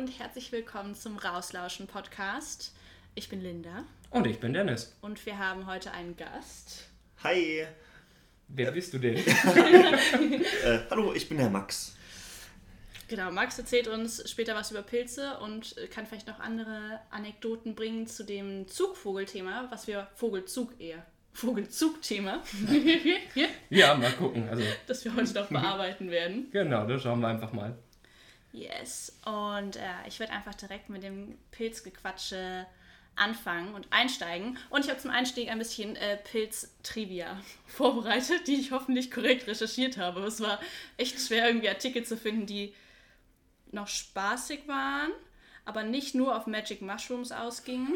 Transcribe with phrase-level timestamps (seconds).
[0.00, 2.72] Und herzlich willkommen zum Rauslauschen Podcast.
[3.14, 3.84] Ich bin Linda.
[4.08, 4.96] Und ich bin Dennis.
[5.02, 6.88] Und wir haben heute einen Gast.
[7.22, 7.66] Hi.
[8.48, 9.16] Wer bist du denn?
[10.64, 11.94] äh, hallo, ich bin der Max.
[13.08, 18.06] Genau, Max erzählt uns später was über Pilze und kann vielleicht noch andere Anekdoten bringen
[18.06, 21.04] zu dem Zugvogelthema, was wir Vogelzug eher.
[21.34, 22.42] Vogelzug-Thema.
[23.68, 24.48] ja, mal gucken.
[24.48, 26.48] Also, das wir heute noch bearbeiten werden.
[26.52, 27.76] Genau, das schauen wir einfach mal.
[28.52, 29.12] Yes.
[29.24, 32.66] Und äh, ich werde einfach direkt mit dem Pilzgequatsche
[33.16, 34.58] anfangen und einsteigen.
[34.70, 39.98] Und ich habe zum Einstieg ein bisschen äh, Pilz-Trivia vorbereitet, die ich hoffentlich korrekt recherchiert
[39.98, 40.20] habe.
[40.22, 40.58] Es war
[40.96, 42.74] echt schwer, irgendwie Artikel zu finden, die
[43.72, 45.12] noch spaßig waren,
[45.64, 47.94] aber nicht nur auf Magic Mushrooms ausgingen.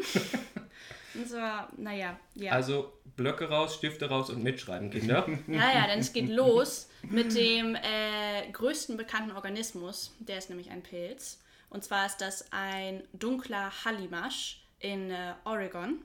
[1.15, 1.37] und so,
[1.77, 2.51] naja, ja.
[2.53, 5.27] Also Blöcke raus, Stifte raus und mitschreiben, Kinder.
[5.47, 10.13] ja, ja, denn es geht los mit dem äh, größten bekannten Organismus.
[10.19, 11.41] Der ist nämlich ein Pilz.
[11.69, 15.99] Und zwar ist das ein dunkler Hallimasch in äh, Oregon,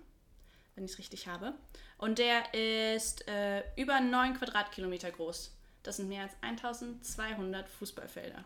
[0.75, 1.55] wenn ich es richtig habe.
[1.99, 5.55] Und der ist äh, über 9 Quadratkilometer groß.
[5.83, 8.45] Das sind mehr als 1200 Fußballfelder.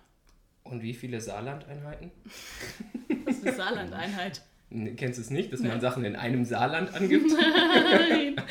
[0.64, 2.10] Und wie viele Saarlandeinheiten?
[3.24, 4.42] Was ist eine Saarlandeinheit?
[4.96, 7.30] Kennst du es nicht, dass man Sachen in einem Saarland angibt?
[7.30, 8.36] Nein.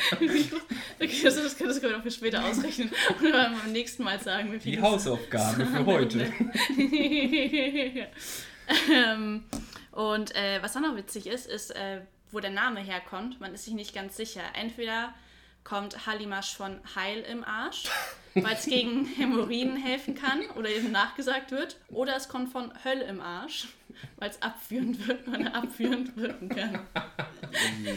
[1.00, 4.54] Okay, das, das können wir noch für später ausrechnen und beim nächsten Mal sagen.
[4.54, 6.32] Wie Die Hausaufgabe für heute.
[8.94, 9.44] ähm,
[9.92, 12.02] und äh, was auch noch witzig ist, ist, äh,
[12.32, 13.42] wo der Name herkommt.
[13.42, 14.44] Man ist sich nicht ganz sicher.
[14.58, 15.14] Entweder
[15.64, 17.84] kommt Hallimasch von Heil im Arsch,
[18.34, 21.78] weil es gegen Hämorrhoiden helfen kann oder eben nachgesagt wird.
[21.90, 23.68] Oder es kommt von Höll im Arsch,
[24.18, 26.80] weil es abführend wird, weil er abführend wirken kann.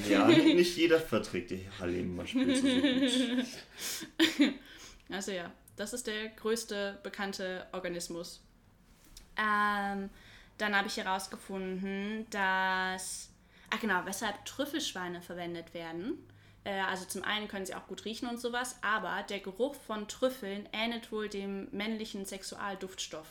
[0.06, 4.06] Ja, nicht jeder verträgt die Hallimasch-Pilze so
[4.36, 4.54] gut.
[5.10, 8.42] Also ja, das ist der größte bekannte Organismus.
[9.36, 10.10] Ähm,
[10.58, 13.30] dann habe ich herausgefunden, dass,
[13.70, 16.18] ach genau, weshalb Trüffelschweine verwendet werden.
[16.66, 20.08] Äh, also zum einen können sie auch gut riechen und sowas, aber der Geruch von
[20.08, 23.28] Trüffeln ähnelt wohl dem männlichen Sexualduftstoff.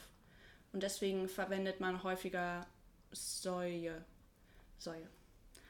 [0.72, 2.66] Und deswegen verwendet man häufiger
[3.12, 4.06] Säue.
[4.79, 5.07] Säue.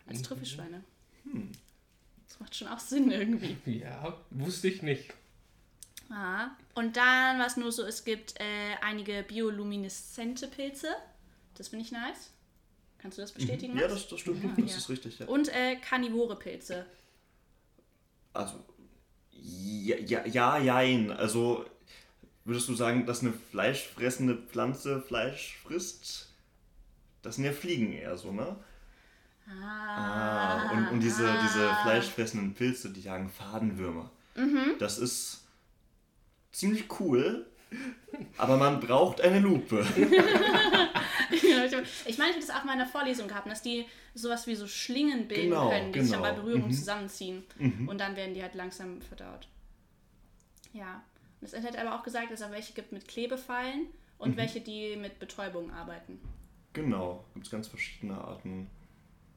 [0.06, 0.24] Als mhm.
[0.24, 0.84] Trüffelschweine.
[1.24, 1.52] Hm.
[2.28, 3.58] Das macht schon auch Sinn irgendwie.
[3.80, 5.14] Ja, wusste ich nicht.
[6.12, 6.50] Ah.
[6.76, 10.90] Und dann, was nur so, es gibt äh, einige biolumineszente Pilze.
[11.56, 12.32] Das finde ich nice.
[13.00, 13.74] Kannst du das bestätigen?
[13.74, 13.80] Mhm.
[13.80, 14.44] Ja, das, das stimmt.
[14.44, 14.78] Ja, das ja.
[14.78, 15.20] ist richtig.
[15.20, 15.26] Ja.
[15.28, 16.86] Und äh, karnivore Pilze.
[18.35, 18.63] Also,
[19.31, 21.12] ja, ja, ja, jein.
[21.12, 21.66] Also,
[22.44, 26.29] würdest du sagen, dass eine fleischfressende Pflanze Fleisch frisst?
[27.22, 28.56] Das sind ja Fliegen eher so, ne?
[29.47, 31.41] Ah, ah und, und diese, ah.
[31.41, 34.12] diese fleischfressenden Pilze, die jagen Fadenwürmer.
[34.35, 34.75] Mhm.
[34.79, 35.46] Das ist
[36.52, 37.46] ziemlich cool,
[38.38, 39.85] aber man braucht eine Lupe.
[41.66, 44.56] ich meine, ich habe das auch mal in der Vorlesung gehabt, dass die sowas wie
[44.56, 46.03] so Schlingen bilden genau, können, die genau.
[46.03, 46.72] sich dann bei Berührung mhm.
[46.72, 47.44] zusammenziehen.
[47.58, 47.88] Mhm.
[47.88, 49.48] Und dann werden die halt langsam verdaut.
[50.74, 51.03] Ja.
[51.42, 53.88] Und es hat aber auch gesagt, dass es auch welche gibt mit Klebefallen
[54.18, 54.38] und mhm.
[54.38, 56.20] welche, die mit Betäubung arbeiten.
[56.74, 58.70] Genau, gibt es ganz verschiedene Arten.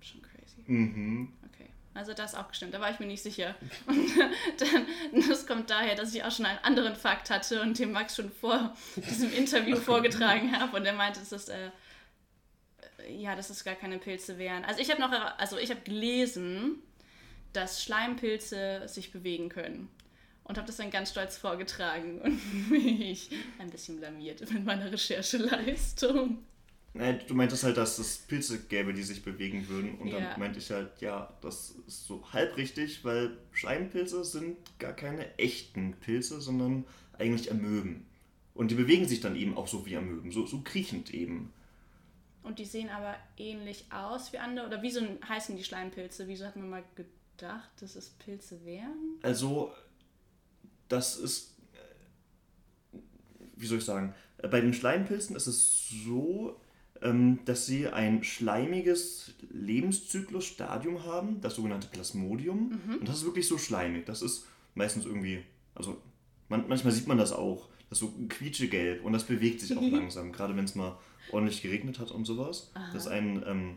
[0.00, 0.62] Schon crazy.
[0.66, 1.32] Mhm.
[1.46, 1.68] Okay.
[1.94, 3.54] Also das auch gestimmt, da war ich mir nicht sicher.
[3.86, 4.16] Und
[4.58, 8.16] dann, das kommt daher, dass ich auch schon einen anderen Fakt hatte und dem Max
[8.16, 11.70] schon vor diesem Interview vorgetragen habe und er meinte, dass das äh,
[13.08, 14.64] ja, dass es gar keine Pilze wären.
[14.64, 16.82] Also ich habe noch, also ich habe gelesen,
[17.52, 19.88] dass Schleimpilze sich bewegen können.
[20.44, 23.28] Und habe das dann ganz stolz vorgetragen und mich
[23.58, 26.38] ein bisschen blamiert mit meiner Rechercheleistung.
[26.94, 29.96] Nein, du meintest halt, dass es Pilze gäbe, die sich bewegen würden.
[29.98, 30.38] Und dann ja.
[30.38, 35.92] meinte ich halt, ja, das ist so halb richtig, weil Schleimpilze sind gar keine echten
[36.00, 36.84] Pilze, sondern
[37.18, 38.06] eigentlich Amöben.
[38.54, 41.52] Und die bewegen sich dann eben auch so wie Amöben, so, so kriechend eben.
[42.48, 44.66] Und die sehen aber ähnlich aus wie andere.
[44.66, 46.26] Oder wieso heißen die Schleimpilze?
[46.28, 49.18] Wieso hat man mal gedacht, dass es Pilze wären?
[49.20, 49.70] Also,
[50.88, 51.54] das ist.
[51.74, 52.98] Äh,
[53.54, 54.14] wie soll ich sagen?
[54.50, 56.58] Bei den Schleimpilzen ist es so,
[57.02, 62.80] ähm, dass sie ein schleimiges Lebenszyklusstadium haben, das sogenannte Plasmodium.
[62.86, 62.94] Mhm.
[63.00, 64.06] Und das ist wirklich so schleimig.
[64.06, 65.44] Das ist meistens irgendwie.
[65.74, 66.00] Also,
[66.48, 67.68] manchmal sieht man das auch.
[67.90, 70.98] Das ist so quietschegelb und das bewegt sich auch langsam, gerade wenn es mal
[71.32, 72.70] ordentlich geregnet hat und sowas.
[72.74, 72.92] Aha.
[72.92, 73.76] Das ist ein ähm,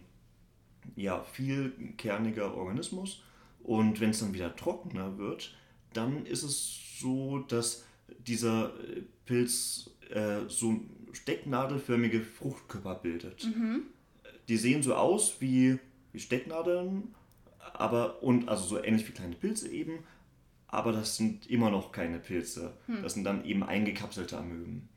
[0.96, 3.24] ja, vielkerniger Organismus.
[3.64, 5.56] Und wenn es dann wieder trockener wird,
[5.94, 7.86] dann ist es so, dass
[8.20, 10.80] dieser äh, Pilz äh, so
[11.12, 13.46] stecknadelförmige Fruchtkörper bildet.
[13.46, 13.84] Mhm.
[14.48, 15.78] Die sehen so aus wie,
[16.12, 17.14] wie Stecknadeln,
[17.74, 20.00] aber und also so ähnlich wie kleine Pilze eben,
[20.68, 22.74] aber das sind immer noch keine Pilze.
[22.88, 23.04] Hm.
[23.04, 24.90] Das sind dann eben eingekapselte Amöben.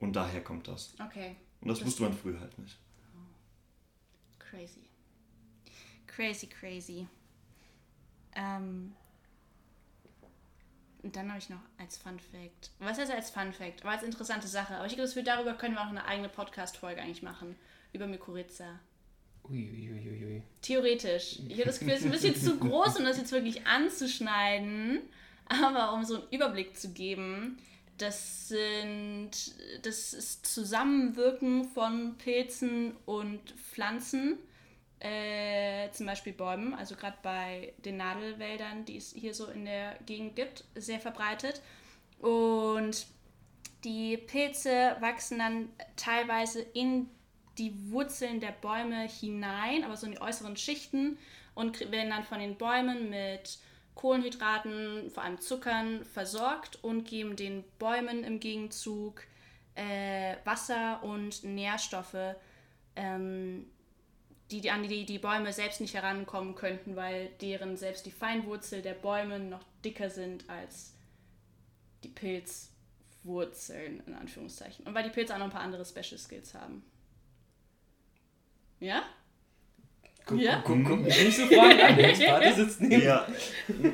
[0.00, 0.94] Und daher kommt das.
[1.04, 1.36] Okay.
[1.60, 2.78] Und das, Das- wusste man früher halt nicht.
[4.38, 4.84] Crazy.
[6.06, 7.06] Crazy, crazy.
[8.34, 8.94] Ähm,
[11.02, 12.70] und dann habe ich noch als Fun Fact.
[12.78, 13.82] Was heißt als Fun Fact?
[13.82, 14.76] Aber als interessante Sache.
[14.76, 17.56] Aber ich glaube, darüber können wir auch eine eigene Podcast-Folge eigentlich machen.
[17.92, 18.78] Über Mykorrhiza.
[19.44, 20.42] Uiuiuiui.
[20.62, 21.38] Theoretisch.
[21.48, 25.00] Ich habe das Gefühl, es ist ein bisschen zu groß, um das jetzt wirklich anzuschneiden.
[25.48, 27.58] Aber um so einen Überblick zu geben,
[27.98, 29.30] das sind
[29.82, 34.38] das ist Zusammenwirken von Pilzen und Pflanzen.
[34.98, 39.98] Äh, zum Beispiel Bäumen, also gerade bei den Nadelwäldern, die es hier so in der
[40.06, 41.60] Gegend gibt, sehr verbreitet.
[42.18, 43.06] Und
[43.84, 47.10] die Pilze wachsen dann teilweise in
[47.58, 51.18] die Wurzeln der Bäume hinein, aber so in die äußeren Schichten
[51.54, 53.58] und werden dann von den Bäumen mit
[53.96, 59.22] Kohlenhydraten, vor allem Zuckern, versorgt und geben den Bäumen im Gegenzug
[59.74, 62.36] äh, Wasser und Nährstoffe,
[62.94, 63.66] ähm,
[64.50, 68.94] die, an die die Bäume selbst nicht herankommen könnten, weil deren selbst die Feinwurzel der
[68.94, 70.94] Bäume noch dicker sind als
[72.04, 74.86] die Pilzwurzeln, in Anführungszeichen.
[74.86, 76.84] Und weil die Pilze auch noch ein paar andere Special Skills haben.
[78.78, 79.02] Ja?
[80.26, 80.60] Guck, Ja?
[80.66, 81.96] guck, guck mich nicht so fragen an.
[81.96, 83.26] Der Experte sitzt neben Ja,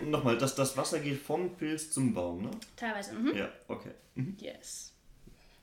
[0.07, 2.51] nochmal, das, das Wasser geht vom Pilz zum Baum, ne?
[2.75, 3.13] Teilweise.
[3.13, 3.37] Mhm.
[3.37, 3.91] Ja, okay.
[4.15, 4.37] Mhm.
[4.41, 4.93] Yes.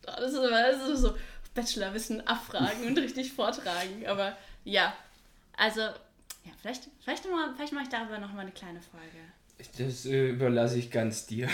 [0.07, 1.15] Oh, das, ist aber, das ist so
[1.55, 4.05] Bachelorwissen abfragen und richtig vortragen.
[4.05, 4.93] Aber ja,
[5.57, 9.17] also, ja, vielleicht, vielleicht, mal, vielleicht mache ich darüber nochmal eine kleine Folge.
[9.77, 11.49] Das äh, überlasse ich ganz dir.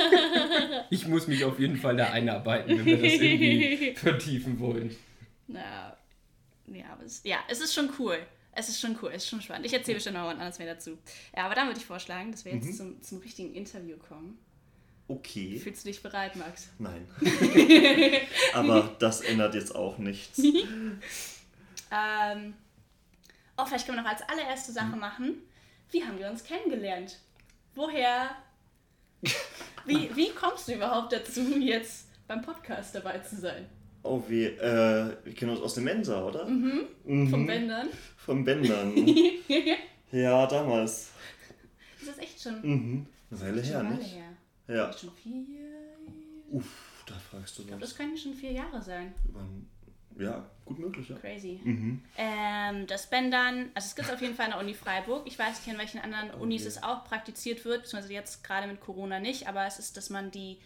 [0.90, 4.96] ich muss mich auf jeden Fall da einarbeiten, wenn wir das irgendwie vertiefen wollen.
[5.46, 5.96] Na,
[6.70, 8.18] ja, aber es, ja, es ist schon cool.
[8.52, 9.66] Es ist schon cool, es ist schon spannend.
[9.66, 10.98] Ich erzähle bestimmt noch was anderes mehr dazu.
[11.36, 14.38] Ja, aber dann würde ich vorschlagen, dass wir jetzt zum, zum richtigen Interview kommen.
[15.06, 15.58] Okay.
[15.58, 16.68] Fühlst du dich bereit, Max?
[16.78, 17.08] Nein.
[18.54, 20.40] Aber das ändert jetzt auch nichts.
[21.92, 22.54] Ähm,
[23.56, 25.42] oh, vielleicht können wir noch als allererste Sache machen.
[25.90, 27.18] Wie haben wir uns kennengelernt?
[27.74, 28.30] Woher?
[29.86, 33.68] Wie, wie kommst du überhaupt dazu, jetzt beim Podcast dabei zu sein?
[34.02, 36.46] Oh, wir, äh, wir kennen uns aus der Mensa, oder?
[36.46, 37.46] Vom Mhm.
[37.46, 37.88] Bändern?
[38.16, 38.94] Von Bändern.
[40.12, 41.10] ja, damals.
[42.00, 43.06] Ist das echt schon Mhm.
[43.30, 44.14] Eine Weile her, nicht?
[44.14, 44.76] her?
[44.76, 44.92] Ja.
[44.92, 45.54] Schon vier.
[46.50, 47.96] Uff, da fragst du Das was.
[47.96, 49.14] können schon vier Jahre sein.
[50.18, 51.16] Ja, gut möglich, ja.
[51.16, 51.60] Crazy.
[51.62, 52.02] Mhm.
[52.18, 55.26] Ähm, das Bändern, also es gibt es auf jeden Fall an der Uni Freiburg.
[55.26, 56.68] Ich weiß nicht, an welchen anderen Unis Okay.
[56.68, 60.30] es auch praktiziert wird, beziehungsweise jetzt gerade mit Corona nicht, aber es ist, dass man
[60.30, 60.58] die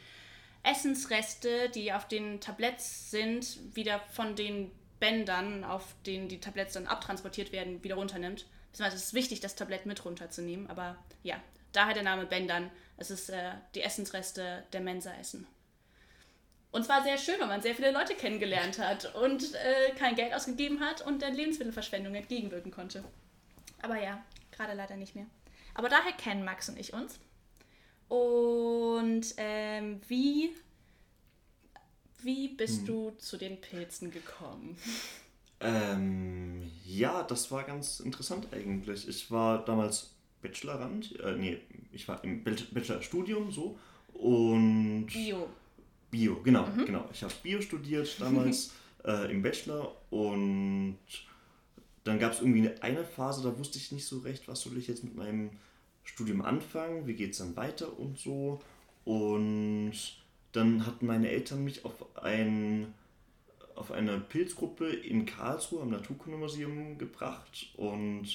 [0.65, 6.87] Essensreste, die auf den Tabletts sind, wieder von den Bändern, auf denen die Tabletts dann
[6.87, 8.47] abtransportiert werden, wieder runternimmt.
[8.73, 11.37] Beziehungsweise es ist wichtig, das Tablett mit runterzunehmen, aber ja,
[11.73, 12.71] daher der Name Bändern.
[12.97, 15.47] Es ist äh, die Essensreste der Mensa essen.
[16.71, 20.35] Und zwar sehr schön, weil man sehr viele Leute kennengelernt hat und äh, kein Geld
[20.35, 23.05] ausgegeben hat und der Lebensmittelverschwendung entgegenwirken konnte.
[23.83, 25.27] Aber ja, gerade leider nicht mehr.
[25.75, 27.21] Aber daher kennen Max und ich uns.
[28.15, 30.51] Und ähm, wie,
[32.23, 34.77] wie bist du zu den Pilzen gekommen?
[35.61, 39.09] Ähm, ja, das war ganz interessant eigentlich.
[39.09, 41.59] Ich war damals Bachelorand, äh, nee,
[41.93, 43.79] ich war im Bachelor- Bachelorstudium so
[44.13, 45.49] und Bio.
[46.11, 47.09] Bio, genau, genau.
[47.13, 48.73] Ich habe Bio studiert damals
[49.05, 50.99] äh, im Bachelor und
[52.05, 54.77] dann gab es irgendwie eine, eine Phase, da wusste ich nicht so recht, was soll
[54.77, 55.51] ich jetzt mit meinem
[56.05, 58.61] Studium anfangen, wie geht es dann weiter und so.
[59.05, 59.95] Und
[60.53, 62.95] dann hatten meine Eltern mich auf ein
[63.75, 68.29] auf eine Pilzgruppe in Karlsruhe am Naturkundemuseum gebracht und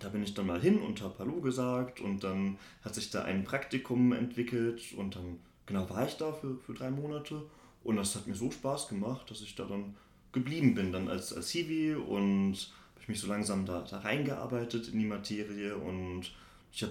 [0.00, 3.22] da bin ich dann mal hin und habe Hallo gesagt und dann hat sich da
[3.22, 7.42] ein Praktikum entwickelt und dann genau war ich da für, für drei Monate
[7.84, 9.94] und das hat mir so Spaß gemacht, dass ich da dann
[10.32, 14.88] geblieben bin dann als, als Hiwi und habe ich mich so langsam da, da reingearbeitet
[14.88, 16.32] in die Materie und
[16.74, 16.90] ich hab,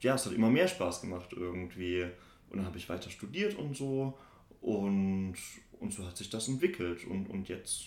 [0.00, 2.04] ja, es hat immer mehr Spaß gemacht irgendwie
[2.50, 4.18] und dann habe ich weiter studiert und so
[4.60, 5.36] und,
[5.78, 7.86] und so hat sich das entwickelt und, und jetzt,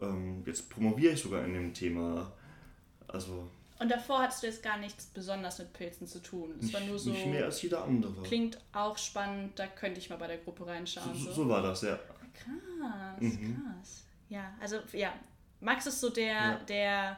[0.00, 2.32] ähm, jetzt promoviere ich sogar in dem Thema.
[3.08, 6.54] Also Und davor hattest du jetzt gar nichts besonders mit Pilzen zu tun.
[6.58, 8.22] Es nicht, war nur so, nicht mehr als jeder andere.
[8.22, 11.14] klingt auch spannend, da könnte ich mal bei der Gruppe reinschauen.
[11.14, 11.32] so, So.
[11.32, 11.98] so war das, ja.
[12.34, 13.54] Krass, Mhm.
[13.62, 14.04] krass.
[14.28, 15.14] Ja, also ja,
[15.60, 16.54] Max ist so der, Ja.
[16.68, 17.16] der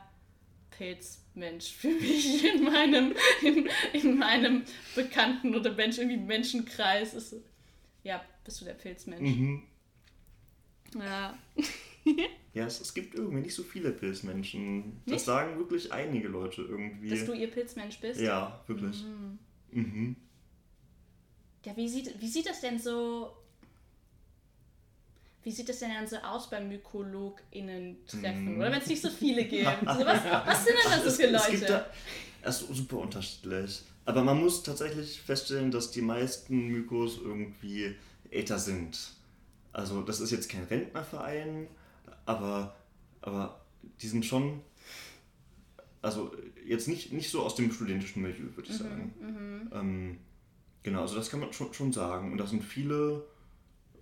[0.71, 4.63] Pilzmensch für mich in meinem, in, in meinem
[4.95, 7.15] Bekannten- oder Mensch, irgendwie Menschenkreis.
[7.15, 7.37] Ist,
[8.03, 9.37] ja, bist du der Pilzmensch.
[9.37, 9.63] Mhm.
[10.99, 11.39] Ja.
[12.55, 15.03] Ja, es, es gibt irgendwie nicht so viele Pilzmenschen.
[15.05, 15.25] Das Nicht?
[15.27, 17.11] sagen wirklich einige Leute irgendwie.
[17.11, 18.19] Dass du ihr Pilzmensch bist?
[18.19, 19.05] ja, wirklich.
[19.71, 20.17] Mhm.
[21.65, 23.37] Ja, wie sieht, wie sieht das denn so
[25.49, 28.59] wie sieht das denn dann so aus beim MykologInnen-Treffen?
[28.59, 29.65] Oder wenn es nicht so viele gibt.
[29.81, 31.67] So, was, was sind denn das Es- für es Leute?
[31.67, 31.87] da,
[32.43, 33.83] es ist super unterschiedlich.
[34.05, 37.95] Aber man muss tatsächlich feststellen, dass die meisten Mykos irgendwie
[38.31, 39.15] älter sind.
[39.73, 41.67] Also das ist jetzt kein Rentnerverein,
[42.27, 42.77] aber,
[43.23, 43.59] aber
[44.03, 44.61] die sind schon,
[46.03, 46.31] also
[46.67, 49.71] jetzt nicht, nicht so aus dem studentischen Milieu, würde ich Mhm, sagen.
[49.73, 50.19] Ähm,
[50.83, 52.33] genau, also das kann man schon, schon sagen.
[52.33, 53.25] Und das sind viele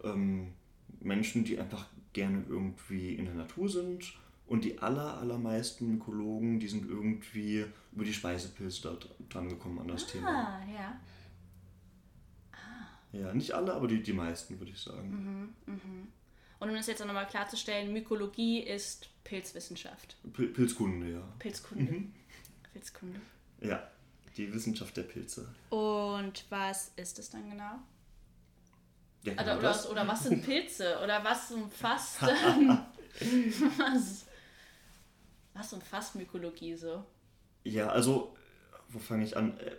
[0.02, 0.52] ähm,
[1.06, 4.14] Menschen, die einfach gerne irgendwie in der Natur sind.
[4.46, 9.80] Und die aller, allermeisten Mykologen, die sind irgendwie über die Speisepilze da dr- dran gekommen
[9.80, 10.28] an das Thema.
[10.28, 11.00] Ah, ja.
[13.12, 15.52] Ja, nicht alle, aber die, die meisten, würde ich sagen.
[15.66, 20.16] Und um das jetzt auch nochmal klarzustellen, Mykologie ist Pilzwissenschaft.
[20.32, 21.22] Pil Pilzkunde, ja.
[21.38, 21.92] Pilzkunde.
[21.92, 22.12] Mhm.
[22.72, 23.20] Pilzkunde.
[23.60, 23.90] Ja,
[24.36, 25.48] die Wissenschaft der Pilze.
[25.70, 27.80] Und was ist es dann genau?
[29.22, 29.90] Ja, Oder, genau oder, das.
[29.90, 30.98] oder was sind Pilze?
[31.04, 32.22] Oder was umfasst
[33.78, 34.26] was,
[35.54, 37.04] was umfasst Mykologie so?
[37.64, 38.36] Ja, also,
[38.88, 39.58] wo fange ich an?
[39.58, 39.72] Äh,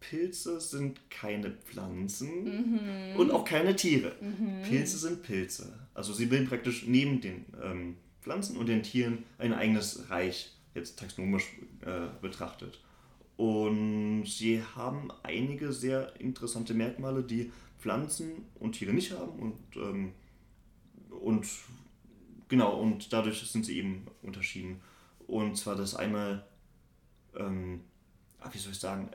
[0.00, 4.12] Pilze sind keine Pflanzen und auch keine Tiere.
[4.68, 5.76] Pilze sind Pilze.
[5.92, 10.98] Also sie bilden praktisch neben den ähm, Pflanzen und den Tieren ein eigenes Reich, jetzt
[11.00, 11.48] taxonomisch
[11.84, 12.80] äh, betrachtet.
[13.36, 19.38] Und sie haben einige sehr interessante Merkmale, die Pflanzen und Tiere nicht haben.
[19.38, 20.12] Und, ähm,
[21.10, 21.46] und
[22.48, 24.80] genau, und dadurch sind sie eben unterschieden.
[25.26, 26.46] Und zwar das einmal
[27.36, 27.80] ähm,
[28.40, 29.10] ah, wie soll ich sagen,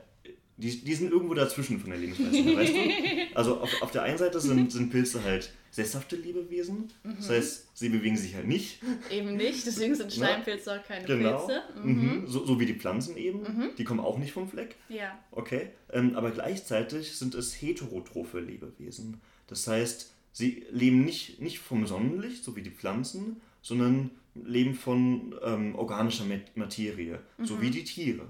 [0.56, 2.78] die, die sind irgendwo dazwischen von der Lebensweise, weißt du?
[3.34, 7.88] Also auf, auf der einen Seite sind, sind Pilze halt sesshafte Lebewesen, das heißt, sie
[7.88, 8.78] bewegen sich halt nicht,
[9.10, 11.62] Eben nicht, deswegen sind Schleimpilze auch keine genau, Pilze.
[11.82, 12.22] mhm.
[12.28, 15.18] So, so wie die Pflanzen eben, die kommen auch nicht vom Fleck, Ja.
[15.32, 21.88] okay, ähm, aber gleichzeitig sind es heterotrophe Lebewesen, das heißt, sie leben nicht, nicht vom
[21.88, 27.82] Sonnenlicht, so wie die Pflanzen, sondern leben von ähm, organischer Mat- Materie, so wie die
[27.84, 28.26] Tiere.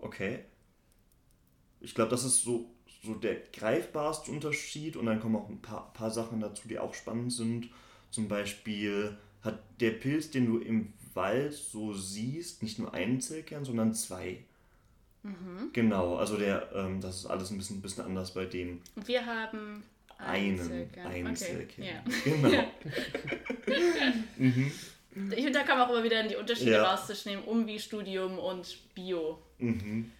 [0.00, 0.40] Okay.
[1.80, 2.70] Ich glaube, das ist so,
[3.04, 6.94] so der greifbarste Unterschied und dann kommen auch ein paar, paar Sachen dazu, die auch
[6.94, 7.68] spannend sind.
[8.10, 13.64] Zum Beispiel hat der Pilz, den du im Wald so siehst, nicht nur einen Zellkern,
[13.64, 14.44] sondern zwei.
[15.72, 19.82] Genau, also der, ähm, das ist alles ein bisschen, bisschen anders bei dem wir haben
[20.18, 21.06] einen Zellkern.
[21.06, 21.84] Okay, Einzelkern.
[21.84, 22.04] ja.
[22.24, 22.64] Genau.
[25.30, 26.92] Ich finde, da kann man auch immer wieder die Unterschiede Ja.
[26.94, 29.38] rauszunehmen, Umbi-Studium und Bio.
[29.58, 30.12] Mhm.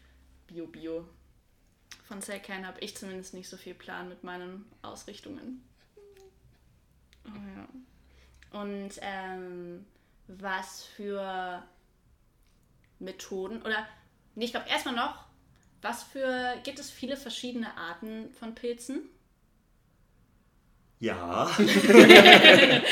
[0.47, 1.05] Bio, Bio.
[2.07, 5.65] Von Zellkern habe ich zumindest nicht so viel Plan mit meinen Ausrichtungen.
[7.25, 8.61] Oh ja.
[8.61, 9.85] Und ähm,
[10.29, 11.65] was für
[13.01, 13.89] Methoden oder
[14.37, 15.25] nee, ich glaube erstmal noch,
[15.83, 19.09] was für gibt es viele verschiedene Arten von Pilzen?
[21.01, 21.51] Ja.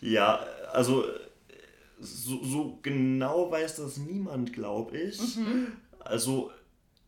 [0.00, 0.36] ja,
[0.72, 1.04] also
[2.00, 5.20] so, so genau weiß das niemand, glaube ich.
[6.00, 6.50] Also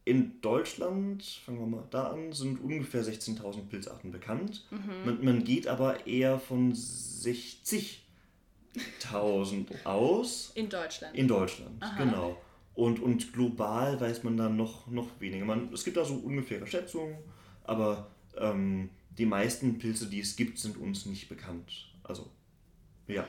[0.06, 4.64] in Deutschland, fangen wir mal da an, sind ungefähr 16.000 Pilzarten bekannt.
[5.04, 10.52] Man, man geht aber eher von 60.000 aus.
[10.54, 11.16] In Deutschland.
[11.16, 12.40] In Deutschland, genau.
[12.74, 15.44] Und, und global weiß man dann noch, noch weniger.
[15.44, 17.16] Man, es gibt da so ungefähre Schätzungen,
[17.64, 18.06] aber
[18.38, 21.88] ähm, die meisten Pilze, die es gibt, sind uns nicht bekannt.
[22.04, 22.30] Also,
[23.08, 23.26] ja,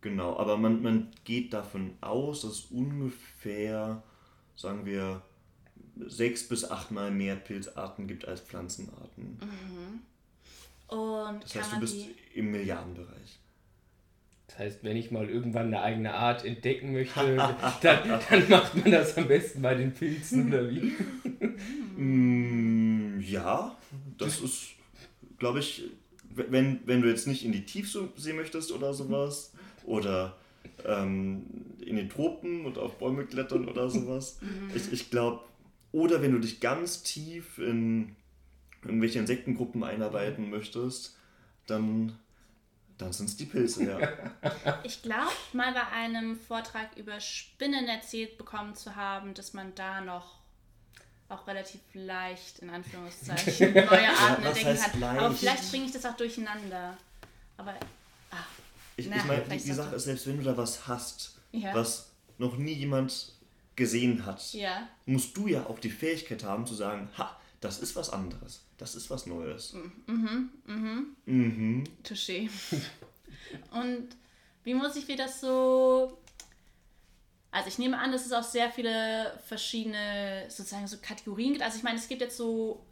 [0.00, 0.36] genau.
[0.36, 4.04] Aber man, man geht davon aus, dass ungefähr,
[4.54, 5.22] sagen wir,
[6.06, 9.38] sechs bis achtmal mehr Pilzarten gibt als Pflanzenarten.
[10.88, 11.96] Und Das heißt, du bist
[12.34, 13.38] im Milliardenbereich.
[14.48, 17.36] Das heißt, wenn ich mal irgendwann eine eigene Art entdecken möchte,
[17.82, 20.92] dann, dann macht man das am besten bei den Pilzen oder wie?
[21.96, 23.76] Mm, ja,
[24.18, 24.72] das ist,
[25.38, 25.84] glaube ich,
[26.34, 29.52] wenn, wenn du jetzt nicht in die Tiefsee möchtest oder sowas
[29.84, 30.36] oder
[30.84, 31.44] ähm,
[31.80, 34.38] in den Tropen und auf Bäume klettern oder sowas.
[34.74, 35.40] Ich, ich glaube,
[35.92, 38.16] oder wenn du dich ganz tief in
[38.82, 41.16] irgendwelche Insektengruppen einarbeiten möchtest,
[41.66, 42.18] dann,
[42.98, 43.98] dann sind es die Pilze, ja.
[44.84, 50.00] Ich glaube, mal bei einem Vortrag über Spinnen erzählt bekommen zu haben, dass man da
[50.00, 50.40] noch
[51.28, 55.02] auch relativ leicht, in Anführungszeichen, neue Arten was entdecken kann.
[55.04, 55.40] Aber leicht?
[55.40, 56.96] vielleicht bringe ich das auch durcheinander.
[57.56, 57.74] Aber,
[58.30, 58.36] ah,
[58.96, 59.72] Ich, Na, ich meine, die, die.
[59.72, 61.74] Sache ist, selbst wenn du da was hast, Ja.
[61.74, 63.32] was noch nie jemand
[63.76, 67.96] gesehen hat, ja, musst du ja auch die Fähigkeit haben zu sagen, ha, das ist
[67.96, 69.74] was anderes, das ist was Neues.
[70.06, 71.84] Mhm.
[72.02, 72.50] touché.
[73.70, 74.08] Und
[74.64, 76.18] wie muss ich mir das so...
[77.50, 81.62] Also ich nehme an, dass es auch sehr viele verschiedene sozusagen so Kategorien gibt.
[81.62, 82.82] Also ich meine, es gibt jetzt so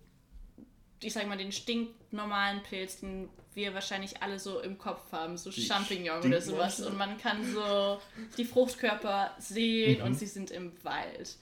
[1.02, 5.50] ich sag mal, den stinknormalen Pilz, den wir wahrscheinlich alle so im Kopf haben, so
[5.50, 6.80] Die Champignon oder sowas.
[6.80, 8.00] Und man kann so
[8.36, 11.36] die Fruchtkörper sehen und sie sind im Wald.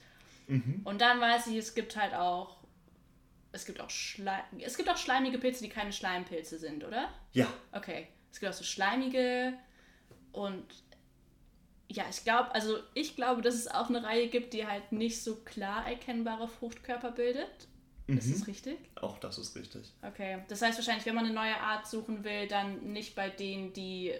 [0.83, 2.57] Und dann weiß ich, es gibt halt auch,
[3.51, 7.09] es gibt auch, Schle es gibt auch schleimige Pilze, die keine Schleimpilze sind, oder?
[7.33, 8.07] Ja, Okay.
[8.31, 9.53] Es gibt auch so schleimige
[10.31, 10.63] und
[11.91, 15.23] ja, ich glaube, also ich glaube, dass es auch eine Reihe gibt, die halt nicht
[15.23, 17.67] so klar erkennbare Fruchtkörper bildet.
[18.17, 18.77] Ist das richtig?
[18.95, 19.93] auch das ist richtig.
[20.01, 20.39] Okay.
[20.47, 24.13] Das heißt wahrscheinlich, wenn man eine neue Art suchen will, dann nicht bei denen, die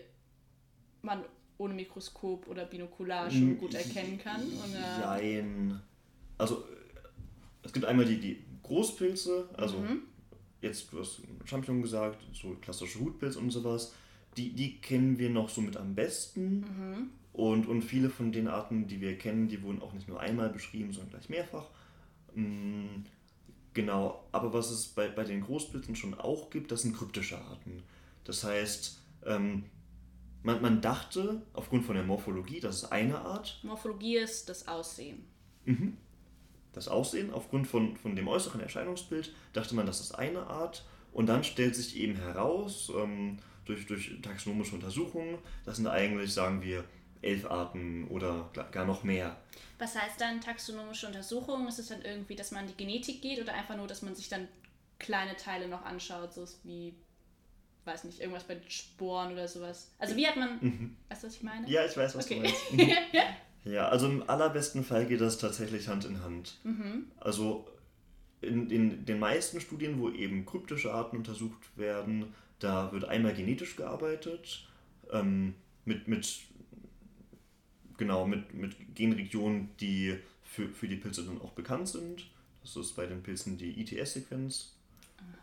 [1.01, 1.23] man
[1.57, 4.41] ohne Mikroskop oder Binokular schon gut erkennen kann.
[4.41, 5.17] Oder?
[5.17, 5.79] Jein.
[6.37, 6.63] Also,
[7.63, 10.03] es gibt einmal die, die Großpilze, also Mhm.
[10.61, 13.93] jetzt, du hast Champignon gesagt, so klassische Hutpilz und sowas.
[14.37, 16.59] Die, die kennen wir noch so mit am besten.
[16.59, 17.09] Mhm.
[17.33, 20.49] Und, und viele von den Arten, die wir kennen, die wurden auch nicht nur einmal
[20.49, 21.65] beschrieben, sondern gleich mehrfach.
[23.79, 27.81] Genau, aber was es bei, bei den Großpilzen schon auch gibt, das sind kryptische Arten.
[28.25, 29.63] Das heißt, ähm,
[30.43, 35.23] man, man dachte aufgrund von der Morphologie, das ist eine Art, Morphologie ist das Aussehen.
[36.73, 40.85] das Aussehen, aufgrund von, von dem äußeren Erscheinungsbild, dachte man, das ist eine Art.
[41.13, 46.61] Und dann stellt sich eben heraus, ähm, durch, durch taxonomische Untersuchungen, das sind eigentlich, sagen
[46.61, 46.83] wir,
[47.21, 49.37] elf Arten oder gar noch mehr.
[49.77, 51.67] Was heißt dann taxonomische Untersuchung?
[51.67, 54.15] Ist es dann irgendwie, dass man in die Genetik geht oder einfach nur, dass man
[54.15, 54.47] sich dann
[54.99, 56.93] kleine Teile noch anschaut, so wie,
[57.85, 59.91] weiß nicht, irgendwas bei den Sporen oder sowas?
[59.99, 61.69] Also wie hat man, weißt du, was ich meine?
[61.69, 62.35] Ja, ich weiß, was Okay.
[62.35, 62.71] du meinst.
[63.65, 63.73] Mhm.
[63.73, 66.57] Ja, also im allerbesten Fall geht das tatsächlich Hand in Hand.
[67.19, 67.67] Also
[68.41, 73.75] in, in den meisten Studien, wo eben kryptische Arten untersucht werden, da wird einmal genetisch
[73.75, 74.65] gearbeitet,
[75.11, 76.25] ähm, mit, mit,
[77.99, 82.25] genau, mit, mit Genregionen, die für, für die Pilze dann auch bekannt sind.
[82.63, 84.73] Das ist bei den Pilzen die ITS-Sequenz.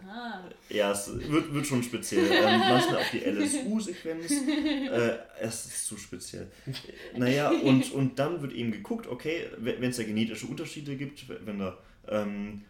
[0.08, 2.26] Ah, Ja, es wird, wird schon speziell.
[2.30, 4.30] Ähm, manchmal auch die LSU-Sequenz.
[4.32, 6.50] Äh, es ist zu speziell.
[7.16, 11.58] Naja, und, und dann wird eben geguckt, okay, wenn es da genetische Unterschiede gibt, wenn
[11.58, 11.78] da,
[12.08, 12.62] ähm,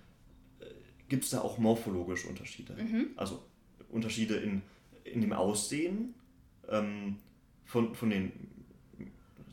[1.09, 2.75] gibt es da auch morphologische Unterschiede.
[3.17, 3.43] Also
[3.89, 4.63] Unterschiede in,
[5.05, 6.15] in dem Aussehen
[6.69, 7.19] ähm,
[7.65, 8.33] von, von den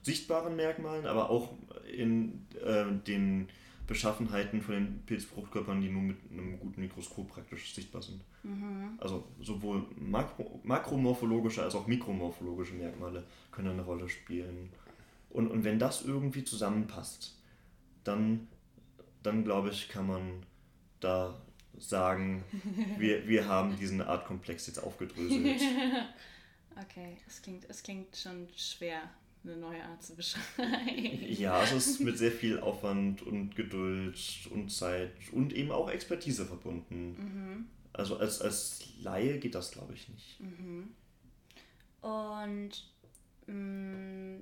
[0.04, 1.54] sichtbaren Merkmalen, aber auch
[1.92, 3.48] in äh, den
[3.88, 8.22] Beschaffenheiten von den Pilzfruchtkörpern, die nur mit einem guten Mikroskop praktisch sichtbar sind.
[8.98, 14.70] Also sowohl makro makromorphologische als auch mikromorphologische Merkmale können eine Rolle spielen.
[15.30, 17.38] Und, und wenn das irgendwie zusammenpasst,
[18.04, 18.48] dann,
[19.22, 20.46] dann glaube ich, kann man
[21.00, 21.42] da
[21.78, 22.44] sagen,
[22.98, 25.62] wir, wir haben diesen Artkomplex jetzt aufgedröselt.
[26.82, 27.18] okay.
[27.28, 29.02] Es klingt, es klingt schon schwer,
[29.44, 31.20] eine neue Art zu beschreiben.
[31.30, 34.18] Ja, es ist mit sehr viel Aufwand und Geduld
[34.52, 37.70] und Zeit und eben auch Expertise verbunden.
[37.94, 40.40] Also als, als Laie geht das, glaube ich, nicht.
[42.02, 42.72] Und
[43.48, 44.40] mh,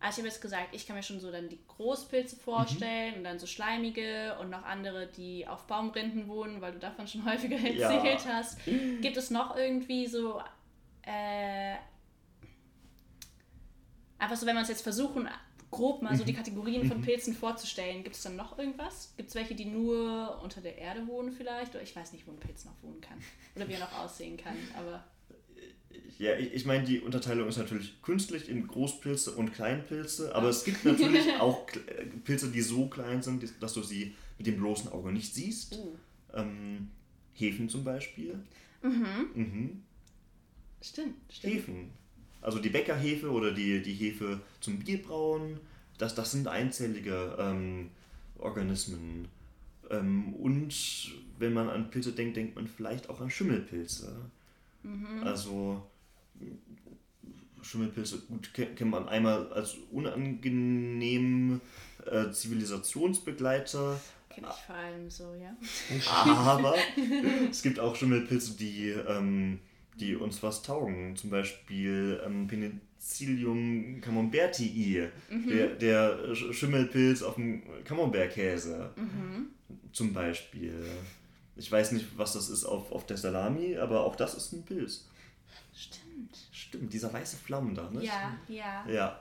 [0.00, 3.24] also ich habe jetzt gesagt, ich kann mir schon so dann die Großpilze vorstellen und
[3.24, 7.56] dann so schleimige und noch andere, die auf Baumrinden wohnen, weil du davon schon häufiger
[7.56, 7.78] erzählt
[8.24, 8.32] Ja.
[8.34, 8.58] hast.
[9.00, 10.42] Gibt es noch irgendwie so
[11.02, 11.76] äh,
[14.24, 15.28] einfach so, wenn wir uns jetzt versuchen,
[15.70, 19.12] grob mal so die Kategorien von Pilzen vorzustellen, gibt es dann noch irgendwas?
[19.16, 21.74] Gibt es welche, die nur unter der Erde wohnen vielleicht?
[21.74, 23.18] Oder ich weiß nicht, wo ein Pilz noch wohnen kann.
[23.56, 25.04] Oder wie er noch aussehen kann, aber.
[26.18, 30.64] Ja, ich, ich meine, die Unterteilung ist natürlich künstlich in Großpilze und Kleinpilze, aber es
[30.64, 34.90] gibt natürlich auch äh, Pilze, die so klein sind, dass du sie mit dem bloßen
[34.90, 35.76] Auge nicht siehst.
[35.76, 35.96] Uh,
[36.34, 36.90] Ähm,
[37.32, 38.38] Hefen zum Beispiel.
[38.82, 39.82] Mhm.
[40.80, 41.54] stimmt, stimmt.
[41.54, 41.90] Hefen.
[42.44, 45.58] Also die Bäckerhefe oder die, die Hefe zum Bierbrauen,
[45.98, 47.90] das, das sind einzellige ähm,
[48.38, 49.28] Organismen.
[49.90, 50.74] Ähm, und
[51.38, 54.14] wenn man an Pilze denkt, denkt man vielleicht auch an Schimmelpilze.
[55.24, 55.82] Also
[57.62, 61.60] Schimmelpilze, gut, ke- kennt man einmal als unangenehmen
[62.06, 65.56] äh, Zivilisationsbegleiter, Kenne ich vor allem so, ja.
[66.26, 66.74] aber
[67.50, 69.60] es gibt auch Schimmelpilze, die, ähm,
[70.00, 71.16] die uns was taugen.
[71.16, 75.08] Zum Beispiel ähm, Penicillium camembertii,
[75.48, 78.90] der, der Sch- Schimmelpilz auf dem Camembert-Käse.
[79.92, 80.74] Zum Beispiel.
[81.56, 84.64] Ich weiß nicht, was das ist auf, auf der Salami, aber auch das ist ein
[84.64, 85.06] Pilz.
[85.72, 86.36] Stimmt.
[86.50, 88.04] Stimmt, dieser weiße Flammen da, ne?
[88.04, 88.88] Ja, ja.
[88.90, 89.20] Ja,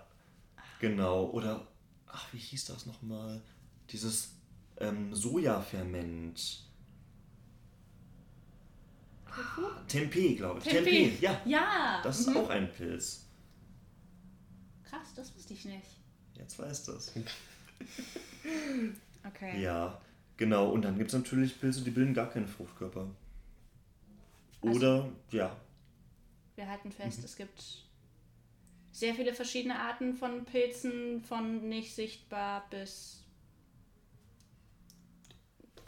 [0.79, 1.25] genau.
[1.29, 1.67] Oder,
[2.07, 3.41] ach, wie hieß das nochmal?
[3.91, 4.31] Dieses
[4.79, 6.63] ähm, Sojaferment.
[9.87, 10.65] Tempeh, glaube ich.
[10.65, 11.09] Tempeh.
[11.09, 11.41] Tempeh, ja.
[11.45, 12.01] Ja.
[12.03, 12.37] Das ist mhm.
[12.37, 13.25] auch ein Pilz.
[14.83, 15.99] Krass, das wusste ich nicht.
[16.35, 17.13] Jetzt weißt du es.
[19.25, 19.61] Okay.
[19.61, 20.01] Ja,
[20.37, 23.07] Genau, und dann gibt es natürlich Pilze, die bilden gar keine Fruchtkörper.
[24.61, 25.55] Oder, ja,
[26.55, 27.63] Wir halten fest, es gibt
[28.91, 33.22] sehr viele verschiedene Arten von Pilzen, von nicht sichtbar bis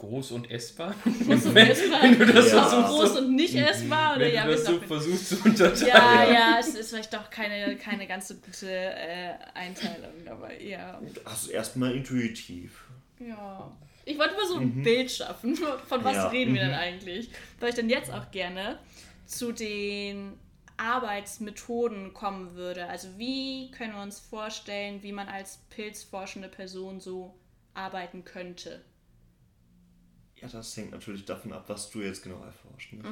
[0.06, 0.94] Groß und essbar.
[1.04, 2.04] groß und Wenn- essbar.
[2.04, 2.63] wenn du das Ja.
[2.68, 4.15] versuchst, groß und nicht essbar.
[4.15, 5.88] Oder wenn ja, du das so versuchst zu unterteilen.
[5.88, 11.02] ja, ja, es ist vielleicht doch keine, keine ganz so gute äh, Einteilung, aber ja.
[11.24, 12.86] also erstmal intuitiv.
[13.20, 13.72] Ja.
[14.06, 15.56] Ich wollte mal so ein Bild schaffen.
[15.56, 16.68] Von was Ja, reden wir mhm.
[16.70, 17.30] denn eigentlich?
[17.60, 18.78] Weil ich dann jetzt auch gerne
[19.26, 20.34] zu den
[20.78, 22.86] Arbeitsmethoden kommen würde.
[22.88, 27.34] Also wie können wir uns vorstellen, wie man als pilzforschende Person so
[27.74, 28.82] arbeiten könnte?
[30.41, 32.93] Ja, das hängt natürlich davon ab, was du jetzt genau erforscht.
[32.93, 33.04] Ne?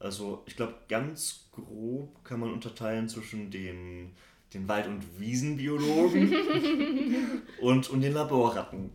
[0.00, 4.12] Also ich glaube, ganz grob kann man unterteilen zwischen den,
[4.54, 6.32] den Wald- und Wiesenbiologen
[7.60, 8.90] und, und den Laborratten.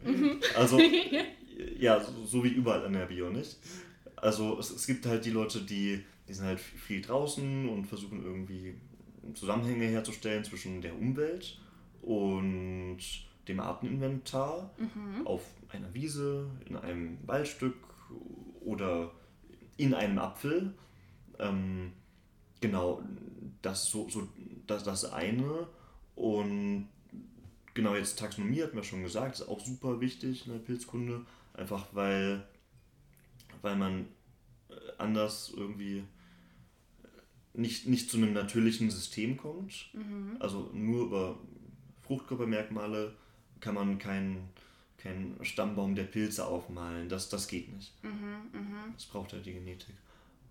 [0.56, 0.80] Also
[1.80, 3.58] ja, so, so wie überall in der Bio, nicht?
[4.16, 8.24] Also es, es gibt halt die Leute, die, die sind halt viel draußen und versuchen
[8.24, 8.76] irgendwie
[9.34, 11.60] Zusammenhänge herzustellen zwischen der Umwelt
[12.02, 13.00] und
[13.48, 14.72] dem Arteninventar
[15.26, 17.76] auf einer Wiese, in einem Waldstück
[18.62, 19.12] oder
[19.78, 20.74] in einem Apfel.
[21.40, 21.94] Ähm,
[22.62, 23.02] genau,
[23.62, 24.28] das so, so
[24.68, 25.68] das, das eine.
[26.16, 26.88] Und
[27.74, 31.26] genau, jetzt Taxonomie hat man schon gesagt, ist auch super wichtig in der Pilzkunde.
[31.54, 32.48] Einfach weil,
[33.62, 34.08] weil man
[34.70, 36.04] äh, anders irgendwie
[37.54, 39.92] nicht, nicht zu einem natürlichen System kommt.
[40.40, 41.40] Also nur über
[42.02, 43.16] Fruchtkörpermerkmale
[43.60, 44.50] kann man keinen
[45.04, 47.10] keinen Stammbaum der Pilze aufmalen.
[47.10, 47.94] Das, das geht nicht.
[48.96, 49.96] Das braucht halt die Genetik.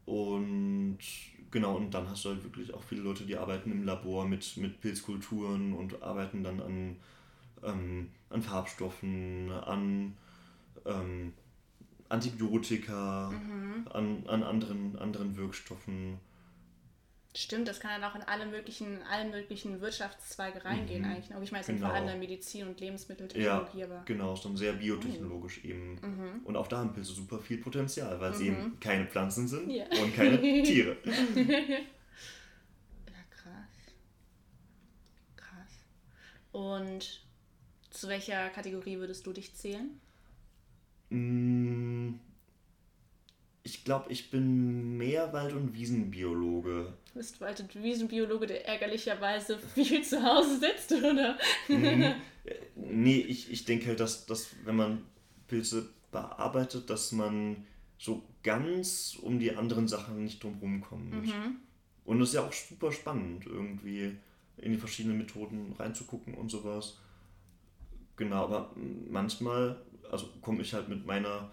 [0.05, 0.99] Und
[1.51, 4.57] genau, und dann hast du halt wirklich auch viele Leute, die arbeiten im Labor mit,
[4.57, 6.97] mit Pilzkulturen und arbeiten dann an,
[7.62, 10.15] ähm, an Farbstoffen, an
[10.85, 11.33] ähm,
[12.09, 13.33] Antibiotika,
[13.91, 16.19] an, an anderen, anderen Wirkstoffen.
[17.35, 21.31] Stimmt, das kann dann auch in alle möglichen, alle möglichen Wirtschaftszweige reingehen eigentlich.
[21.31, 21.37] ne?
[21.37, 21.87] Aber ich meine, es sind Genau.
[21.88, 26.42] vor allem in der Medizin und Ja, Lebensmitteltechnologie, aber genau, ist dann sehr biotechnologisch eben.
[26.45, 29.85] Und auch da haben Pilze super viel Potenzial, weil sie eben keine Pflanzen sind Ja.
[30.03, 30.97] und keine Tiere.
[33.07, 33.71] Ja, krass.
[35.37, 35.73] Krass.
[36.53, 37.25] Und
[37.88, 39.99] zu welcher Kategorie würdest du dich zählen?
[41.09, 42.14] Mm,
[43.64, 46.92] Ich glaube, ich bin mehr Wald- und Wiesenbiologe.
[47.12, 51.38] Du bist Wald- und Wiesenbiologe, der ärgerlicherweise viel zu Hause sitzt, oder?
[52.75, 55.03] Nee, ich, ich denke halt, dass, dass wenn man
[55.46, 57.64] Pilze bearbeitet, dass man
[57.98, 61.12] so ganz um die anderen Sachen nicht drumherum kommt.
[62.05, 64.16] Und es ist ja auch super spannend, irgendwie
[64.57, 66.98] in die verschiedenen Methoden reinzugucken und sowas.
[68.16, 68.75] Genau, aber
[69.09, 71.51] manchmal, also komme ich halt mit meiner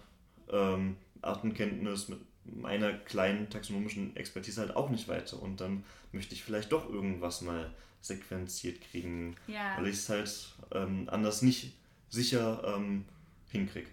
[0.50, 5.40] ähm, Artenkenntnis, mit meiner kleinen taxonomischen Expertise halt auch nicht weiter.
[5.40, 9.76] Und dann möchte ich vielleicht doch irgendwas mal sequenziert kriegen, Ja.
[9.76, 11.74] weil ich es halt ähm, anders nicht
[12.08, 13.04] sicher ähm,
[13.50, 13.88] hinkriege.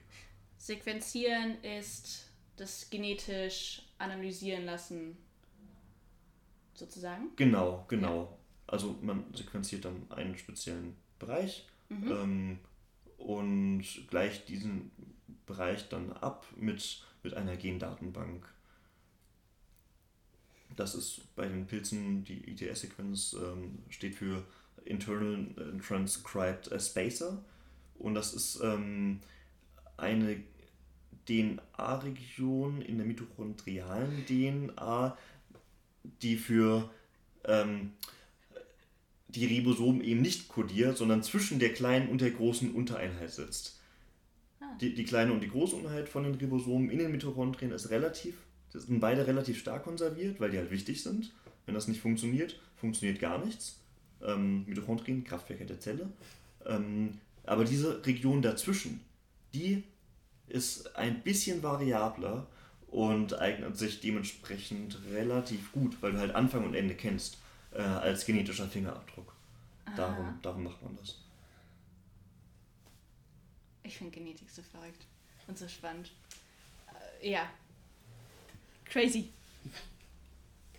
[0.58, 5.18] Sequenzieren ist das genetisch analysieren lassen,
[6.74, 7.30] sozusagen.
[7.36, 8.38] Genau, genau.
[8.66, 12.60] Also man sequenziert dann einen speziellen Bereich ähm,
[13.18, 14.92] und gleicht diesen
[15.46, 18.48] Bereich dann ab mit, mit einer Gendatenbank.
[20.78, 24.46] Das ist bei den Pilzen, die ITS-Sequenz ähm, steht für
[24.86, 25.46] Internal
[25.86, 27.44] Transcribed äh, Spacer.
[28.00, 29.20] Und das ist ähm,
[29.98, 30.42] eine
[31.28, 35.18] DNA-Region in der mitochondrialen DNA,
[36.22, 36.90] die für
[37.44, 37.92] ähm,
[39.28, 43.77] die Ribosomen eben nicht kodiert, sondern zwischen der kleinen und der großen Untereinheit sitzt.
[44.82, 48.36] Die, die kleine und die große Untereinheit von den Ribosomen in den Mitochondrien ist relativ,
[48.74, 51.34] das sind beide relativ stark konserviert, weil die halt wichtig sind.
[51.66, 53.80] Wenn das nicht funktioniert, funktioniert gar nichts.
[54.22, 56.10] Ähm, Mitochondrien, Kraftwerke der Zelle.
[56.66, 59.02] Ähm, aber diese Region dazwischen,
[59.54, 59.84] die
[60.48, 62.48] ist ein bisschen variabler
[62.88, 67.38] und eignet sich dementsprechend relativ gut, weil du halt Anfang und Ende kennst
[67.74, 69.34] äh, als genetischer Fingerabdruck.
[69.96, 71.20] Darum, darum macht man das.
[73.88, 75.06] Ich finde Genetik so verrückt
[75.48, 76.12] und so spannend.
[77.22, 77.50] Äh, ja.
[78.86, 79.30] Crazy.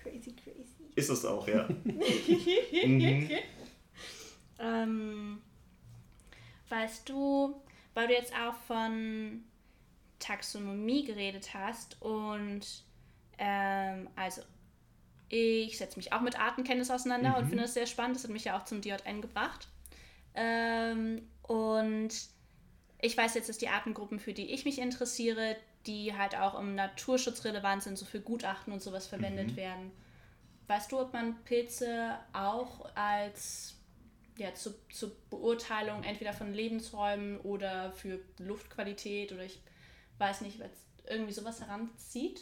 [0.02, 0.92] Crazy, crazy.
[0.94, 1.66] Ist es auch, ja.
[1.84, 3.30] mhm.
[4.58, 5.42] Ähm,
[6.68, 7.60] weißt du,
[7.94, 9.42] weil du jetzt auch von
[10.18, 12.84] Taxonomie geredet hast und
[13.38, 14.42] ähm, also
[15.28, 18.16] ich setze mich auch mit Artenkenntnis auseinander und finde es sehr spannend.
[18.16, 19.68] Das hat mich ja auch zum DJN gebracht.
[20.34, 22.10] Ähm, und
[23.00, 25.56] ich weiß jetzt, dass die Artengruppen, für die ich mich interessiere,
[25.86, 29.56] die halt auch im Naturschutz relevant sind, so für Gutachten und sowas verwendet Mhm.
[29.56, 29.92] werden.
[30.66, 33.76] Weißt du, ob man Pilze auch als
[34.36, 39.60] ja, zu, zur Beurteilung entweder von Lebensräumen oder für Luftqualität oder ich
[40.18, 40.70] weiß nicht, was
[41.08, 42.40] irgendwie sowas heranzieht?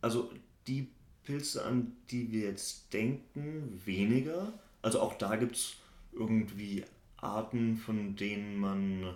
[0.00, 0.30] Also
[0.66, 0.88] die
[1.24, 4.52] Pilze, an die wir jetzt denken, weniger.
[4.82, 5.74] Also auch da gibt es
[6.12, 6.84] irgendwie
[7.18, 9.14] Arten, von denen man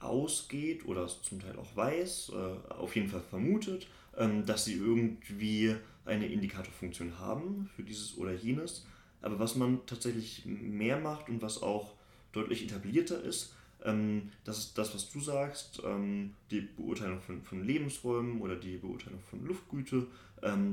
[0.00, 3.86] ausgeht oder zum Teil auch weiß, äh, auf jeden Fall vermutet,
[4.16, 8.86] ähm, dass sie irgendwie eine Indikatorfunktion haben für dieses oder jenes.
[9.22, 11.92] Aber was man tatsächlich mehr macht und was auch
[12.32, 17.64] deutlich etablierter ist, ähm, das ist das, was du sagst, ähm, die Beurteilung von, von
[17.64, 20.06] Lebensräumen oder die Beurteilung von Luftgüte,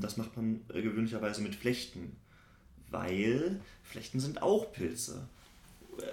[0.00, 2.16] das macht man äh, gewöhnlicherweise mit Flechten.
[2.90, 5.28] Weil Flechten sind auch Pilze.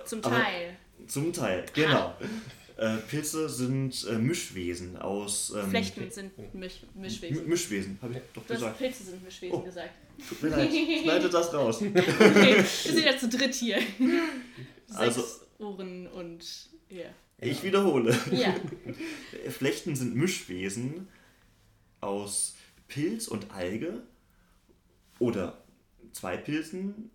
[0.03, 0.75] Zum Aber- Teil.
[1.07, 2.15] Zum Teil, genau.
[2.77, 5.53] Äh, Pilze sind äh, Mischwesen aus.
[5.55, 7.37] Ähm, Flechten sind Misch Mischwesen.
[7.43, 8.77] M- Mischwesen, habe ich doch Du hast gesagt.
[8.79, 9.61] Pilze sind Mischwesen Oh.
[9.61, 9.91] gesagt.
[10.27, 10.69] Tut mir leid,
[11.03, 11.81] schneidet das raus.
[11.81, 11.95] Okay,
[12.57, 13.77] wir sind ja zu dritt hier.
[14.87, 15.23] Sechs Also-
[15.59, 16.43] Ohren und
[16.89, 17.05] ja.
[17.39, 18.17] Ich wiederhole.
[18.31, 18.55] Ja.
[19.49, 21.07] Flechten sind Mischwesen
[22.01, 22.55] aus
[22.89, 24.03] Pilz und Alge
[25.19, 25.63] oder
[26.11, 27.09] zwei Pilzen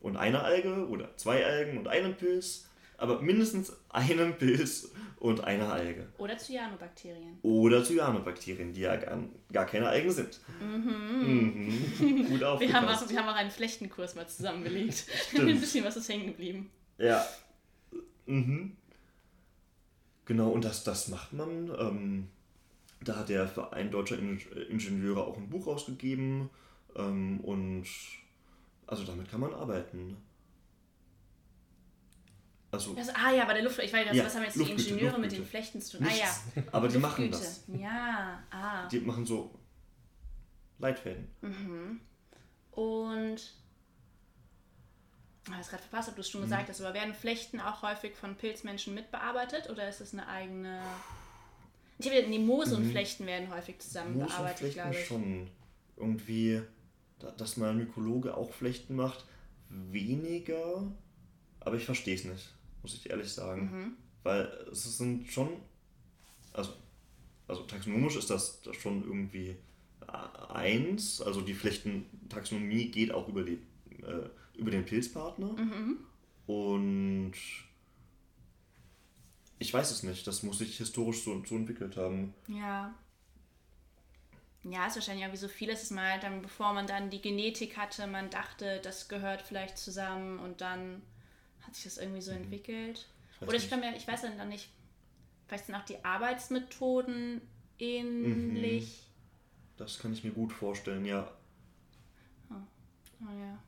[0.00, 2.67] und einer Alge oder zwei Algen und einem Pilz,
[2.98, 6.06] aber mindestens einem Pilz und einer Alge.
[6.18, 7.38] Oder Cyanobakterien.
[7.42, 9.18] Oder Cyanobakterien, die ja gar,
[9.52, 10.40] gar keine Algen sind.
[10.60, 12.26] Mhm.
[12.28, 13.04] Gut Wir haben, aufgepasst.
[13.04, 15.06] auch, wir haben auch einen Flechtenkurs mal zusammengelegt.
[15.28, 15.48] Stimmt.
[15.48, 16.70] Ein bisschen was ist hängen geblieben.
[16.98, 17.24] Ja.
[18.26, 18.76] Mhm.
[20.26, 21.70] Genau, und das, das macht man.
[21.78, 22.28] Ähm,
[23.00, 26.50] da hat der Verein Deutscher In Ingenieure auch ein Buch rausgegeben.
[26.96, 27.86] Ähm, und
[28.86, 30.16] also damit kann man arbeiten.
[32.70, 33.78] Also, Das, ah ja, bei der Luft.
[33.78, 35.42] Ich weiß, Ja, was haben jetzt die Luftgüte, Ingenieure mit Luftgüte.
[35.42, 36.06] den Flechten zu tun?
[36.06, 36.42] Ah nichts.
[36.54, 36.62] ja.
[36.72, 37.64] Aber die machen das.
[37.68, 38.86] Ja, ah.
[38.88, 39.58] Die machen so
[40.78, 41.28] Leitfäden.
[42.72, 43.54] Und.
[45.46, 46.32] Ich habe es gerade verpasst, ob du es Mhm.
[46.32, 50.28] schon gesagt hast, aber werden Flechten auch häufig von Pilzmenschen mitbearbeitet oder ist es eine
[50.28, 50.82] eigene.
[51.98, 55.06] Ich habe die Moose und Flechten werden häufig zusammen Moos und bearbeitet, Flechten glaube ich.
[55.06, 55.50] schon.
[55.96, 56.60] Irgendwie,
[57.18, 59.24] da- dass mal ein Mykologe auch Flechten macht,
[59.70, 60.84] weniger.
[61.60, 62.54] Aber ich verstehe es nicht,
[62.88, 63.70] muss ich ehrlich sagen.
[63.70, 63.96] Mhm.
[64.22, 65.48] Weil es sind schon.
[66.54, 66.72] Also,
[67.46, 69.56] also taxonomisch ist das, das schon irgendwie
[70.08, 71.20] äh, eins.
[71.20, 73.58] Also die Flechtentaxonomie geht auch über, die,
[74.02, 75.52] äh, über den Pilzpartner.
[75.52, 75.98] Mhm.
[76.46, 77.34] Und
[79.58, 80.26] ich weiß es nicht.
[80.26, 82.32] Das muss sich historisch so, so entwickelt haben.
[82.48, 82.94] Ja.
[84.64, 87.76] Ja, ist wahrscheinlich auch wie so vieles ist mal dann, bevor man dann die Genetik
[87.76, 91.02] hatte, man dachte, das gehört vielleicht zusammen und dann
[91.68, 93.06] hat sich das irgendwie so entwickelt.
[93.06, 93.40] Mhm.
[93.42, 93.70] weiß Oder ich nicht.
[93.70, 94.68] kann mir, ich weiß dann nicht,
[95.46, 97.40] vielleicht sind auch die Arbeitsmethoden
[97.78, 99.04] ähnlich.
[99.76, 101.30] Das kann ich mir gut vorstellen, ja.
[102.50, 102.54] Oh,
[103.38, 103.58] ja.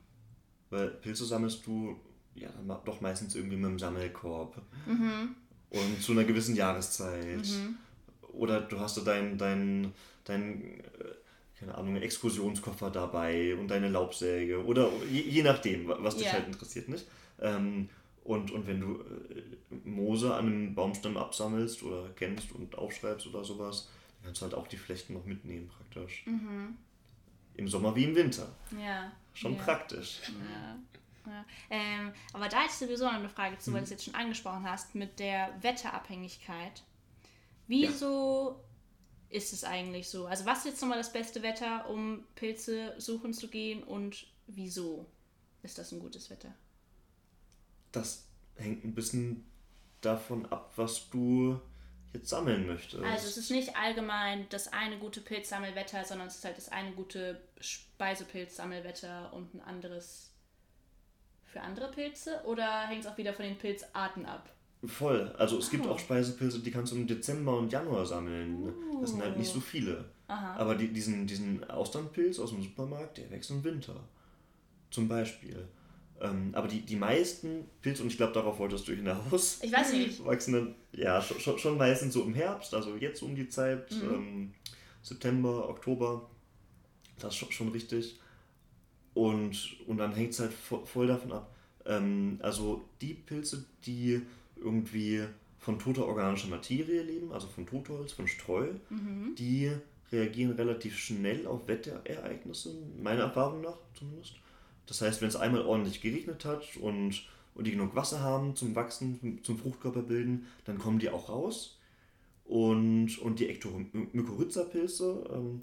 [0.69, 1.99] Weil Pilze sammelst du
[2.35, 2.49] ja
[2.85, 4.61] doch meistens irgendwie mit dem Sammelkorb.
[5.69, 7.47] Und zu einer gewissen Jahreszeit.
[8.33, 10.83] Oder du hast da deinen, dein, dein, äh,
[11.59, 14.63] keine Ahnung, Exkursionskoffer dabei und deine Laubsäge.
[14.65, 16.33] Oder je, je nachdem, wa- was dich Ja.
[16.33, 17.05] halt interessiert, nicht?
[17.41, 17.89] Ähm,
[18.23, 23.43] und, und wenn du äh, Moose an einem Baumstamm absammelst oder kennst und aufschreibst oder
[23.43, 26.25] sowas, dann kannst du halt auch die Flechten noch mitnehmen praktisch.
[27.55, 28.55] Im Sommer wie im Winter.
[28.79, 29.11] Ja.
[29.33, 29.63] Schon ja.
[29.63, 30.21] praktisch.
[30.27, 30.77] Ja.
[31.25, 31.45] Ja.
[31.69, 34.69] Ähm, aber da ist sowieso noch eine Frage zu, weil du es jetzt schon angesprochen
[34.69, 36.83] hast, mit der Wetterabhängigkeit.
[37.67, 38.59] Wieso
[39.29, 40.25] ist es eigentlich so?
[40.25, 45.05] Also was ist jetzt nochmal das beste Wetter, um Pilze suchen zu gehen und wieso
[45.63, 46.53] ist das ein gutes Wetter?
[47.91, 48.25] Das
[48.55, 49.45] hängt ein bisschen
[50.01, 51.59] davon ab, was du
[52.13, 53.03] jetzt sammeln möchtest.
[53.03, 56.91] Also es ist nicht allgemein das eine gute Pilzsammelwetter, sondern es ist halt das eine
[56.91, 60.31] gute Speisepilzsammelwetter und ein anderes
[61.45, 62.41] für andere Pilze?
[62.45, 64.49] Oder hängt es auch wieder von den Pilzarten ab?
[64.85, 65.29] Voll.
[65.37, 65.91] Also es gibt Oh.
[65.91, 68.73] auch Speisepilze, die kannst du im Dezember und Januar sammeln.
[68.99, 70.05] Das sind halt nicht so viele.
[70.27, 70.55] Aha.
[70.55, 73.95] Aber die, diesen, diesen Austernpilz aus dem Supermarkt, der wächst im Winter.
[74.89, 75.67] Zum Beispiel.
[76.21, 79.93] Ähm, aber die, die meisten Pilze, und ich glaube, darauf wolltest du hinaus, Ich weiß
[79.93, 80.23] nicht.
[80.23, 84.13] wachsen ja, schon, schon, meistens so im Herbst, also jetzt um die Zeit, Mhm.
[84.13, 84.53] ähm,
[85.01, 86.29] September, Oktober.
[87.19, 88.19] Das ist schon, schon richtig.
[89.13, 91.53] Und, und dann hängt es halt vo- voll davon ab.
[91.85, 94.21] Ähm, also die Pilze, die
[94.55, 95.23] irgendwie
[95.59, 99.35] von toter organischer Materie leben, also von Totholz, von Streu, Mhm.
[99.37, 99.71] die
[100.11, 104.35] reagieren relativ schnell auf Wetterereignisse, meiner Erfahrung nach zumindest.
[104.91, 107.23] Das heißt, wenn es einmal ordentlich geregnet hat und
[107.53, 111.77] und die genug Wasser haben zum Wachsen, zum Fruchtkörper bilden, dann kommen die auch raus.
[112.45, 115.61] Und, und die Ektomykorrhiza-Pilze, ähm,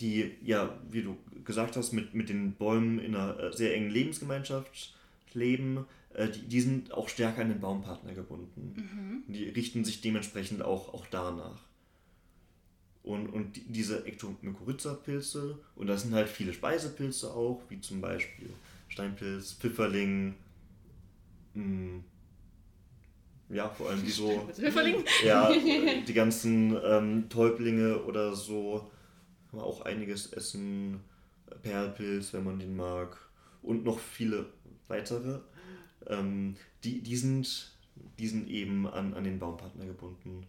[0.00, 3.90] die, ja, wie du gesagt hast, mit, mit den Bäumen in einer äh, sehr engen
[3.90, 4.94] Lebensgemeinschaft
[5.32, 9.24] leben, äh, die, die sind auch stärker an den Baumpartner gebunden.
[9.28, 11.60] Die richten sich dementsprechend auch, auch danach.
[13.02, 18.50] Und, und die- diese Ektomykorrhiza-Pilze, und da sind halt viele Speisepilze auch, wie zum Beispiel
[18.88, 20.34] Steinpilz, Pfifferling,
[21.54, 22.00] mh,
[23.48, 25.04] ja, vor allem die so, Pfifferling?
[25.24, 25.52] ja,
[26.06, 28.90] die ganzen ähm, Täublinge oder so,
[29.50, 31.00] kann man auch einiges essen,
[31.62, 33.18] Perlpilz, wenn man den mag,
[33.62, 34.46] und noch viele
[34.88, 35.40] weitere.
[36.06, 37.72] Ähm, die, die, sind,
[38.18, 40.46] die sind eben an, an den Baumpartner gebunden.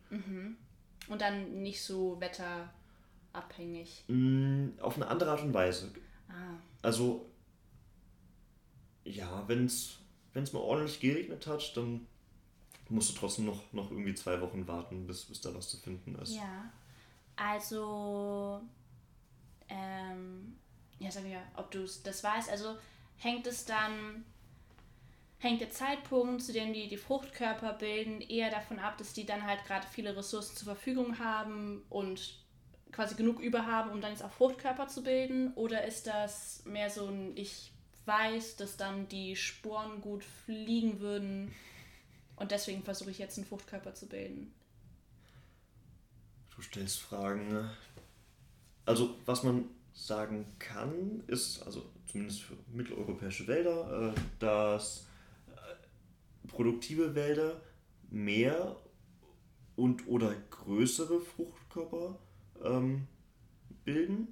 [1.08, 4.06] Und dann nicht so wetterabhängig.
[4.08, 5.94] Mm, auf eine andere Art und Weise.
[6.30, 7.30] Ah, Also,
[9.04, 10.00] ja, wenn es
[10.34, 12.08] mal ordentlich geregnet hat, dann
[12.90, 16.16] musst du trotzdem noch, noch irgendwie zwei Wochen warten, bis, bis da was zu finden
[16.16, 16.36] ist.
[16.36, 16.72] ja.
[17.36, 18.62] Also,
[19.68, 20.56] ähm,
[21.00, 22.50] ja, sag mir, ob du das weißt.
[22.50, 22.78] Also,
[23.18, 24.24] hängt es dann,
[25.44, 29.46] hängt der Zeitpunkt, zu dem die die Fruchtkörper bilden, eher davon ab, dass die dann
[29.46, 32.40] halt gerade viele Ressourcen zur Verfügung haben und
[32.92, 35.54] quasi genug über haben, um dann jetzt auch Fruchtkörper zu bilden?
[35.56, 37.72] Oder ist das mehr so ein, ich
[38.06, 41.54] weiß, dass dann die Sporen gut fliegen würden
[42.38, 44.54] und deswegen versuche ich jetzt einen Fruchtkörper zu bilden?
[46.56, 47.70] Du stellst Fragen.
[48.86, 55.08] Also, was man sagen kann, ist, also zumindest für mitteleuropäische Wälder, äh, dass
[56.48, 57.62] produktive Wälder
[58.10, 58.76] mehr
[59.76, 62.20] und oder größere Fruchtkörper
[62.64, 63.08] ähm,
[63.86, 64.28] bilden.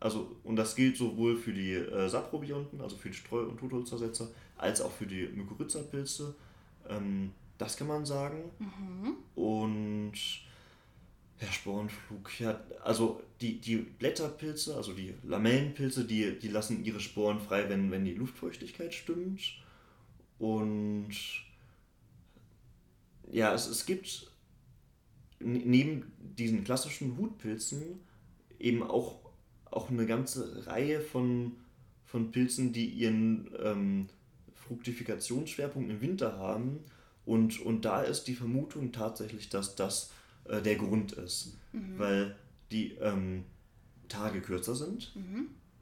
[0.00, 4.28] Also, und das gilt sowohl für die äh, Saprobionten, also für die Streu- und Totholzersetzer,
[4.56, 6.34] als auch für die Mykorrhiza-Pilze.
[6.88, 8.50] Ähm, das kann man sagen.
[9.34, 10.12] Und
[11.40, 17.40] ja, Sporenflug, ja, also die, die Blätterpilze, also die Lamellenpilze, die, die lassen ihre Sporen
[17.40, 19.40] frei, wenn, wenn die Luftfeuchtigkeit stimmt.
[20.38, 21.10] Und
[23.30, 24.30] ja, es, es gibt
[25.40, 28.00] neben diesen klassischen Hutpilzen
[28.58, 29.20] eben auch,
[29.66, 31.52] auch eine ganze Reihe von,
[32.04, 34.08] von Pilzen, die ihren ähm,
[34.54, 36.80] Fruktifikationsschwerpunkt im Winter haben.
[37.24, 40.10] Und, und da ist die Vermutung tatsächlich, dass das
[40.44, 41.58] äh, der Grund ist,
[41.98, 42.36] weil
[42.70, 43.44] die ähm,
[44.08, 45.12] Tage kürzer sind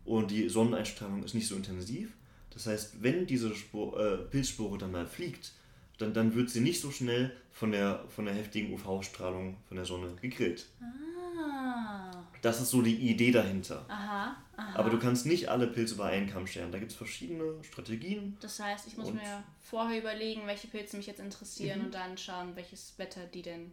[0.05, 2.17] und die Sonneneinstrahlung ist nicht so intensiv.
[2.57, 5.53] Das heißt, wenn diese Spor, äh, Pilzspore dann mal fliegt,
[5.99, 9.85] dann, dann wird sie nicht so schnell von der, von der heftigen UV-Strahlung von der
[9.85, 10.67] Sonne gegrillt.
[10.81, 13.85] Ah, Das ist so die Idee dahinter.
[13.89, 14.79] aha, aha.
[14.79, 16.73] Aber du kannst nicht alle Pilze über einen Kamm scheren.
[16.73, 18.39] Da gibt es verschiedene Strategien.
[18.41, 22.57] Das heißt, ich muss mir vorher überlegen, welche Pilze mich jetzt interessieren und dann schauen,
[22.57, 23.73] welches Wetter die denn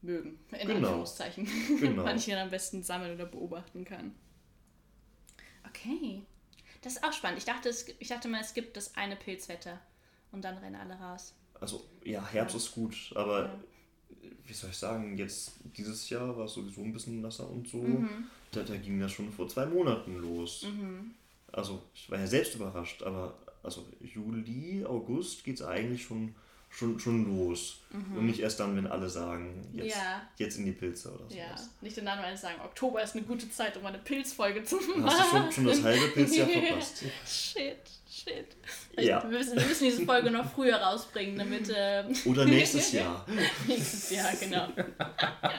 [0.00, 0.38] mögen.
[0.52, 0.76] In Genau.
[0.88, 1.46] Anführungszeichen.
[1.80, 2.04] Genau.
[2.04, 4.14] Wann ich dann am besten sammeln oder beobachten kann.
[5.68, 6.22] Okay.
[6.84, 7.38] Das ist auch spannend.
[7.38, 9.80] Ich dachte, es, ich dachte mal, es gibt das eine Pilzwetter
[10.32, 11.32] und dann rennen alle raus.
[11.60, 13.58] Also, ja, Herbst ist gut, aber Ja.
[14.46, 17.78] wie soll ich sagen, jetzt dieses Jahr war es sowieso ein bisschen nasser und so.
[17.78, 18.24] Mhm.
[18.52, 20.66] Da, da ging das schon vor zwei Monaten los.
[21.52, 26.34] Also, ich war ja selbst überrascht, aber also Juli, August geht es eigentlich schon,
[26.74, 27.80] schon, schon los.
[27.92, 29.88] Und nicht erst dann, wenn alle sagen, jetzt, Mhm.
[30.02, 30.28] Ja.
[30.36, 31.34] jetzt in die Pilze oder sowas.
[31.36, 35.02] Ja, nicht dann alle sagen, Oktober ist eine gute Zeit, um eine Pilzfolge zu machen.
[35.02, 37.04] Dann hast du schon, schon das halbe Pilzjahr verpasst.
[37.24, 37.76] Shit,
[38.10, 38.46] shit.
[38.98, 39.22] Ja.
[39.22, 41.72] Wir, müssen, wir müssen diese Folge noch früher rausbringen, damit.
[41.74, 43.24] ähm, Oder nächstes Jahr.
[43.68, 44.68] Nächstes Jahr, genau.
[44.76, 45.52] ja.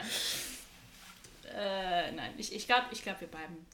[1.54, 3.66] äh, nein, ich, ich glaube, ich glaub, wir bleiben.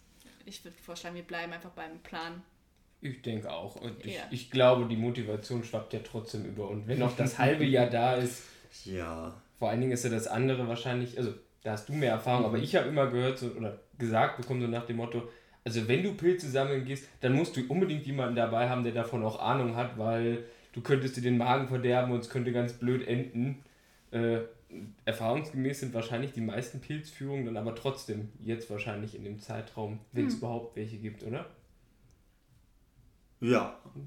[0.45, 2.43] Ich würde vorschlagen, wir bleiben einfach beim Plan.
[3.01, 3.75] Ich denke auch.
[3.77, 4.21] Und ich, Ja.
[4.29, 6.69] ich glaube, die Motivation schwappt ja trotzdem über.
[6.69, 8.43] Und wenn noch das halbe Jahr da ist,
[8.85, 9.33] Ja.
[9.57, 11.33] vor allen Dingen ist ja das andere wahrscheinlich, also
[11.63, 14.67] da hast du mehr Erfahrung, aber ich habe immer gehört so, oder gesagt bekommen, so
[14.67, 15.23] nach dem Motto,
[15.63, 19.23] also wenn du Pilze sammeln gehst, dann musst du unbedingt jemanden dabei haben, der davon
[19.23, 23.07] auch Ahnung hat, weil du könntest dir den Magen verderben und es könnte ganz blöd
[23.07, 23.63] enden.
[24.11, 24.39] Äh,
[25.05, 30.27] erfahrungsgemäß sind wahrscheinlich die meisten Pilzführungen dann aber trotzdem jetzt wahrscheinlich in dem Zeitraum, wenn
[30.27, 31.45] es überhaupt welche gibt, oder?
[33.41, 33.77] Ja.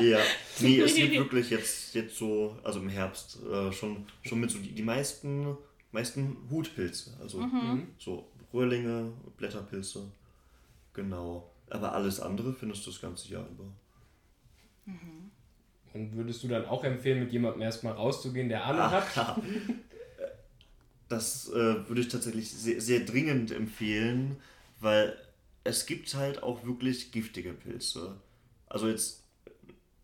[0.00, 0.18] Ja.
[0.60, 4.58] Nee, es gibt wirklich jetzt, jetzt so, also im Herbst, äh, schon, schon mit so
[4.58, 5.56] die, die meisten,
[5.90, 7.16] meisten Hutpilze.
[7.20, 7.44] Also
[7.98, 10.10] so Röhrlinge, Blätterpilze.
[10.92, 11.50] Genau.
[11.70, 13.64] Aber alles andere findest du das ganze Jahr über.
[15.94, 19.42] und würdest du dann auch empfehlen, mit jemandem erstmal rauszugehen, der Ahnung hat?
[21.08, 24.36] Das äh, würde ich tatsächlich sehr, sehr dringend empfehlen,
[24.78, 25.16] weil
[25.64, 28.16] es gibt halt auch wirklich giftige Pilze.
[28.66, 29.24] Also jetzt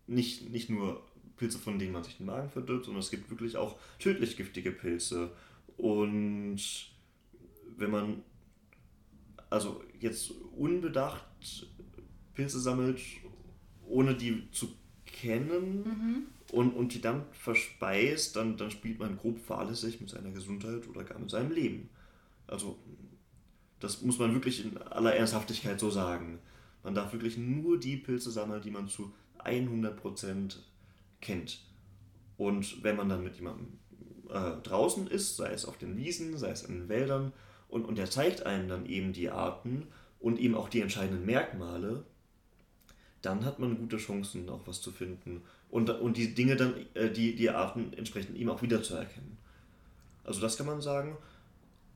[0.07, 1.03] nicht, nicht nur
[1.37, 4.71] Pilze, von denen man sich den Magen verdirbt, sondern es gibt wirklich auch tödlich giftige
[4.71, 5.31] Pilze.
[5.77, 6.59] Und
[7.77, 8.23] wenn man
[9.49, 11.25] also jetzt unbedacht
[12.33, 12.99] Pilze sammelt,
[13.87, 14.69] ohne die zu
[15.05, 16.27] kennen Mhm.
[16.51, 21.03] und, und die dann verspeist, dann, dann spielt man grob fahrlässig mit seiner Gesundheit oder
[21.03, 21.89] gar mit seinem Leben.
[22.47, 22.77] Also
[23.79, 26.39] das muss man wirklich in aller Ernsthaftigkeit so sagen.
[26.83, 29.13] Man darf wirklich nur die Pilze sammeln, die man zu
[29.43, 30.55] 100%
[31.21, 31.59] kennt.
[32.37, 33.79] Und wenn man dann mit jemandem
[34.29, 37.33] äh, draußen ist, sei es auf den Wiesen, sei es in den Wäldern,
[37.69, 39.87] und, und der zeigt einem dann eben die Arten
[40.19, 42.05] und eben auch die entscheidenden Merkmale,
[43.21, 45.41] dann hat man gute Chancen, auch was zu finden.
[45.69, 49.37] Und, und die Dinge dann, äh, die, die Arten entsprechend ihm auch wiederzuerkennen.
[50.23, 51.17] Also das kann man sagen.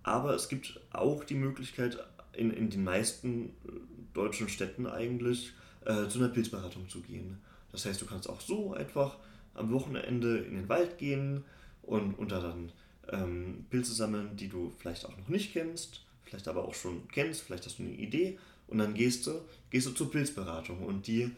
[0.04, 1.98] Aber es gibt auch die Möglichkeit,
[2.34, 3.72] in, in den meisten äh,
[4.14, 5.54] deutschen Städten eigentlich
[5.86, 7.40] äh, zu einer Pilzberatung zu gehen.
[7.72, 9.18] Das heißt, du kannst auch so einfach
[9.54, 11.44] am Wochenende in den Wald gehen
[11.84, 12.72] und, und da dann
[13.10, 17.42] ähm, Pilze sammeln, die du vielleicht auch noch nicht kennst, vielleicht aber auch schon kennst,
[17.42, 18.38] vielleicht hast du eine Idee
[18.68, 21.32] und dann gehst du, gehst du zur Pilzberatung und die,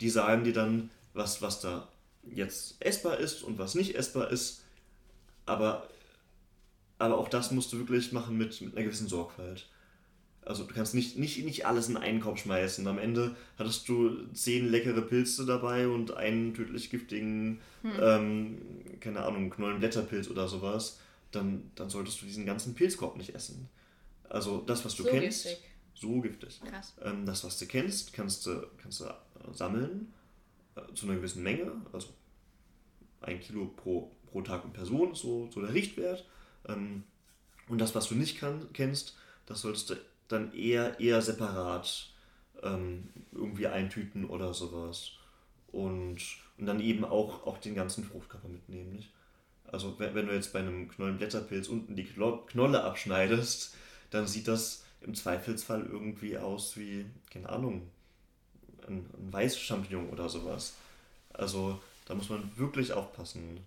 [0.00, 1.88] die sagen dir dann, was, was da
[2.22, 4.62] jetzt essbar ist und was nicht essbar ist,
[5.46, 5.88] aber,
[7.00, 9.68] aber auch das musst du wirklich machen mit, mit einer gewissen Sorgfalt.
[10.42, 12.86] Also du kannst nicht, nicht, nicht alles in einen Korb schmeißen.
[12.86, 17.60] Am Ende hattest du zehn leckere Pilze dabei und einen tödlich giftigen,
[18.00, 18.58] ähm,
[19.00, 20.98] keine Ahnung, Knollenblätterpilz oder sowas.
[21.30, 23.68] Dann, dann solltest du diesen ganzen Pilzkorb nicht essen.
[24.28, 25.70] Also das, was du So kennst, giftig.
[25.94, 26.60] so giftig.
[26.64, 26.94] Krass.
[27.02, 29.04] Ähm, das, was du kennst, kannst du, kannst du
[29.52, 30.12] sammeln
[30.74, 31.70] äh, zu einer gewissen Menge.
[31.92, 32.08] Also
[33.20, 36.24] ein Kilo pro, pro Tag und Person ist so, so der Richtwert.
[36.68, 37.04] Ähm,
[37.68, 39.96] und das, was du nicht kann, kennst, das solltest du
[40.28, 42.10] dann eher, eher separat
[42.62, 45.12] ähm, irgendwie eintüten oder sowas.
[45.72, 46.18] Und,
[46.58, 48.92] und dann eben auch, auch den ganzen Fruchtkörper mitnehmen.
[48.92, 49.10] Nicht?
[49.66, 53.74] Also wenn, wenn du jetzt bei einem Knollenblätterpilz unten die Knolle abschneidest,
[54.10, 57.88] dann sieht das im Zweifelsfall irgendwie aus wie, keine Ahnung,
[58.86, 60.74] ein, ein Weißchampignon oder sowas.
[61.32, 63.60] Also da muss man wirklich aufpassen.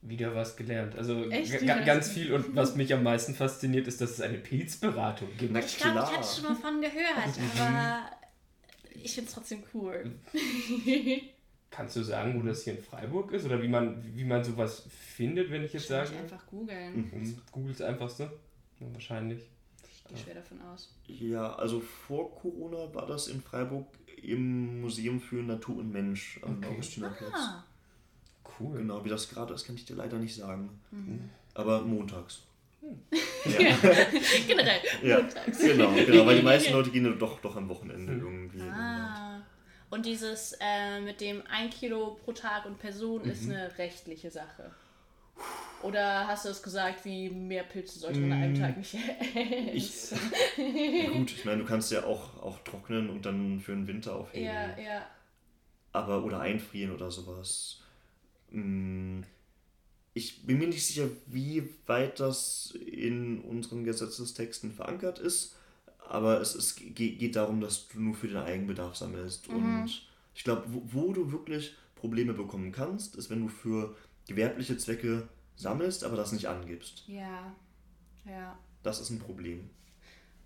[0.00, 0.96] Wieder was gelernt.
[0.96, 1.52] Also Echt?
[1.60, 5.28] ga- ga- ganz viel und was mich am meisten fasziniert, ist, dass es eine Pilzberatung
[5.36, 5.52] gibt.
[5.52, 7.28] Na Ich glaube, ich hatte schon mal von gehört,
[7.60, 8.10] aber
[8.94, 10.12] ich finde es trotzdem cool.
[11.70, 14.84] Kannst du sagen, wo das hier in Freiburg ist oder wie man, wie man sowas
[14.88, 16.10] findet, wenn ich jetzt sage?
[16.12, 17.10] ich einfach googeln.
[17.12, 18.30] Um, Googles einfachste?
[18.80, 19.40] Ja, wahrscheinlich.
[19.92, 20.94] Ich gehe schwer davon aus.
[21.06, 23.86] Ja, also vor Corona war das in Freiburg
[24.22, 26.68] im Museum für Natur und Mensch am Okay.
[26.72, 27.32] Augustinerplatz.
[27.34, 27.64] Ah,
[28.60, 28.78] Cool.
[28.78, 30.80] Genau, wie das gerade ist, kann ich dir leider nicht sagen.
[31.54, 32.42] Aber montags.
[34.46, 34.80] generell.
[35.02, 35.58] Ja, montags.
[35.58, 38.58] genau, genau, weil die meisten Leute gehen doch, doch am Wochenende irgendwie.
[38.58, 38.76] den Wald.
[38.78, 39.40] Ah.
[39.90, 43.52] Und dieses äh, mit dem 1 Kilo pro Tag und Person ist Mhm.
[43.52, 44.70] eine rechtliche Sache.
[45.82, 48.60] Oder hast du es gesagt, wie mehr Pilze sollte man an einem Mm.
[48.60, 48.96] Tag nicht
[49.72, 50.18] Ich, essen?
[50.56, 54.16] ja, gut, ich meine, du kannst ja auch, auch trocknen und dann für den Winter
[54.16, 54.46] aufheben.
[54.46, 55.06] Ja, ja.
[55.92, 57.80] aber oder einfrieren oder sowas.
[58.50, 59.22] Mm,
[60.14, 65.56] Ich bin mir nicht sicher, wie weit das in unseren Gesetzestexten verankert ist,
[66.08, 69.48] aber es, es ge- geht darum, dass du nur für den Eigenbedarf sammelst.
[69.48, 69.86] Und
[70.34, 73.96] ich glaube, wo, wo du wirklich Probleme bekommen kannst, ist, wenn du für
[74.26, 77.04] gewerbliche Zwecke sammelst, aber das nicht angibst.
[77.06, 77.54] Ja,
[78.26, 78.58] ja.
[78.82, 79.70] Das ist ein Problem.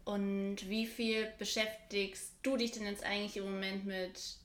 [0.05, 4.37] Und wie viel beschäftigst du dich denn jetzt eigentlich im Moment mit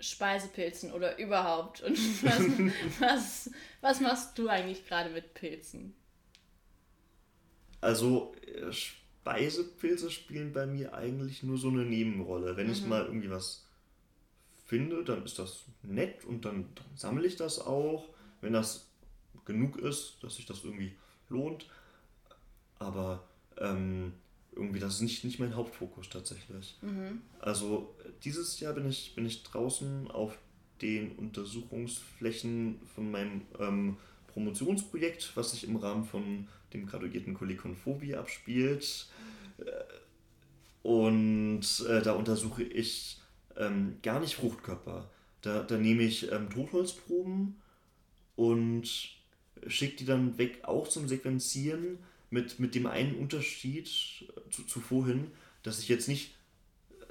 [0.00, 1.82] Speisepilzen oder überhaupt?
[1.82, 5.94] Und was, was, was machst du eigentlich gerade mit Pilzen?
[7.80, 12.56] Also äh, Speisepilze spielen bei mir eigentlich nur so eine Nebenrolle.
[12.56, 13.66] Wenn ich mal irgendwie was
[14.66, 18.08] finde, dann ist das nett und dann, dann sammle ich das auch,
[18.40, 18.88] wenn das
[19.44, 20.96] genug ist, dass sich das irgendwie
[21.28, 21.66] lohnt.
[22.78, 23.24] Aber
[23.58, 24.14] ähm,
[24.56, 26.76] irgendwie das ist nicht, nicht mein Hauptfokus tatsächlich.
[27.40, 30.38] Also äh, dieses Jahr bin ich, bin ich draußen auf
[30.82, 33.96] den Untersuchungsflächen von meinem ähm,
[34.28, 39.06] Promotionsprojekt, was sich im Rahmen von dem graduierten Kolleg von Phobie abspielt.
[39.58, 39.70] Äh,
[40.82, 43.20] Und äh, da untersuche ich
[43.56, 45.10] ähm, gar nicht Fruchtkörper.
[45.40, 47.56] Da, da nehme ich ähm, Totholzproben
[48.36, 48.84] und
[49.66, 51.98] schicke die dann weg, auch zum Sequenzieren,
[52.34, 55.28] mit, mit dem einen Unterschied zu, zu vorhin,
[55.62, 56.34] dass ich jetzt nicht
[56.90, 57.04] äh,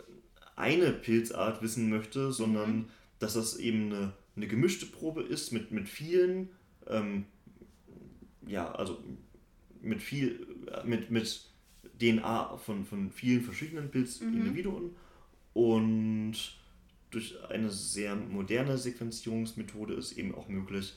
[0.58, 5.88] eine Pilzart wissen möchte, sondern dass das eben eine, eine gemischte Probe ist mit, mit
[5.88, 6.50] vielen,
[6.88, 7.26] ähm,
[8.46, 9.02] ja, also
[9.82, 11.50] mit viel, äh, mit, mit
[12.02, 14.94] DNA von, von vielen verschiedenen Pilzindividuen
[15.54, 16.36] und
[17.12, 20.96] durch eine sehr moderne Sequenzierungsmethode ist eben auch möglich,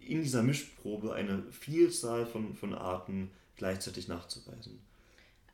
[0.00, 3.30] in dieser Mischprobe eine Vielzahl von, von Arten
[3.60, 4.80] gleichzeitig nachzuweisen.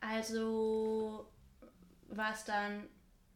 [0.01, 1.27] Also
[2.09, 2.85] war es dann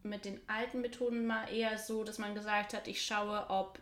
[0.04, 3.80] mit den alten Methoden mal eher so, dass man gesagt hat, ich schaue, ob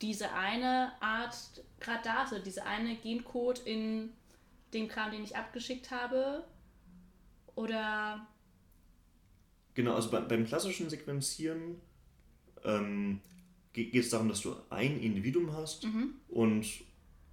[0.00, 1.36] diese eine Art
[1.80, 4.10] gerade da ist, also diese eine Gencode in
[4.72, 6.44] dem Kram, den ich abgeschickt habe?
[7.56, 8.24] Oder.
[9.74, 11.80] Genau, also bei, beim klassischen Sequenzieren
[12.64, 13.20] ähm,
[13.72, 16.14] geht es darum, dass du ein Individuum hast Mhm.
[16.28, 16.64] und,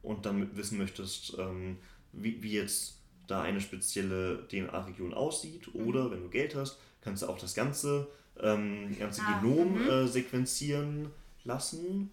[0.01, 1.77] und damit wissen möchtest, ähm,
[2.15, 2.97] wie, wie jetzt
[3.27, 5.73] da eine spezielle DNA-Region aussieht.
[5.73, 5.87] Mhm.
[5.87, 8.07] Oder wenn du Geld hast, kannst du auch das ganze,
[8.39, 9.89] ähm, ganze Ah, Genom mhm.
[9.89, 11.09] äh, sequenzieren
[11.43, 12.11] lassen.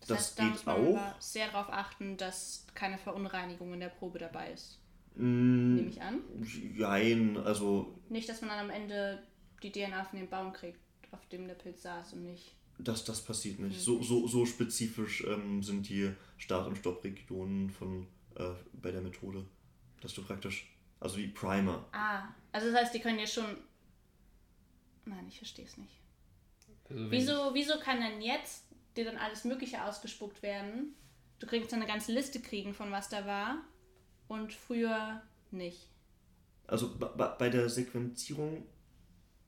[0.00, 0.96] Das, Das heißt, da geht muss man auch.
[0.96, 4.78] aber sehr darauf achten, dass keine Verunreinigung in der Probe dabei ist.
[5.16, 6.20] Mm, Nehme ich an.
[6.76, 9.22] Jein, also Nicht, dass man dann am Ende
[9.62, 10.78] die DNA von dem Baum kriegt,
[11.10, 12.54] auf dem der Pilz saß und nicht.
[12.78, 13.76] das, das passiert nicht.
[13.78, 13.80] Mhm.
[13.80, 18.06] So, so, so spezifisch ähm, sind die Start- und Stoppregionen von,
[18.36, 19.44] äh, bei der Methode,
[20.00, 20.68] dass du praktisch,
[21.00, 23.56] also die Primer, Ah, also das heißt, die können ja schon.
[25.04, 26.00] Nein, ich verstehe es nicht.
[26.88, 28.64] Also Wieso, wieso kann denn jetzt
[28.96, 30.94] dir dann alles Mögliche ausgespuckt werden?
[31.38, 33.58] Du kriegst dann eine ganze Liste kriegen, von was da war.
[34.28, 35.22] Und früher
[35.52, 35.88] nicht.
[36.66, 38.64] also bei der Sequenzierung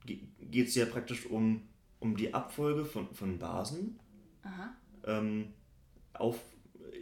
[0.04, 1.68] geht es ja praktisch um,
[1.98, 3.98] um die Abfolge von, von Basen
[4.44, 4.76] Aha.
[5.04, 5.52] ähm,
[6.12, 6.40] auf,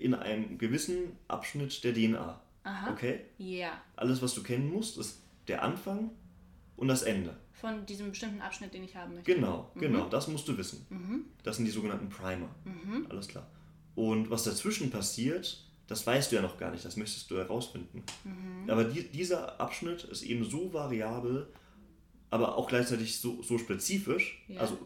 [0.00, 2.40] in einem gewissen Abschnitt der DNA.
[2.64, 2.90] Aha.
[2.92, 3.20] Okay?
[3.38, 3.80] Ja.
[3.96, 6.10] Alles, was du kennen musst, ist der Anfang
[6.76, 7.36] und das Ende.
[7.52, 9.32] Von diesem bestimmten Abschnitt, den ich haben möchte.
[9.34, 10.86] Genau, genau, das musst du wissen.
[10.90, 11.24] Mhm.
[11.42, 12.48] Das sind die sogenannten Primer.
[12.64, 13.06] Mhm.
[13.08, 13.46] Alles klar.
[13.94, 18.02] Und was dazwischen passiert, das weißt du ja noch gar nicht, das möchtest du herausfinden.
[18.24, 18.68] Mhm.
[18.68, 21.48] Aber die, dieser Abschnitt ist eben so variabel,
[22.28, 24.60] aber auch gleichzeitig so, so spezifisch, Ja.
[24.60, 24.76] also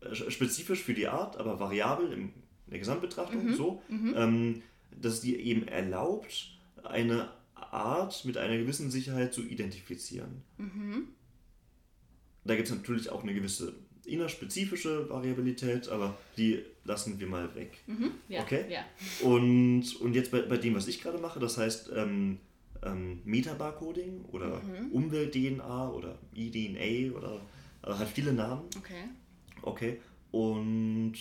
[0.00, 2.30] äh, spezifisch für die Art, aber variabel
[2.66, 3.54] in der Gesamtbetrachtung, Mhm.
[3.54, 4.62] so, ähm,
[5.00, 6.50] dass es dir eben erlaubt,
[6.84, 10.42] eine Art mit einer gewissen Sicherheit zu identifizieren.
[10.58, 11.08] Mhm.
[12.44, 17.78] Da gibt es natürlich auch eine gewisse innerspezifische Variabilität, aber die lassen wir mal weg.
[17.88, 18.12] Mhm.
[18.28, 18.42] Ja.
[18.42, 18.64] Okay.
[18.70, 18.84] Ja.
[19.26, 22.38] Und, und jetzt bei, bei dem, was ich gerade mache, das heißt ähm,
[22.84, 24.92] ähm, Metabarcoding oder Mhm.
[24.92, 27.40] Umwelt-DNA oder eDNA oder
[27.82, 28.62] also hat viele Namen.
[28.78, 29.04] Okay.
[29.62, 30.00] Okay.
[30.30, 31.14] Und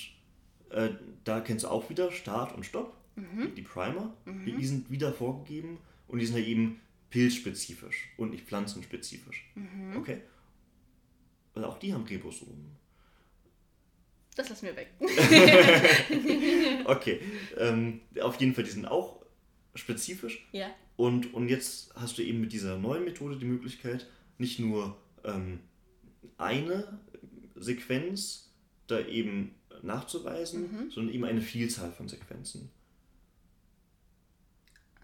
[0.76, 0.90] äh,
[1.24, 3.56] da kennst du auch wieder Start und Stopp, Mhm.
[3.56, 4.14] die Primer.
[4.26, 5.78] Die, die sind wieder vorgegeben
[6.10, 9.46] und die sind ja eben pilzspezifisch und nicht pflanzenspezifisch.
[9.56, 9.96] Mhm.
[9.96, 10.20] Okay.
[11.54, 12.76] Also auch die haben Ribosomen.
[14.36, 14.90] Das lassen wir weg.
[16.86, 17.22] Okay.
[17.58, 19.22] ähm, auf jeden Fall, die sind auch
[19.76, 20.48] spezifisch.
[20.52, 20.68] ja.
[20.98, 24.08] Und, und jetzt hast du eben mit dieser neuen Methode die Möglichkeit,
[24.38, 25.60] nicht nur ähm,
[26.38, 27.00] eine
[27.56, 28.54] Sequenz
[28.88, 30.92] da eben nachzuweisen, Mhm.
[30.92, 32.70] sondern eben eine Vielzahl von Sequenzen.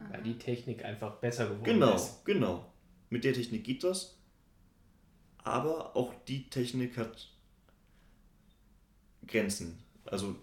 [0.10, 2.26] Weil die Technik einfach besser geworden Genau, ist.
[2.26, 2.72] genau.
[3.10, 4.18] Mit der Technik geht das.
[5.44, 7.30] Aber auch die Technik hat
[9.28, 9.78] Grenzen.
[10.06, 10.36] Also,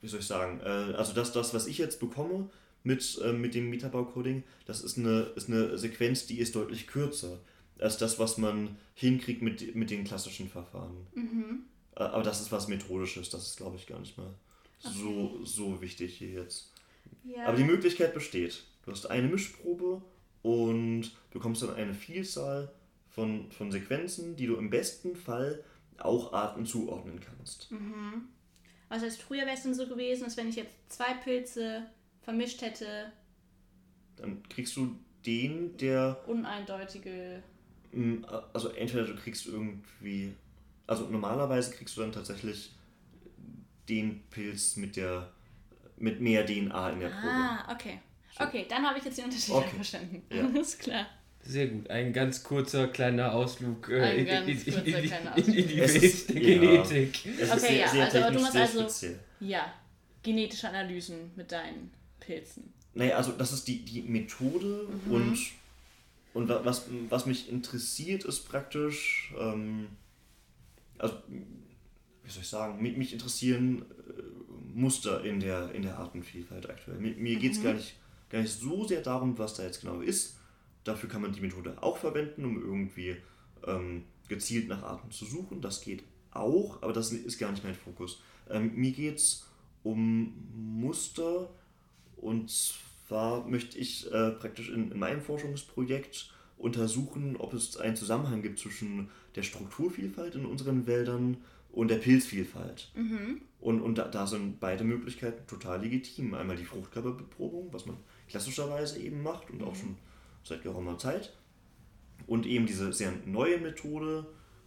[0.00, 0.60] wie soll ich sagen?
[0.60, 2.50] Äh, also das, das, was ich jetzt bekomme
[2.84, 7.40] mit, äh, mit dem Metabau-Coding, das ist eine, ist eine Sequenz, die ist deutlich kürzer
[7.80, 11.06] als das, was man hinkriegt mit, mit den klassischen Verfahren.
[11.14, 11.64] Mhm.
[11.96, 14.34] Äh, Aber das ist was Methodisches, das ist, glaube ich, gar nicht mal
[14.78, 16.72] so, so wichtig hier jetzt.
[17.24, 17.46] Ja.
[17.46, 18.64] Aber die Möglichkeit besteht.
[18.84, 20.02] Du hast eine Mischprobe
[20.42, 22.70] und bekommst dann eine Vielzahl
[23.08, 25.64] von, von Sequenzen, die du im besten Fall
[25.98, 27.70] auch Arten zuordnen kannst.
[27.70, 28.28] Mhm.
[28.88, 31.86] Was heißt, früher wäre es dann so gewesen, dass wenn ich jetzt zwei Pilze
[32.22, 33.12] vermischt hätte,
[34.16, 37.42] Dann kriegst du den, der, uneindeutige.
[37.92, 40.34] mm, also entweder du kriegst irgendwie,
[40.86, 42.72] also normalerweise kriegst du dann tatsächlich
[43.88, 45.30] den Pilz mit der,
[45.96, 47.28] mit mehr DNA in der Probe.
[47.28, 48.00] Ah, okay.
[48.38, 49.76] Okay, dann habe ich jetzt den Unterschied Okay.
[49.76, 50.22] verstanden.
[50.30, 50.44] Ja.
[50.54, 51.06] Alles klar.
[51.46, 51.90] Sehr gut.
[51.90, 55.78] Ein ganz kurzer kleiner Ausflug äh, Ein in, ganz in, in, kurzer in, die-.
[55.78, 56.58] Welt der ja.
[56.60, 57.26] Genetik.
[57.26, 59.20] Es ist Okay, sehr, ja, sehr also, aber du technisch, musst sehr also- speziell.
[59.40, 59.74] Ja,
[60.22, 62.72] genetische Analysen mit deinen Pilzen.
[62.94, 65.12] Naja, also das ist die, die Methode Mhm.
[65.12, 65.38] und,
[66.32, 69.88] und wa- was, was mich interessiert ist praktisch, ähm,
[70.98, 74.22] also wie soll ich sagen, mich, mich interessieren äh,
[74.74, 76.98] Muster in der, in der Artenvielfalt aktuell.
[76.98, 77.96] Mir, mir geht es gar, nicht,
[78.30, 80.38] gar nicht so sehr darum, was da jetzt genau ist.
[80.82, 83.16] Dafür kann man die Methode auch verwenden, um irgendwie
[83.66, 85.60] ähm, gezielt nach Arten zu suchen.
[85.60, 88.20] Das geht auch, aber das ist gar nicht mein Fokus.
[88.50, 89.46] Ähm, mir geht es
[89.82, 91.50] um Muster
[92.16, 98.42] und zwar möchte ich äh, praktisch in, in meinem Forschungsprojekt untersuchen, ob es einen Zusammenhang
[98.42, 101.38] gibt zwischen der Strukturvielfalt in unseren Wäldern
[101.72, 102.92] und der Pilzvielfalt.
[102.94, 103.42] Mhm.
[103.60, 106.34] Und, und da, da sind beide Möglichkeiten total legitim.
[106.34, 107.96] Einmal die Fruchtkörperbeprobung, was man
[108.28, 109.96] klassischerweise eben macht und auch schon
[110.44, 111.32] seit geraumer Zeit.
[112.26, 114.26] Und eben diese sehr neue Methode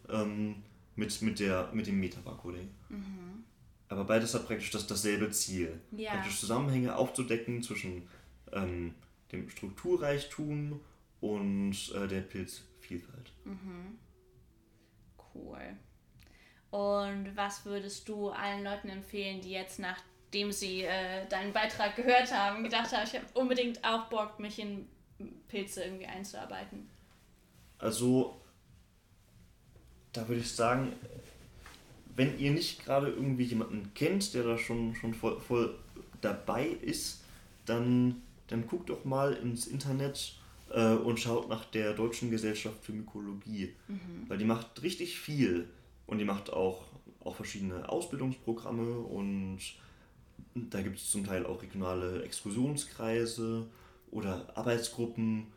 [0.10, 0.58] ähm,
[0.96, 2.70] mit, mit, der, mit dem Metabarcoding.
[3.90, 5.80] Aber beides hat praktisch das, dasselbe Ziel.
[5.96, 6.12] Ja.
[6.12, 8.04] Praktisch Zusammenhänge aufzudecken zwischen
[8.52, 8.94] ähm,
[9.32, 10.80] dem Strukturreichtum
[11.22, 13.32] und äh, der Pilzvielfalt.
[15.34, 15.78] Cool.
[16.70, 22.32] Und was würdest du allen Leuten empfehlen, die jetzt nachdem sie äh, deinen Beitrag gehört
[22.32, 24.88] haben, gedacht haben, ich habe unbedingt auch Bock, mich in
[25.48, 26.90] Pilze irgendwie einzuarbeiten?
[27.80, 28.42] Also,
[30.12, 30.94] da würde ich sagen,
[32.16, 35.78] wenn ihr nicht gerade irgendwie jemanden kennt, der da schon, schon voll, voll
[36.20, 37.24] dabei ist,
[37.66, 40.36] dann, dann guckt doch mal ins Internet
[40.72, 43.74] äh, und schaut nach der Deutschen Gesellschaft für Mykologie.
[44.28, 45.68] Weil die macht richtig viel
[46.06, 46.84] und die macht auch,
[47.20, 49.60] auch verschiedene Ausbildungsprogramme und
[50.56, 53.68] da gibt es zum Teil auch regionale Exkursionskreise
[54.12, 55.48] oder Arbeitsgruppen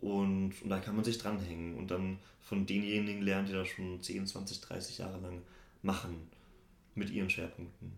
[0.00, 4.00] und, und da kann man sich dranhängen und dann von denjenigen lernen, die das schon
[4.00, 5.42] 10, 20, 30 Jahre lang
[5.82, 6.28] machen
[6.94, 7.92] mit ihren Schwerpunkten.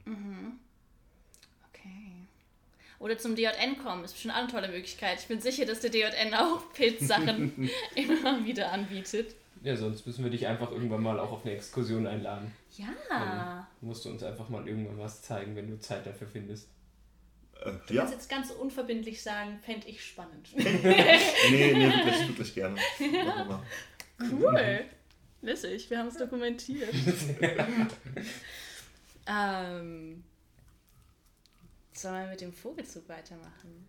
[1.69, 2.18] Okay.
[2.99, 5.21] Oder zum DJN kommen, ist bestimmt auch eine tolle Möglichkeit.
[5.21, 9.35] Ich bin sicher, dass der DJN auch Pilzsachen immer wieder anbietet.
[9.63, 12.53] Ja, sonst müssen wir dich einfach irgendwann mal auch auf eine Exkursion einladen.
[12.77, 12.87] Ja.
[13.09, 16.69] Dann musst du uns einfach mal irgendwann was zeigen, wenn du Zeit dafür findest.
[17.61, 20.49] Äh, Du ja, kannst jetzt ganz unverbindlich sagen, fände ich spannend.
[20.55, 20.65] nee,
[21.51, 22.77] nee, wirklich, wirklich gerne.
[23.01, 23.63] Mal.
[24.31, 24.85] Cool.
[25.43, 26.93] Lässig, wir haben es dokumentiert.
[29.27, 30.23] ähm,
[32.03, 33.89] sollen wir mit dem Vogelzug weitermachen?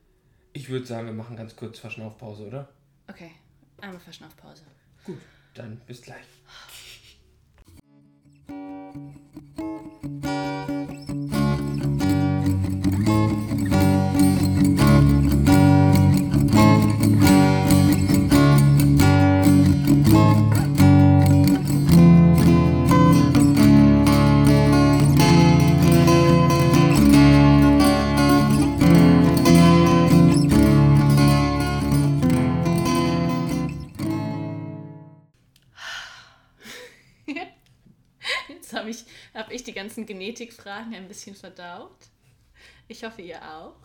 [0.54, 2.70] Ich würde sagen, wir machen ganz kurz Verschnaufpause, oder?
[3.08, 3.32] Okay,
[3.82, 4.64] einmal Verschnaufpause.
[5.04, 5.20] Gut,
[5.54, 6.26] dann bis gleich.
[40.10, 42.08] Genetikfragen ein bisschen verdaut.
[42.88, 43.76] Ich hoffe, ihr auch.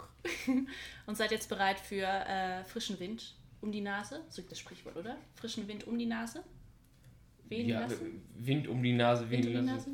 [1.06, 4.22] Und seid jetzt bereit für äh, frischen Wind um die Nase.
[4.30, 5.18] So das Sprichwort, oder?
[5.34, 6.42] Frischen Wind um die Nase?
[7.50, 8.22] Wehen Ja, lassen?
[8.38, 9.90] Wind um die Nase, Wind Wind um die Nase?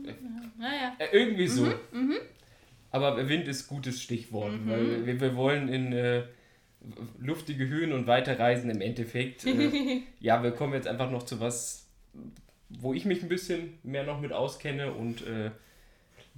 [0.56, 0.94] Naja.
[0.98, 1.66] Äh, irgendwie so.
[1.90, 2.18] Mhm,
[2.92, 6.22] Aber Wind ist gutes Stichwort, weil wir, wir wollen in äh,
[7.18, 9.44] luftige Höhen und weiter reisen im Endeffekt.
[9.46, 11.88] Äh, ja, wir kommen jetzt einfach noch zu was,
[12.68, 15.50] wo ich mich ein bisschen mehr noch mit auskenne und äh,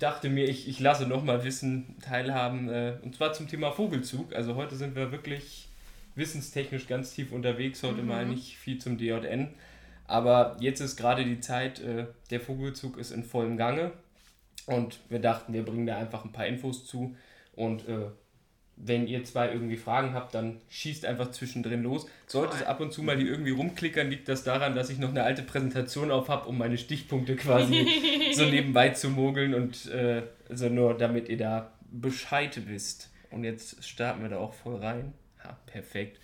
[0.02, 2.68] dachte mir, ich, ich lasse noch mal Wissen teilhaben.
[2.68, 4.34] Äh, und zwar zum Thema Vogelzug.
[4.34, 5.68] Also heute sind wir wirklich
[6.14, 9.48] wissenstechnisch ganz tief unterwegs, heute mal nicht viel zum DJN.
[10.06, 13.92] Aber jetzt ist gerade die Zeit, äh, der Vogelzug ist in vollem Gange.
[14.66, 17.16] Und wir dachten, wir bringen da einfach ein paar Infos zu.
[17.54, 18.10] Und äh,
[18.76, 22.06] wenn ihr zwei irgendwie Fragen habt, dann schießt einfach zwischendrin los.
[22.26, 25.10] Sollte es ab und zu mal die irgendwie rumklickern, liegt das daran, dass ich noch
[25.10, 27.86] eine alte Präsentation auf habe, um meine Stichpunkte quasi
[28.34, 29.54] so nebenbei zu mogeln.
[29.54, 33.10] Und äh, also nur damit ihr da Bescheid wisst.
[33.30, 35.12] Und jetzt starten wir da auch voll rein.
[35.44, 36.18] Ha, perfekt.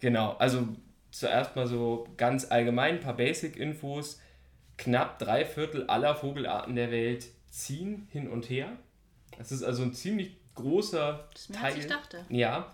[0.00, 0.68] Genau, also
[1.10, 4.20] zuerst mal so ganz allgemein ein paar Basic-Infos.
[4.78, 8.68] Knapp drei Viertel aller Vogelarten der Welt ziehen hin und her.
[9.36, 11.82] Das ist also ein ziemlich großer Das mehr als Teil.
[11.82, 12.24] ich dachte.
[12.28, 12.72] Ja.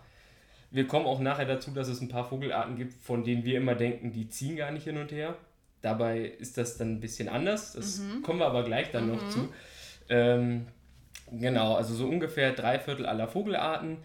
[0.71, 3.75] Wir kommen auch nachher dazu, dass es ein paar Vogelarten gibt, von denen wir immer
[3.75, 5.37] denken, die ziehen gar nicht hin und her.
[5.81, 7.75] Dabei ist das dann ein bisschen anders.
[7.75, 9.49] Das kommen wir aber gleich dann noch zu.
[10.09, 10.67] Ähm,
[11.31, 13.99] genau, also so ungefähr drei Viertel aller Vogelarten.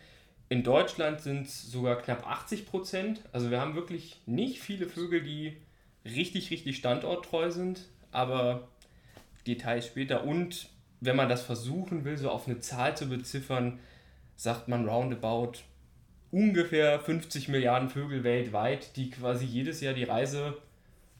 [0.49, 3.21] In Deutschland sind es sogar knapp 80 Prozent.
[3.31, 5.57] Also wir haben wirklich nicht viele Vögel, die
[6.05, 7.87] richtig, richtig standorttreu sind.
[8.11, 8.67] Aber
[9.47, 10.23] Details später.
[10.25, 10.69] Und
[11.01, 13.79] wenn man das versuchen will, so auf eine Zahl zu beziffern,
[14.35, 15.53] sagt man roundabout
[16.31, 20.57] ungefähr 50 Milliarden Vögel weltweit, die quasi jedes Jahr die Reise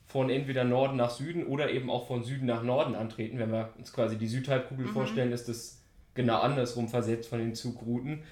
[0.06, 3.40] von entweder Norden nach Süden oder eben auch von Süden nach Norden antreten.
[3.40, 5.82] Wenn wir uns quasi die Südhalbkugel vorstellen, ist das
[6.14, 8.24] genau andersrum versetzt von den Zugrouten.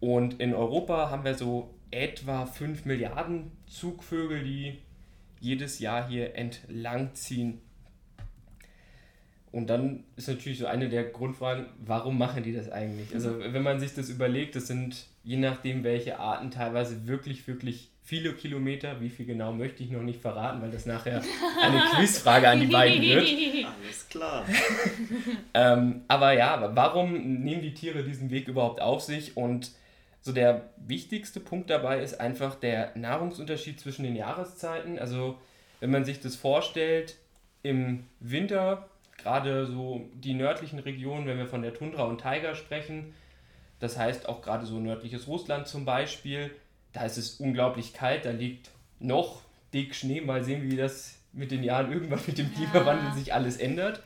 [0.00, 4.78] Und in Europa haben wir so etwa 5 Milliarden Zugvögel, die
[5.40, 7.60] jedes Jahr hier entlang ziehen.
[9.52, 13.14] Und dann ist natürlich so eine der Grundfragen, warum machen die das eigentlich?
[13.14, 17.90] Also wenn man sich das überlegt, das sind je nachdem welche Arten teilweise wirklich, wirklich
[18.02, 19.00] viele Kilometer.
[19.00, 21.22] Wie viel genau möchte ich noch nicht verraten, weil das nachher
[21.62, 23.28] eine Quizfrage an die beiden wird.
[23.28, 24.44] Alles klar.
[25.54, 29.36] ähm, aber ja, warum nehmen die Tiere diesen Weg überhaupt auf sich?
[29.36, 29.70] Und
[30.22, 34.98] so der wichtigste Punkt dabei ist einfach der Nahrungsunterschied zwischen den Jahreszeiten.
[34.98, 35.38] Also
[35.80, 37.16] wenn man sich das vorstellt,
[37.62, 38.88] im Winter,
[39.22, 43.14] gerade so die nördlichen Regionen, wenn wir von der Tundra und Taiga sprechen,
[43.80, 46.50] das heißt auch gerade so nördliches Russland zum Beispiel,
[46.92, 48.70] da ist es unglaublich kalt, da liegt
[49.00, 49.42] noch
[49.72, 50.20] dick Schnee.
[50.20, 53.14] Mal sehen, wie das mit den Jahren irgendwann mit dem Klimawandel ja.
[53.14, 54.02] sich alles ändert.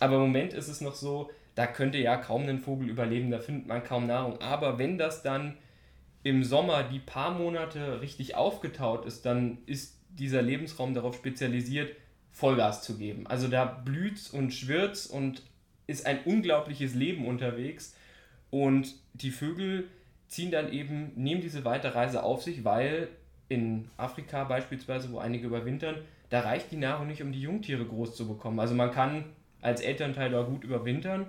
[0.00, 3.38] Aber im Moment ist es noch so, da könnte ja kaum ein Vogel überleben, da
[3.38, 4.40] findet man kaum Nahrung.
[4.40, 5.56] Aber wenn das dann
[6.22, 11.94] im Sommer die paar Monate richtig aufgetaut ist, dann ist dieser Lebensraum darauf spezialisiert,
[12.36, 13.26] Vollgas zu geben.
[13.26, 15.42] Also da blüht und schwirrt und
[15.86, 17.96] ist ein unglaubliches Leben unterwegs.
[18.50, 19.88] Und die Vögel
[20.28, 23.08] ziehen dann eben, nehmen diese Weiterreise auf sich, weil
[23.48, 25.96] in Afrika beispielsweise, wo einige überwintern,
[26.28, 28.60] da reicht die Nahrung nicht, um die Jungtiere groß zu bekommen.
[28.60, 29.24] Also man kann
[29.62, 31.24] als Elternteil da gut überwintern,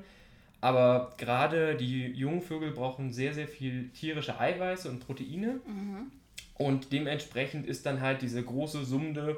[0.60, 5.62] aber gerade die jungen Vögel brauchen sehr, sehr viel tierische Eiweiße und Proteine.
[5.66, 6.12] Mhm.
[6.55, 9.38] Und dementsprechend ist dann halt diese große, summende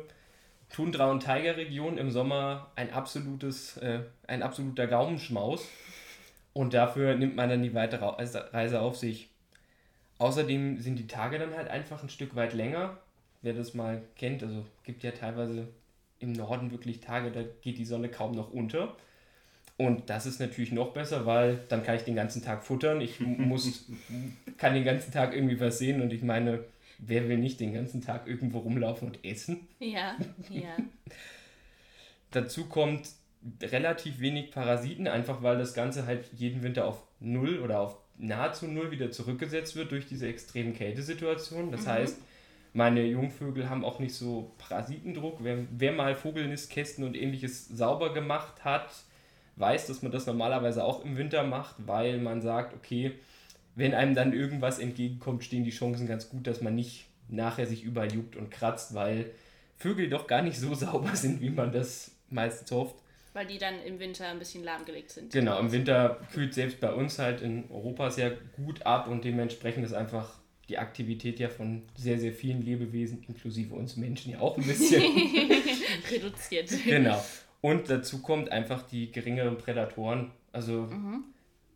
[0.70, 5.67] Tundra- und Tigerregion im Sommer ein, absolutes, äh, ein absoluter Gaumenschmaus.
[6.53, 9.30] Und dafür nimmt man dann die weitere Reise auf sich.
[10.17, 12.97] Außerdem sind die Tage dann halt einfach ein Stück weit länger.
[13.41, 15.67] Wer das mal kennt, also gibt ja teilweise
[16.20, 18.95] im Norden wirklich Tage, da geht die Sonne kaum noch unter.
[19.78, 22.99] Und das ist natürlich noch besser, weil dann kann ich den ganzen Tag futtern.
[22.99, 23.86] Ich muss,
[24.57, 26.65] kann den ganzen Tag irgendwie was sehen und ich meine,
[27.00, 29.68] wer will nicht den ganzen Tag irgendwo rumlaufen und essen?
[29.80, 30.18] Ja,
[30.50, 30.78] ja.
[32.32, 33.10] Dazu kommt
[33.62, 38.68] relativ wenig Parasiten, einfach weil das Ganze halt jeden Winter auf Null oder auf nahezu
[38.68, 41.72] Null wieder zurückgesetzt wird durch diese extremen Kältesituationen.
[41.72, 41.89] Das mhm.
[41.89, 42.18] heißt,
[42.74, 45.39] meine Jungvögel haben auch nicht so Parasitendruck.
[45.41, 48.89] Wer, wer mal Vogelnistkästen und ähnliches sauber gemacht hat,
[49.56, 53.14] weiß, dass man das normalerweise auch im Winter macht, weil man sagt, okay,
[53.80, 57.84] wenn einem dann irgendwas entgegenkommt, stehen die Chancen ganz gut, dass man nicht nachher sich
[57.84, 59.32] überall juckt und kratzt, weil
[59.77, 62.95] Vögel doch gar nicht so sauber sind, wie man das meistens hofft.
[63.34, 65.32] Weil die dann im Winter ein bisschen lahmgelegt sind.
[65.32, 69.86] Genau, im Winter kühlt selbst bei uns halt in Europa sehr gut ab und dementsprechend
[69.86, 74.57] ist einfach die Aktivität ja von sehr, sehr vielen Lebewesen, inklusive uns Menschen, ja auch
[74.57, 75.01] ein bisschen
[76.11, 76.69] reduziert.
[76.86, 77.23] Genau.
[77.61, 80.32] Und dazu kommt einfach die geringeren Prädatoren.
[80.51, 81.23] Also mhm.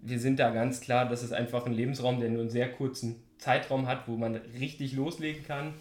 [0.06, 3.16] Wir sind da ganz klar, das ist einfach ein Lebensraum, der nur einen sehr kurzen
[3.38, 5.74] Zeitraum hat, wo man richtig loslegen kann.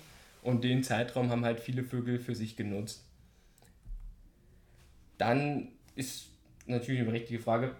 [0.42, 3.04] Und den Zeitraum haben halt viele Vögel für sich genutzt
[5.22, 6.30] dann ist
[6.66, 7.76] natürlich eine richtige Frage,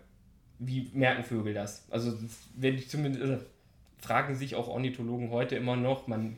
[0.60, 1.84] wie merken Vögel das?
[1.90, 2.16] Also
[2.54, 3.44] werde ich zumindest, also
[3.98, 6.06] fragen sich auch Ornithologen heute immer noch.
[6.06, 6.36] Man,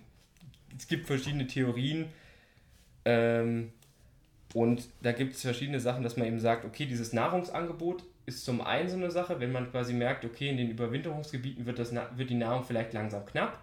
[0.76, 2.06] es gibt verschiedene Theorien
[3.04, 3.70] ähm,
[4.54, 8.60] und da gibt es verschiedene Sachen, dass man eben sagt, okay, dieses Nahrungsangebot ist zum
[8.60, 12.30] einen so eine Sache, wenn man quasi merkt, okay, in den Überwinterungsgebieten wird, das, wird
[12.30, 13.62] die Nahrung vielleicht langsam knapp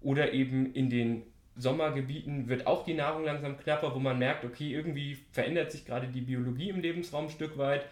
[0.00, 1.22] oder eben in den
[1.56, 6.08] Sommergebieten wird auch die Nahrung langsam knapper, wo man merkt, okay, irgendwie verändert sich gerade
[6.08, 7.84] die Biologie im Lebensraum ein Stück weit.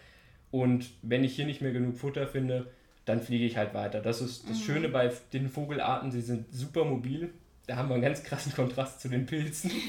[0.50, 2.70] Und wenn ich hier nicht mehr genug Futter finde,
[3.04, 4.00] dann fliege ich halt weiter.
[4.00, 4.62] Das ist das mhm.
[4.62, 7.30] Schöne bei den Vogelarten, sie sind super mobil.
[7.66, 9.70] Da haben wir einen ganz krassen Kontrast zu den Pilzen.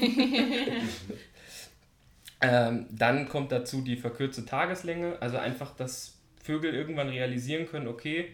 [2.42, 6.19] ähm, dann kommt dazu die verkürzte Tageslänge, also einfach, dass
[6.50, 8.26] Vögel irgendwann realisieren können, okay,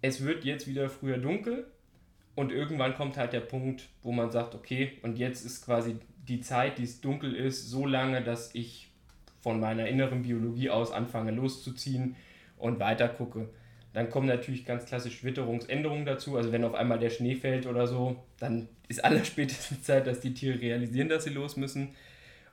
[0.00, 1.66] es wird jetzt wieder früher dunkel,
[2.38, 5.96] und irgendwann kommt halt der Punkt, wo man sagt, okay, und jetzt ist quasi
[6.28, 8.92] die Zeit, die es dunkel ist, so lange, dass ich
[9.40, 12.14] von meiner inneren Biologie aus anfange loszuziehen
[12.56, 13.48] und weiter gucke.
[13.92, 16.36] Dann kommen natürlich ganz klassisch Witterungsänderungen dazu.
[16.36, 20.32] Also wenn auf einmal der Schnee fällt oder so, dann ist allerspätestens Zeit, dass die
[20.32, 21.88] Tiere realisieren, dass sie los müssen.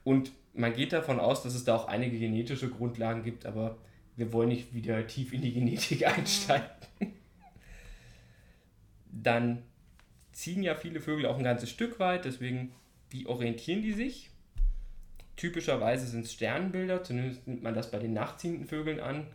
[0.03, 3.77] Und man geht davon aus, dass es da auch einige genetische Grundlagen gibt, aber
[4.17, 6.69] wir wollen nicht wieder tief in die Genetik einsteigen.
[9.11, 9.63] Dann
[10.31, 12.71] ziehen ja viele Vögel auch ein ganzes Stück weit, deswegen,
[13.09, 14.29] wie orientieren die sich?
[15.35, 19.27] Typischerweise sind es Sternbilder, zumindest nimmt man das bei den nachziehenden Vögeln an,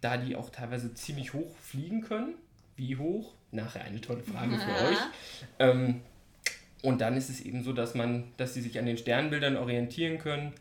[0.00, 2.34] da die auch teilweise ziemlich hoch fliegen können.
[2.76, 3.34] Wie hoch?
[3.52, 4.98] Nachher eine tolle Frage für euch.
[5.58, 6.00] Ähm,
[6.82, 10.18] und dann ist es eben so, dass man, dass sie sich an den Sternbildern orientieren
[10.18, 10.54] können.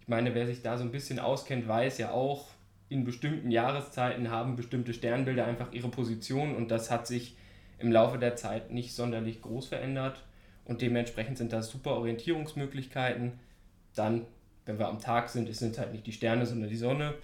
[0.00, 2.48] Ich meine, wer sich da so ein bisschen auskennt, weiß ja auch,
[2.88, 7.36] in bestimmten Jahreszeiten haben bestimmte Sternbilder einfach ihre Position und das hat sich
[7.78, 10.24] im Laufe der Zeit nicht sonderlich groß verändert
[10.64, 13.38] und dementsprechend sind das super Orientierungsmöglichkeiten.
[13.94, 14.26] Dann,
[14.66, 17.14] wenn wir am Tag sind, es sind halt nicht die Sterne, sondern die Sonne.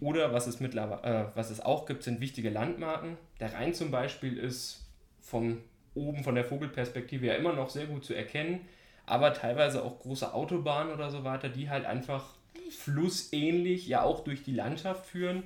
[0.00, 3.16] Oder was es, mittlerweile, äh, was es auch gibt, sind wichtige Landmarken.
[3.40, 4.86] Der Rhein zum Beispiel ist
[5.20, 5.58] vom
[5.94, 8.60] oben von der Vogelperspektive ja immer noch sehr gut zu erkennen,
[9.04, 12.37] aber teilweise auch große Autobahnen oder so weiter, die halt einfach
[12.70, 15.44] flussähnlich ja auch durch die Landschaft führen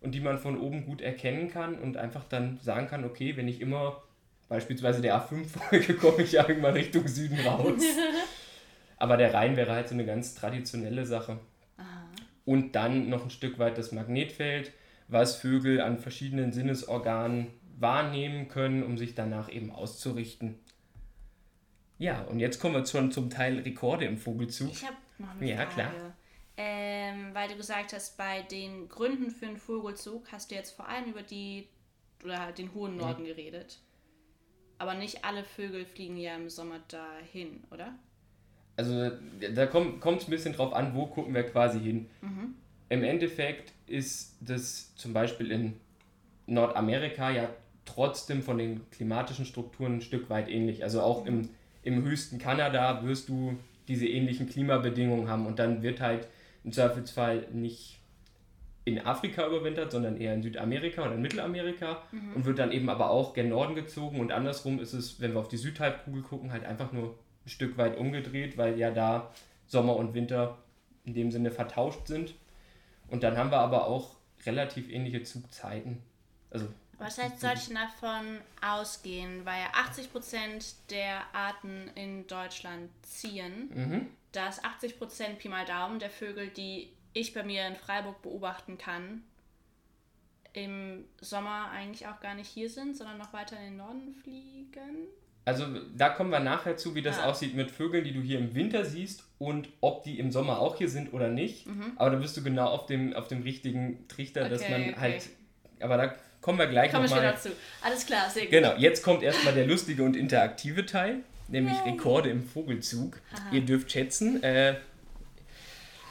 [0.00, 3.48] und die man von oben gut erkennen kann und einfach dann sagen kann, okay, wenn
[3.48, 4.02] ich immer
[4.48, 7.82] beispielsweise der A5 folge, komme ich ja irgendwann Richtung Süden raus.
[8.96, 11.38] Aber der Rhein wäre halt so eine ganz traditionelle Sache.
[11.76, 12.04] Aha.
[12.44, 14.72] Und dann noch ein Stück weit das Magnetfeld,
[15.08, 17.48] was Vögel an verschiedenen Sinnesorganen
[17.78, 20.58] wahrnehmen können, um sich danach eben auszurichten.
[21.98, 24.70] Ja, und jetzt kommen wir schon zum Teil Rekorde im Vogelzug.
[24.72, 25.70] Ich habe noch eine Ja, Frage.
[25.74, 25.92] klar.
[26.56, 30.88] Ähm, weil du gesagt hast, bei den Gründen für einen Vogelzug hast du jetzt vor
[30.88, 31.66] allem über die
[32.22, 32.74] oder halt den Mhm.
[32.74, 33.80] hohen Norden geredet.
[34.78, 37.94] Aber nicht alle Vögel fliegen ja im Sommer dahin, oder?
[38.76, 39.10] Also
[39.54, 42.08] da kommt es ein bisschen drauf an, wo gucken wir quasi hin.
[42.22, 42.54] Mhm.
[42.88, 45.74] Im Endeffekt ist das zum Beispiel in
[46.46, 47.48] Nordamerika ja
[47.84, 50.82] trotzdem von den klimatischen Strukturen ein Stück weit ähnlich.
[50.82, 51.48] Also auch im,
[51.82, 53.56] im höchsten Kanada wirst du
[53.88, 56.26] diese ähnlichen Klimabedingungen haben und dann wird halt
[56.64, 58.00] im Zweifelsfall nicht
[58.84, 62.02] in Afrika überwintert, sondern eher in Südamerika oder in Mittelamerika
[62.34, 65.40] und wird dann eben aber auch gen Norden gezogen und andersrum ist es, wenn wir
[65.40, 69.32] auf die Südhalbkugel gucken, halt einfach nur ein Stück weit umgedreht, weil ja da
[69.66, 70.58] Sommer und Winter
[71.04, 72.34] in dem Sinne vertauscht sind.
[73.08, 76.02] Und dann haben wir aber auch relativ ähnliche Zugzeiten.
[76.50, 83.70] Also Was heißt, sollte ich davon ausgehen, weil ja 80% der Arten in Deutschland ziehen,
[83.74, 84.06] mhm.
[84.36, 89.22] Dass 80% Pi mal Daumen der Vögel, die ich bei mir in Freiburg beobachten kann,
[90.52, 95.08] im Sommer eigentlich auch gar nicht hier sind, sondern noch weiter in den Norden fliegen.
[95.46, 97.24] Also da kommen wir nachher zu, wie das Ah.
[97.26, 100.76] aussieht mit Vögeln, die du hier im Winter siehst und ob die im Sommer auch
[100.76, 101.66] hier sind oder nicht.
[101.66, 101.92] Mhm.
[101.96, 105.00] Aber da bist du genau auf dem, auf dem richtigen Trichter, dass Okay, man okay.
[105.00, 105.28] halt.
[105.80, 107.36] Aber da kommen wir gleich Kommen wir nochmal.
[107.36, 107.56] später zu.
[107.82, 108.52] Alles klar, sehr gut.
[108.52, 111.92] Genau, jetzt kommt erstmal der lustige und interaktive Teil, nämlich Yay.
[111.92, 113.20] Rekorde im Vogelzug.
[113.32, 113.52] Aha.
[113.52, 114.42] Ihr dürft schätzen.
[114.42, 114.76] Äh,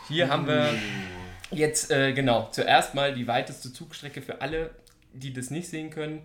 [0.08, 0.74] hier haben wir
[1.52, 4.72] jetzt, äh, genau, zuerst mal die weiteste Zugstrecke für alle,
[5.14, 6.22] die das nicht sehen können.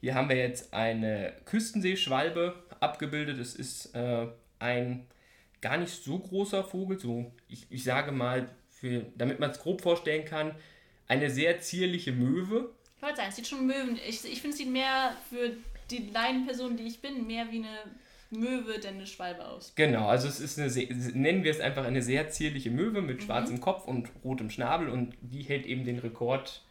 [0.00, 3.38] Hier haben wir jetzt eine Küstenseeschwalbe abgebildet.
[3.38, 4.26] Es ist äh,
[4.58, 5.06] ein
[5.60, 9.80] gar nicht so großer Vogel, so ich, ich sage mal, für, damit man es grob
[9.80, 10.54] vorstellen kann,
[11.06, 12.70] eine sehr zierliche Möwe.
[12.96, 13.98] Ich wollte sagen, es sieht schon Möwen.
[14.08, 15.52] Ich, ich finde, es sieht mehr für
[15.90, 17.78] die Laienperson, die ich bin, mehr wie eine
[18.32, 19.72] Möwe denn eine Schwalbe aus.
[19.76, 23.22] Genau, also es ist eine, sehr, nennen wir es einfach eine sehr zierliche Möwe mit
[23.22, 26.62] schwarzem Kopf und rotem Schnabel und die hält eben den Rekord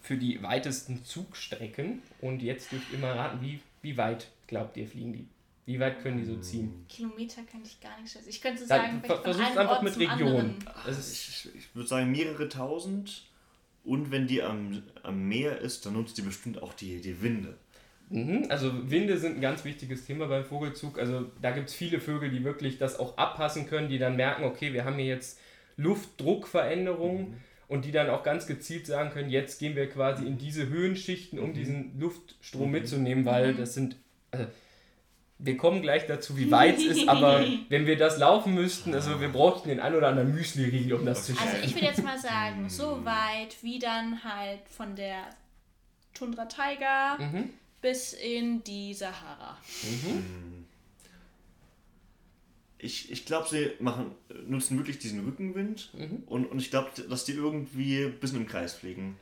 [0.00, 2.02] für die weitesten Zugstrecken.
[2.20, 5.26] Und jetzt dürft ihr mal raten, wie, wie weit glaubt ihr fliegen die?
[5.64, 6.84] Wie weit können die so ziehen?
[6.88, 8.28] Kilometer kann ich gar nicht schätzen.
[8.28, 10.28] Ich könnte sagen, ver- vielleicht von versuch's einem einfach Ort mit zum Region.
[10.28, 10.56] anderen.
[10.86, 13.24] Das ist, Ich, ich würde sagen mehrere tausend.
[13.84, 17.56] Und wenn die am, am Meer ist, dann nutzt die bestimmt auch die, die Winde.
[18.08, 20.98] Mhm, also Winde sind ein ganz wichtiges Thema beim Vogelzug.
[20.98, 24.44] Also da gibt es viele Vögel, die wirklich das auch abpassen können, die dann merken,
[24.44, 25.40] okay, wir haben hier jetzt
[25.76, 27.34] Luftdruckveränderungen
[27.68, 31.38] und die dann auch ganz gezielt sagen können, jetzt gehen wir quasi in diese Höhenschichten,
[31.38, 33.96] um diesen Luftstrom mitzunehmen, weil das sind...
[34.30, 34.46] Also,
[35.38, 39.20] wir kommen gleich dazu, wie weit es ist, aber wenn wir das laufen müssten, also
[39.20, 41.60] wir bräuchten den ein oder anderen Müsli-Riegel, um das zu Also schaffen.
[41.64, 45.24] ich würde jetzt mal sagen, so weit wie dann halt von der
[46.14, 47.50] Tundra Taiga Mhm.
[47.86, 49.56] Bis in die Sahara.
[52.78, 54.10] Ich, ich glaube, sie machen,
[54.48, 56.24] nutzen wirklich diesen Rückenwind Mhm.
[56.26, 59.16] und, und ich glaube, dass die irgendwie ein bisschen im Kreis fliegen.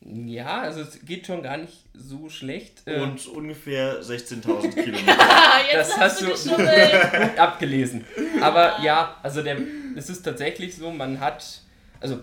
[0.00, 2.82] Ja, also es geht schon gar nicht so schlecht.
[2.86, 5.16] Äh, Und ungefähr 16.000 Kilometer.
[5.18, 7.12] Ah, jetzt Das hast du- geschummelt.
[7.12, 8.04] gut abgelesen.
[8.42, 9.58] Aber ja, also der,
[9.96, 11.62] es ist tatsächlich so, man hat,
[12.00, 12.22] also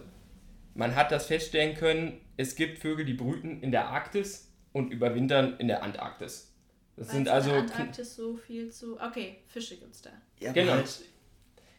[0.75, 5.55] man hat das feststellen können, es gibt Vögel, die brüten in der Arktis und überwintern
[5.59, 6.51] in der Antarktis.
[6.95, 8.99] Das sind es in also, der Antarktis so viel zu.
[8.99, 10.09] Okay, Fische gibt's da.
[10.39, 10.73] Ja, Genau.
[10.73, 10.99] halt,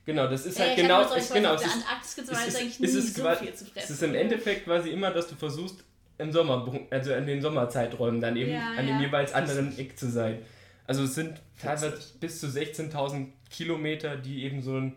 [0.04, 2.30] genau, das ist Äh, halt ich genau, so, ich genau, es ist, der Antarktis gibt's
[2.30, 3.78] es ist, eigentlich es nie ist, so viel zu fressen.
[3.84, 5.84] es ist im Endeffekt quasi immer, dass du versuchst,
[6.18, 9.02] im Sommer, also in den Sommerzeiträumen dann eben Ja, an dem ja.
[9.02, 10.38] jeweils anderen Eck zu sein.
[10.86, 14.94] Also es sind teilweise bis zu 16.000 Kilometer, die eben so ein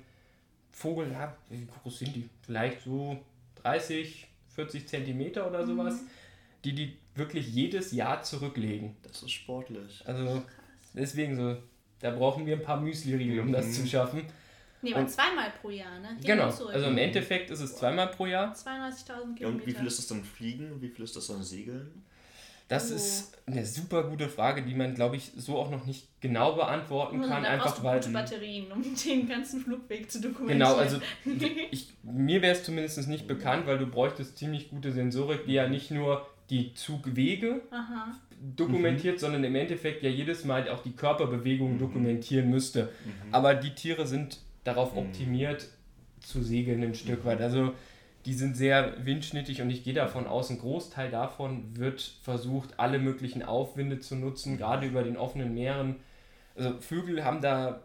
[0.72, 2.30] Vogel, ja, wie groß sind die?
[2.46, 3.18] Vielleicht so
[3.64, 6.08] 30, 40 Zentimeter oder sowas, Mhm.
[6.66, 8.96] die die wirklich jedes Jahr zurücklegen.
[9.04, 10.04] das ist sportlich.
[10.06, 10.42] Also
[10.94, 11.58] deswegen so,
[12.00, 14.24] da brauchen wir ein paar Müsli-Riegel, um das zu schaffen.
[14.82, 16.10] Nee, aber Und- zweimal pro Jahr, ne?
[16.10, 18.54] Hin Genau, also im Endeffekt ist es zweimal pro Jahr.
[18.54, 19.80] 32.000 Ja, und wie Kilometer.
[19.80, 22.04] viel ist das dann Fliegen und wie viel ist das dann Segeln?
[22.68, 22.96] Das Oh.
[22.96, 27.22] ist eine super gute Frage, die man, glaube ich, so auch noch nicht genau beantworten
[27.22, 27.30] kann.
[27.44, 28.00] brauchst Einfach du weil.
[28.02, 30.60] gute Batterien, um den ganzen Flugweg zu dokumentieren.
[30.60, 31.00] Genau, also
[31.72, 35.68] ich, mir wäre es zumindest nicht bekannt, weil du bräuchtest ziemlich gute Sensorik, die ja
[35.70, 38.16] nicht nur die Zugwege Aha.
[38.56, 39.20] dokumentiert, mhm.
[39.20, 41.80] sondern im Endeffekt ja jedes Mal auch die Körperbewegung mhm.
[41.80, 42.84] dokumentieren müsste.
[42.84, 43.34] Mhm.
[43.34, 45.00] Aber die Tiere sind darauf mhm.
[45.00, 45.68] optimiert,
[46.20, 47.42] zu segeln ein Stück weit.
[47.42, 47.74] Also
[48.26, 53.00] die sind sehr windschnittig und ich gehe davon aus, ein Großteil davon wird versucht, alle
[53.00, 55.96] möglichen Aufwinde zu nutzen, gerade über den offenen Meeren.
[56.56, 57.84] Also Vögel haben da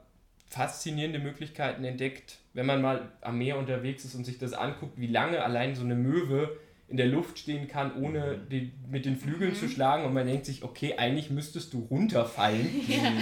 [0.49, 5.07] faszinierende Möglichkeiten entdeckt, wenn man mal am Meer unterwegs ist und sich das anguckt, wie
[5.07, 6.59] lange allein so eine Möwe
[6.93, 8.49] in der Luft stehen kann, ohne mhm.
[8.49, 9.57] die, mit den Flügeln mhm.
[9.57, 12.69] zu schlagen und man denkt sich, okay, eigentlich müsstest du runterfallen.
[12.89, 13.13] Ja.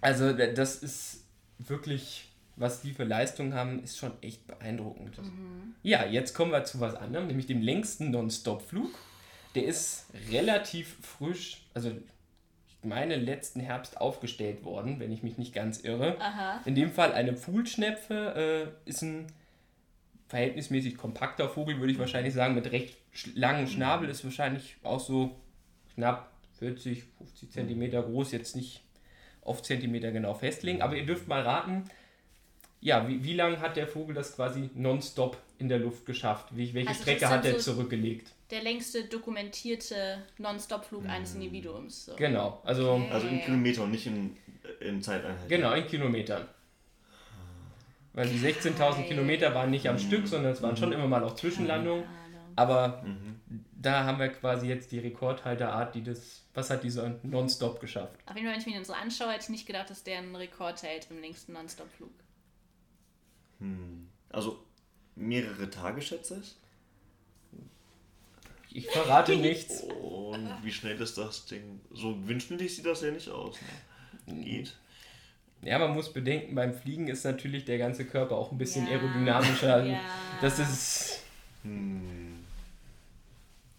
[0.00, 1.26] Also das ist
[1.58, 5.18] wirklich was die für Leistung haben, ist schon echt beeindruckend.
[5.18, 5.74] Mhm.
[5.82, 8.90] Ja, jetzt kommen wir zu was anderem, nämlich dem längsten Non-Stop-Flug.
[9.54, 15.54] Der ist relativ frisch, also ich meine letzten Herbst aufgestellt worden, wenn ich mich nicht
[15.54, 16.16] ganz irre.
[16.20, 16.60] Aha.
[16.64, 19.26] In dem Fall eine Pfuhlschnepfe äh, ist ein
[20.32, 22.96] verhältnismäßig kompakter Vogel, würde ich wahrscheinlich sagen, mit recht
[23.34, 25.36] langem Schnabel, ist wahrscheinlich auch so
[25.94, 28.80] knapp 40, 50 Zentimeter groß, jetzt nicht
[29.42, 31.84] auf Zentimeter genau festlegen, aber ihr dürft mal raten,
[32.80, 36.46] ja, wie, wie lange hat der Vogel das quasi nonstop in der Luft geschafft?
[36.56, 38.32] Wie, welche also Strecke hat er so zurückgelegt?
[38.50, 41.10] Der längste dokumentierte Nonstop-Flug hm.
[41.10, 42.06] eines Individuums.
[42.06, 42.16] So.
[42.16, 43.10] Genau, also, okay.
[43.10, 44.34] also in Kilometern, nicht in,
[44.80, 45.48] in Zeiteinheiten.
[45.48, 46.48] Genau, in Kilometern.
[48.14, 50.00] Weil die 16.000 Kilometer waren nicht am mhm.
[50.00, 52.04] Stück, sondern es waren schon immer mal auch Zwischenlandungen.
[52.56, 53.40] Aber mhm.
[53.72, 58.18] da haben wir quasi jetzt die Rekordhalterart, die das, was hat dieser Nonstop geschafft?
[58.26, 60.18] Auf jeden Fall, wenn ich mir den so anschaue, hätte ich nicht gedacht, dass der
[60.18, 62.12] einen Rekord hält im längsten Nonstop-Flug.
[63.60, 64.08] Hm.
[64.30, 64.62] Also
[65.14, 66.56] mehrere Tage, schätze ich.
[68.74, 69.82] Ich verrate nichts.
[69.82, 71.80] Und wie schnell ist das Ding?
[71.90, 73.56] So windschnittig sieht das ja nicht aus.
[74.26, 74.42] Ne?
[74.42, 74.76] Geht.
[75.62, 78.94] Ja, man muss bedenken, beim Fliegen ist natürlich der ganze Körper auch ein bisschen ja.
[78.94, 79.84] aerodynamischer.
[79.84, 80.00] Ja.
[80.40, 81.20] Das ist.
[81.62, 82.44] Hm.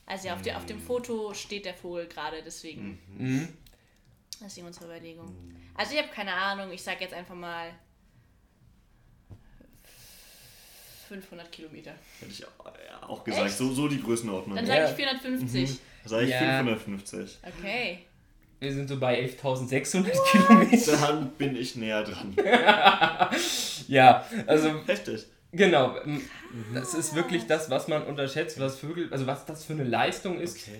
[0.05, 2.99] Also ja, auf, die, auf dem Foto steht der Vogel gerade, deswegen.
[3.17, 3.49] Mhm.
[4.39, 5.33] Das ist unsere Überlegung.
[5.75, 7.71] Also ich habe keine Ahnung, ich sage jetzt einfach mal
[11.07, 11.93] 500 Kilometer.
[12.19, 12.45] Hätte ich
[13.01, 14.55] auch gesagt, so, so die Größenordnung.
[14.55, 15.69] Dann sage ich 450.
[15.69, 15.79] Mhm.
[16.03, 16.57] Dann sage ich ja.
[16.57, 17.39] 550.
[17.59, 17.99] Okay.
[18.63, 20.97] Wir sind so bei 11.600 Kilometer.
[20.97, 22.33] Dann bin ich näher dran.
[23.87, 24.71] ja, also.
[24.87, 25.25] Heftig.
[25.51, 25.97] Genau.
[26.73, 30.39] Das ist wirklich das, was man unterschätzt, was Vögel, also was das für eine Leistung
[30.39, 30.79] ist, okay.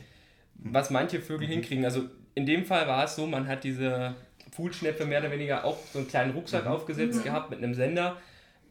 [0.55, 1.53] was manche Vögel mhm.
[1.53, 1.85] hinkriegen.
[1.85, 2.05] Also
[2.35, 4.15] in dem Fall war es so, man hat diese
[4.51, 6.71] Fuhlschnepfe mehr oder weniger auch so einen kleinen Rucksack mhm.
[6.71, 7.23] aufgesetzt mhm.
[7.23, 8.17] gehabt mit einem Sender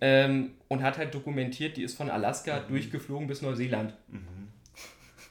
[0.00, 2.68] ähm, und hat halt dokumentiert, die ist von Alaska mhm.
[2.68, 3.94] durchgeflogen bis Neuseeland.
[4.08, 4.48] Mhm.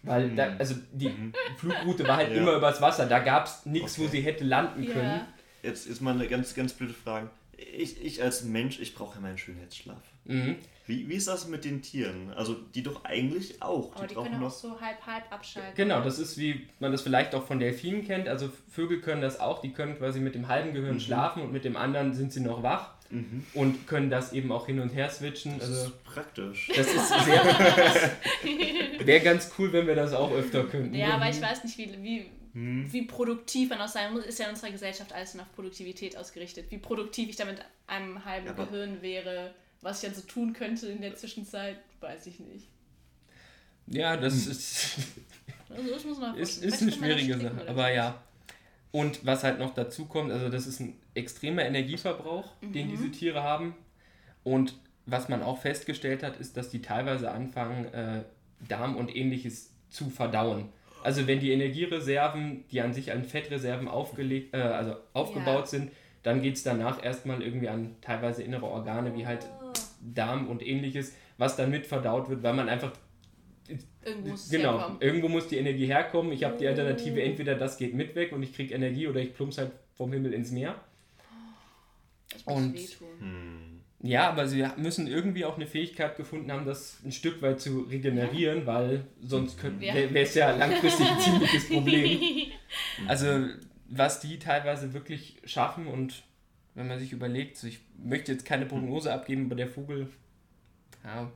[0.03, 0.55] Weil da, mhm.
[0.57, 1.33] also die mhm.
[1.57, 2.37] Flugroute war halt ja.
[2.37, 4.01] immer übers Wasser, da gab es nichts, okay.
[4.03, 5.03] wo sie hätte landen können.
[5.03, 5.27] Ja.
[5.63, 7.29] Jetzt ist mal eine ganz, ganz blöde Frage.
[7.55, 10.01] Ich, ich als Mensch, ich brauche ja meinen Schönheitsschlaf.
[10.25, 10.55] Mhm.
[10.87, 12.33] Wie, wie ist das mit den Tieren?
[12.35, 13.95] Also die doch eigentlich auch.
[13.95, 14.47] Aber die, die können noch...
[14.47, 15.73] auch so halb halb abschalten.
[15.75, 18.27] Genau, das ist wie man das vielleicht auch von Delfinen kennt.
[18.27, 20.99] Also Vögel können das auch, die können quasi mit dem halben Gehirn mhm.
[20.99, 23.45] schlafen und mit dem anderen sind sie noch wach mhm.
[23.53, 25.59] und können das eben auch hin und her switchen.
[25.59, 26.71] Das also, ist praktisch.
[26.75, 29.05] Das ist sehr.
[29.05, 30.95] Wäre ganz cool, wenn wir das auch öfter könnten.
[30.95, 32.91] Ja, aber ich weiß nicht, wie, wie, hm.
[32.91, 34.25] wie produktiv man auch sein muss.
[34.25, 36.65] Ist ja in unserer Gesellschaft alles auf Produktivität ausgerichtet.
[36.69, 40.53] Wie produktiv ich da mit einem halben ja, Gehirn wäre, was ich dann so tun
[40.53, 42.67] könnte in der Zwischenzeit, weiß ich nicht.
[43.87, 44.51] Ja, das hm.
[44.51, 44.97] ist.
[45.69, 47.67] Also das muss man ist, ist eine schwierige Sache.
[47.67, 48.21] Aber ja.
[48.91, 52.73] Und was halt noch dazu kommt, also das ist ein extremer Energieverbrauch, mhm.
[52.73, 53.73] den diese Tiere haben.
[54.43, 54.75] Und
[55.05, 58.23] was man auch festgestellt hat, ist, dass die teilweise anfangen, äh,
[58.67, 60.69] Darm und ähnliches zu verdauen.
[61.03, 65.65] Also wenn die Energiereserven, die an sich an Fettreserven aufgelegt, äh, also aufgebaut ja.
[65.65, 65.91] sind,
[66.23, 69.71] dann geht es danach erstmal irgendwie an teilweise innere Organe wie halt oh.
[70.01, 72.91] Darm und ähnliches, was dann mit verdaut wird, weil man einfach
[74.03, 75.01] Irgendwo muss genau, herkommen.
[75.01, 76.31] irgendwo muss die Energie herkommen.
[76.31, 77.23] Ich habe die Alternative, oh.
[77.23, 80.33] entweder das geht mit weg und ich kriege Energie oder ich plumps halt vom Himmel
[80.33, 80.75] ins Meer.
[82.31, 83.07] Das muss und wehtun.
[83.19, 83.81] Hm.
[84.09, 87.81] ja, aber sie müssen irgendwie auch eine Fähigkeit gefunden haben, das ein Stück weit zu
[87.81, 88.65] regenerieren, ja.
[88.65, 92.19] weil sonst wäre es ja langfristig ein ziemliches Problem.
[93.07, 93.47] Also
[93.89, 96.23] was die teilweise wirklich schaffen und
[96.75, 100.07] wenn man sich überlegt, so ich möchte jetzt keine Prognose abgeben, aber der Vogel,
[101.03, 101.31] ja,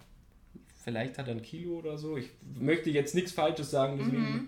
[0.86, 2.16] Vielleicht hat er ein Kilo oder so.
[2.16, 2.30] Ich
[2.60, 4.48] möchte jetzt nichts Falsches sagen, deswegen mhm.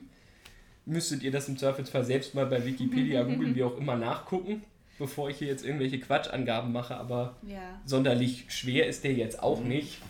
[0.85, 4.61] müsstet ihr das im Zweifelsfall selbst mal bei Wikipedia, Google, wie auch immer nachgucken,
[4.99, 6.95] bevor ich hier jetzt irgendwelche Quatschangaben mache.
[6.95, 7.81] Aber ja.
[7.85, 9.67] sonderlich schwer ist der jetzt auch mhm.
[9.67, 10.01] nicht.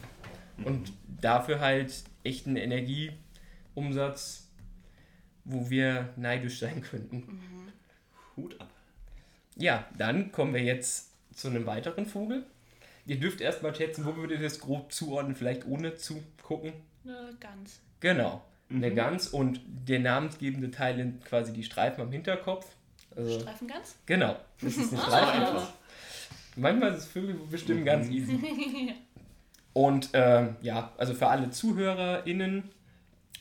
[0.66, 1.94] Und dafür halt
[2.26, 4.50] echt ein Energieumsatz,
[5.46, 7.20] wo wir neidisch sein könnten.
[7.20, 7.72] Mhm.
[8.36, 8.70] Hut ab.
[9.56, 12.44] Ja, dann kommen wir jetzt zu einem weiteren Vogel.
[13.08, 16.74] Ihr dürft erstmal schätzen, wo würdet ihr das grob zuordnen, vielleicht ohne zu gucken?
[17.04, 17.80] Ne, ganz.
[18.02, 18.44] Genau.
[18.70, 22.68] eine Gans und der namensgebende Teil sind quasi die Streifen am Hinterkopf.
[23.16, 23.96] Also, Streifengans?
[24.06, 25.64] genau, das ist eine So Streifengans.
[26.58, 28.14] Manchmal ist es Vögel bestimmt ganz Mhm.
[28.14, 28.40] easy.
[29.74, 32.64] Und ähm, ja, also für alle ZuhörerInnen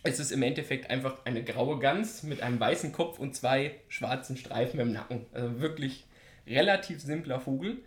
[0.05, 4.37] ist es im Endeffekt einfach eine graue Gans mit einem weißen Kopf und zwei schwarzen
[4.37, 5.27] Streifen im Nacken.
[5.33, 6.05] Also wirklich
[6.47, 7.79] relativ simpler Vogel.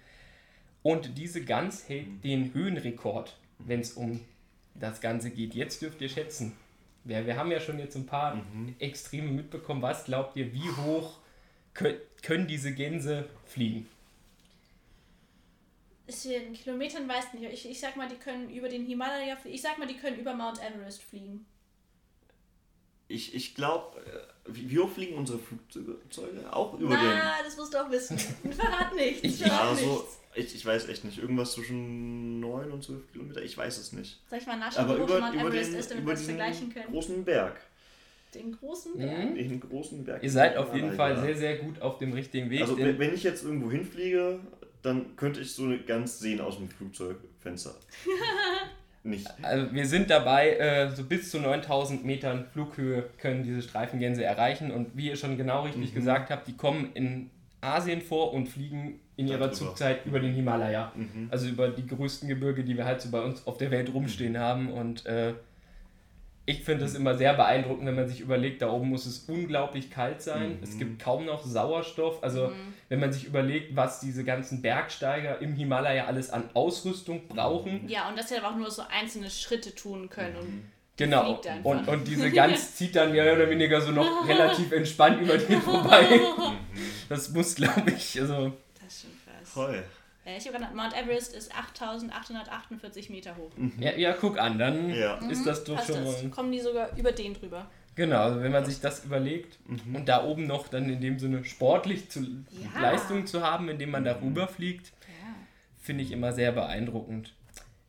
[0.84, 4.21] Und diese Gans hält den Höhenrekord, wenn es um
[4.75, 5.53] das Ganze geht.
[5.53, 6.53] Jetzt dürft ihr schätzen.
[7.03, 8.75] Wir, wir haben ja schon jetzt ein paar Mhm.
[8.80, 9.82] Extreme mitbekommen.
[9.82, 11.17] Was glaubt ihr, wie hoch
[11.75, 13.88] kö- können diese Gänse fliegen?
[16.25, 17.53] In Kilometern weiß nicht.
[17.53, 19.55] Ich, ich sag mal, die können über den Himalaya fliegen.
[19.55, 21.45] Ich sag mal, die können über Mount Everest fliegen.
[23.10, 23.97] Ich, ich glaube,
[24.45, 26.51] wie, wie hoch fliegen unsere Flugzeuge?
[26.53, 28.18] Auch über Na, das musst du auch wissen.
[28.51, 29.24] Verrat nichts.
[29.24, 29.47] Ich- den.
[29.47, 29.86] Verrat Also,
[30.36, 30.53] nichts.
[30.53, 31.18] ich, ich weiß echt nicht.
[31.18, 33.41] Irgendwas zwischen 9 und 12 Kilometer?
[33.41, 34.22] Ich weiß es nicht.
[34.30, 36.22] Soll ich mal nachschauen, Aber hoch über, Mount über Everest den, ist, damit wir es
[36.24, 36.91] vergleichen den können?
[36.93, 37.60] großen Berg.
[38.36, 38.99] Den großen Mhm.
[38.99, 39.36] Berg?
[39.36, 40.24] Den großen Berg.
[40.24, 41.22] Ihr seid auf jeden Fall Ja.
[41.22, 42.62] sehr, sehr gut auf dem richtigen Weg.
[42.62, 44.39] Also, denn- wenn ich jetzt irgendwo hinfliege,
[44.84, 47.76] dann könnte ich so eine Gans sehen aus dem Flugzeugfenster.
[49.03, 49.27] nicht.
[49.41, 54.71] Also wir sind dabei, äh, so bis zu 9000 Metern Flughöhe können diese Streifengänse erreichen.
[54.71, 55.95] Und wie ihr schon genau richtig Mhm.
[55.95, 57.29] gesagt habt, die kommen in
[57.61, 59.53] Asien vor und fliegen in ihrer Darüber.
[59.53, 60.91] Zugzeit über den Himalaya.
[60.95, 61.27] Mhm.
[61.29, 64.37] Also über die größten Gebirge, die wir halt so bei uns auf der Welt rumstehen
[64.37, 64.71] haben.
[64.71, 65.33] Und äh,
[66.49, 69.91] ich finde es immer sehr beeindruckend, wenn man sich überlegt, da oben muss es unglaublich
[69.91, 70.57] kalt sein.
[70.57, 70.63] Mhm.
[70.63, 72.23] Es gibt kaum noch Sauerstoff.
[72.23, 72.51] Also
[72.89, 77.87] wenn man sich überlegt, was diese ganzen Bergsteiger im Himalaya alles an Ausrüstung brauchen.
[77.87, 80.33] Ja, und dass sie aber auch nur so einzelne Schritte tun können.
[80.33, 80.39] Mhm.
[80.39, 81.23] Und Genau.
[81.35, 81.69] fliegt einfach.
[81.69, 85.61] Und, und diese Gans zieht dann mehr oder weniger so noch relativ entspannt über den
[85.61, 86.01] vorbei.
[86.09, 86.57] Mhm.
[87.09, 88.53] Das muss, glaube ich, also.
[88.83, 89.49] das ist schon krass.
[89.49, 89.83] Voll.
[90.30, 93.51] Äh, Ich habe genannt, Mount Everest ist 8848 Meter hoch.
[93.80, 95.15] Ja, ja, guck an, dann Ja.
[95.30, 96.30] ist das doch Passt schon das?
[96.32, 97.69] Kommen die sogar über den drüber?
[97.95, 99.95] Genau, also wenn man sich das überlegt Mhm.
[99.95, 102.82] und da oben noch dann in dem Sinne sportlich zu, Ja.
[102.82, 105.36] Leistung zu haben, indem man da rüber fliegt, Ja.
[105.82, 107.34] finde ich immer sehr beeindruckend.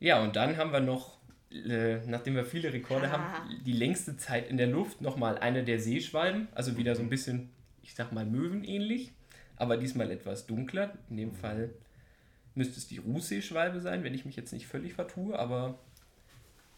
[0.00, 1.18] Ja, und dann haben wir noch,
[1.52, 3.12] äh, nachdem wir viele Rekorde Ah.
[3.12, 7.10] haben, die längste Zeit in der Luft nochmal eine der Seeschwalben, also wieder so ein
[7.10, 7.50] bisschen,
[7.82, 9.12] ich sag mal, Möwenähnlich,
[9.56, 10.94] aber diesmal etwas dunkler.
[11.10, 11.70] In dem Fall
[12.60, 15.78] müsste es die Rußseeschwalbe sein, wenn ich mich jetzt nicht völlig vertue, aber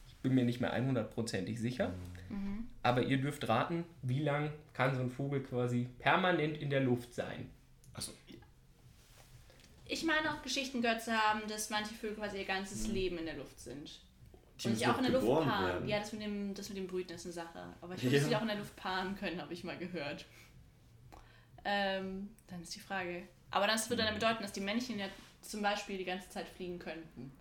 [0.06, 1.92] ich bin mir nicht mehr 100%ig sicher.
[2.82, 7.12] Aber ihr dürft raten, wie lang kann so ein Vogel quasi permanent in der Luft
[7.14, 7.50] sein?
[7.92, 8.12] Also,
[9.84, 12.94] Ich meine auch Geschichten gehört zu haben, dass manche Vögel quasi ihr ganzes Mhm.
[12.94, 14.00] Leben in der Luft sind.
[14.62, 15.66] die Und sich auch in der Luft paaren.
[15.66, 15.88] werden.
[15.88, 17.64] Ja, das mit, dem, das mit dem Brüten ist eine Sache.
[17.80, 18.20] Aber ich glaube, Ja.
[18.20, 20.24] dass sie auch in der Luft paaren können, habe ich mal gehört.
[21.64, 23.24] Ähm, dann ist die Frage.
[23.50, 25.06] Aber das würde dann bedeuten, dass die Männchen ja
[25.43, 27.32] zum Beispiel die ganze Zeit fliegen könnten.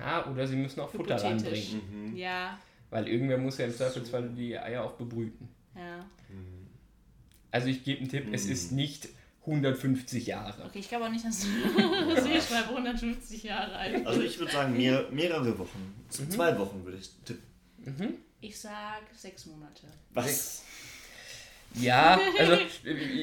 [0.00, 2.10] Ja, oder sie müssen auch Futter ranbringen.
[2.10, 2.16] Mhm.
[2.16, 2.58] Ja,
[2.90, 5.48] Weil irgendwer muss ja im Zweifelsfall die Eier auch bebrüten.
[5.74, 6.04] ja.
[7.50, 9.08] Also ich gebe einen Tipp, es ist nicht
[9.42, 10.64] 150 Jahre.
[10.64, 15.08] Okay, ich glaube auch nicht, dass Seeschwalbe 150 Jahre alt Also ich würde sagen, mehr,
[15.12, 15.94] mehrere Wochen.
[16.08, 18.18] Z- Zwei Wochen würde ich tippen.
[18.40, 19.86] Ich sag sechs Monate.
[20.14, 20.64] Was?
[21.74, 22.56] Ja, also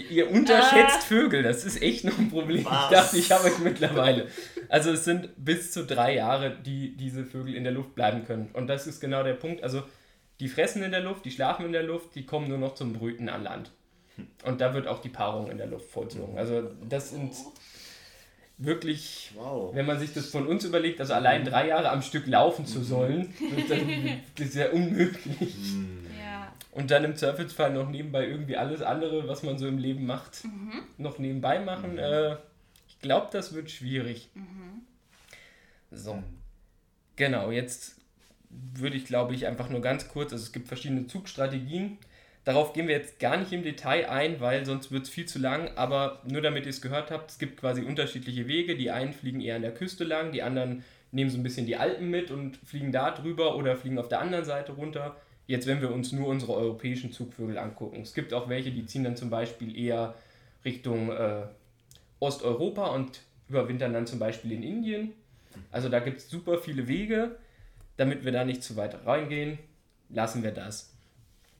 [0.10, 2.66] ihr unterschätzt Vögel, das ist echt noch ein Problem.
[2.66, 2.84] Was?
[2.84, 4.28] Ich dachte, ich habe es mittlerweile.
[4.70, 8.50] Also es sind bis zu drei Jahre, die diese Vögel in der Luft bleiben können.
[8.54, 9.64] Und das ist genau der Punkt.
[9.64, 9.84] Also
[10.40, 12.94] die fressen in der Luft, die schlafen in der Luft, die kommen nur noch zum
[12.94, 13.72] Brüten an Land.
[14.44, 16.38] Und da wird auch die Paarung in der Luft vollzogen.
[16.38, 17.32] Also das sind
[18.58, 19.74] wirklich Wow.
[19.74, 22.84] Wenn man sich das von uns überlegt, also allein drei Jahre am Stück laufen zu
[22.84, 23.34] sollen,
[23.70, 25.56] dann, das ist ja unmöglich.
[26.72, 30.46] Und dann im Zweifelsfall noch nebenbei irgendwie alles andere, was man so im Leben macht,
[30.98, 31.98] noch nebenbei machen.
[31.98, 32.38] Äh,
[32.88, 34.30] ich glaube, das wird schwierig.
[35.92, 36.24] So.
[37.18, 37.98] Genau, jetzt
[38.50, 41.98] würde ich, glaube ich, einfach nur ganz kurz, also es gibt verschiedene Zugstrategien.
[42.44, 45.38] Darauf gehen wir jetzt gar nicht im Detail ein, weil sonst wird es viel zu
[45.38, 45.70] lang.
[45.76, 48.76] Aber nur damit ihr es gehört habt, es gibt quasi unterschiedliche Wege.
[48.76, 51.76] Die einen fliegen eher an der Küste lang, die anderen nehmen so ein bisschen die
[51.76, 55.18] Alpen mit und fliegen da drüber oder fliegen auf der anderen Seite runter.
[55.52, 58.00] Jetzt, wenn wir uns nur unsere europäischen Zugvögel angucken.
[58.04, 60.16] Es gibt auch welche, die ziehen dann zum Beispiel eher
[60.64, 61.42] Richtung äh,
[62.22, 63.20] Osteuropa und
[63.50, 65.12] überwintern dann zum Beispiel in Indien.
[65.70, 67.36] Also da gibt es super viele Wege.
[67.98, 69.60] Damit wir da nicht zu weit reingehen,
[70.08, 70.94] lassen wir das.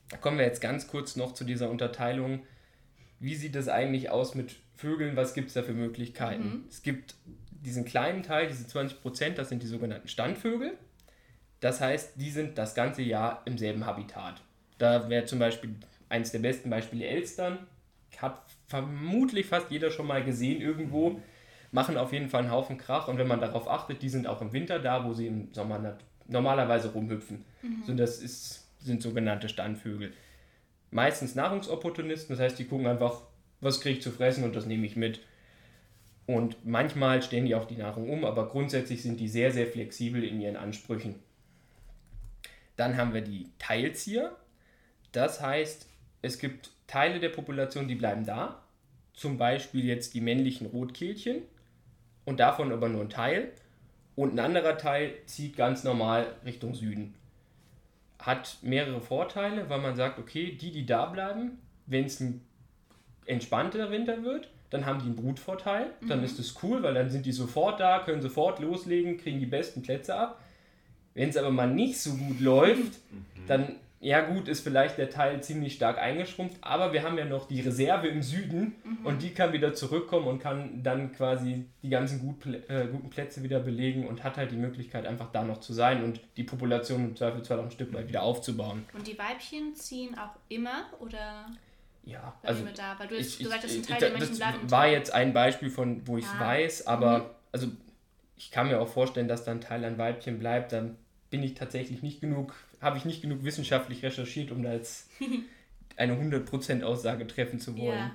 [0.08, 2.40] Da kommen wir jetzt ganz kurz noch zu dieser Unterteilung.
[3.20, 5.16] Wie sieht es eigentlich aus mit Vögeln?
[5.16, 6.64] Was gibt es da für Möglichkeiten?
[6.70, 7.14] Es gibt
[7.50, 10.78] diesen kleinen Teil, diese 20%, das sind die sogenannten Standvögel.
[11.62, 14.42] Das heißt, die sind das ganze Jahr im selben Habitat.
[14.78, 15.76] Da wäre zum Beispiel
[16.08, 17.66] eines der besten Beispiele Elstern.
[18.18, 21.20] Hat vermutlich fast jeder schon mal gesehen irgendwo.
[21.70, 23.06] Machen auf jeden Fall einen Haufen Krach.
[23.06, 25.98] Und wenn man darauf achtet, die sind auch im Winter da, wo sie im Sommer
[26.26, 27.44] normalerweise rumhüpfen.
[27.86, 30.12] So, das ist sind sogenannte Standvögel.
[30.90, 33.22] Meistens Nahrungsopportunisten, das heißt, die gucken einfach,
[33.60, 35.20] was kriege ich zu fressen und das nehme ich mit.
[36.26, 40.24] Und manchmal stellen die auch die Nahrung um, aber grundsätzlich sind die sehr, sehr flexibel
[40.24, 41.14] in ihren Ansprüchen.
[42.76, 44.36] Dann haben wir die Teilzieher.
[45.12, 45.88] Das heißt,
[46.22, 48.62] es gibt Teile der Population, die bleiben da.
[49.14, 51.42] Zum Beispiel jetzt die männlichen Rotkehlchen
[52.24, 53.52] und davon aber nur ein Teil.
[54.14, 57.14] Und ein anderer Teil zieht ganz normal Richtung Süden.
[58.18, 62.42] Hat mehrere Vorteile, weil man sagt, okay, die, die da bleiben, wenn es ein
[63.26, 65.90] entspannter Winter wird, dann haben die einen Brutvorteil.
[66.08, 66.24] Dann Mhm.
[66.24, 69.82] ist es cool, weil dann sind die sofort da, können sofort loslegen, kriegen die besten
[69.82, 70.41] Plätze ab.
[71.14, 72.98] Wenn es aber mal nicht so gut läuft,
[73.46, 77.46] dann, ja gut, ist vielleicht der Teil ziemlich stark eingeschrumpft, aber wir haben ja noch
[77.46, 78.74] die Reserve im Süden
[79.04, 83.42] und die kann wieder zurückkommen und kann dann quasi die ganzen gut, äh, guten Plätze
[83.42, 87.04] wieder belegen und hat halt die Möglichkeit, einfach da noch zu sein und die Population
[87.10, 88.84] im Zweifelsfall auch ein Stück weit wieder aufzubauen.
[88.94, 91.46] Und die Weibchen ziehen auch immer oder
[92.04, 92.98] Ja, also, also da?
[92.98, 95.12] Weil du ich, ich, gesagt hast, ein ich, Teil der das Menschen bleiben war jetzt
[95.12, 96.40] ein Beispiel von, wo ich es Ah.
[96.40, 97.68] weiß, aber also
[98.36, 100.72] ich kann mir auch vorstellen, dass da ein Teil an Weibchen bleibt.
[100.72, 100.96] Dann
[101.32, 105.10] bin ich tatsächlich nicht genug, habe ich nicht genug wissenschaftlich recherchiert, um da jetzt
[105.96, 107.98] eine 100% Aussage treffen zu wollen.
[107.98, 108.12] Ja.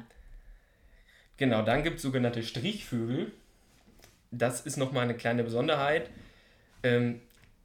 [1.35, 3.31] Genau, dann gibt es sogenannte Strichvögel.
[4.31, 6.11] Das ist nochmal eine kleine Besonderheit.
[6.83, 7.19] Ähm,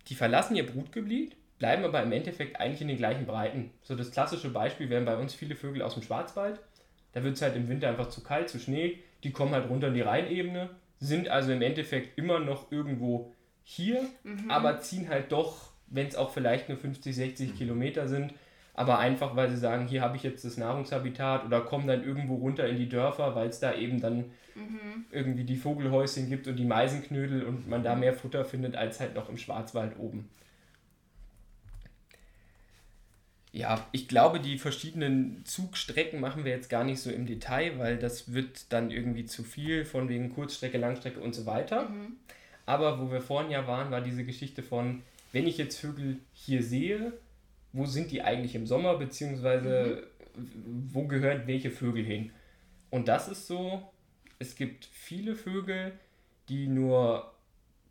[0.09, 3.71] die verlassen ihr Brutgebiet, bleiben aber im Endeffekt eigentlich in den gleichen Breiten.
[3.83, 6.61] So das klassische Beispiel wären bei uns viele Vögel aus dem Schwarzwald.
[7.13, 9.01] Da wird es halt im Winter einfach zu kalt, zu Schnee.
[9.23, 13.35] Die kommen halt runter in die Rheinebene, sind also im Endeffekt immer noch irgendwo
[13.65, 14.05] hier,
[14.49, 18.33] aber ziehen halt doch, wenn es auch vielleicht nur 50, 60 Kilometer sind,
[18.75, 22.37] aber einfach, weil sie sagen, hier habe ich jetzt das Nahrungshabitat oder kommen dann irgendwo
[22.37, 24.25] runter in die Dörfer, weil es da eben dann
[25.11, 29.15] irgendwie die Vogelhäuschen gibt und die Meisenknödel und man da mehr Futter findet als halt
[29.15, 30.29] noch im Schwarzwald oben.
[33.55, 37.99] Ja, ich glaube, die verschiedenen Zugstrecken machen wir jetzt gar nicht so im Detail, weil
[37.99, 41.91] das wird dann irgendwie zu viel von wegen Kurzstrecke, Langstrecke und so weiter.
[42.67, 45.03] Aber wo wir vorhin ja waren, war diese Geschichte von,
[45.33, 47.13] wenn ich jetzt Vögel hier sehe,
[47.73, 50.07] wo sind die eigentlich im Sommer, beziehungsweise
[50.93, 52.31] wo gehören welche Vögel hin?
[52.91, 53.91] Und das ist so,
[54.39, 55.93] es gibt viele Vögel,
[56.49, 57.33] die nur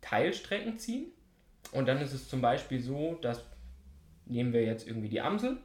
[0.00, 1.06] Teilstrecken ziehen.
[1.72, 3.44] Und dann ist es zum Beispiel so, dass
[4.26, 5.58] nehmen wir jetzt irgendwie die Amsel.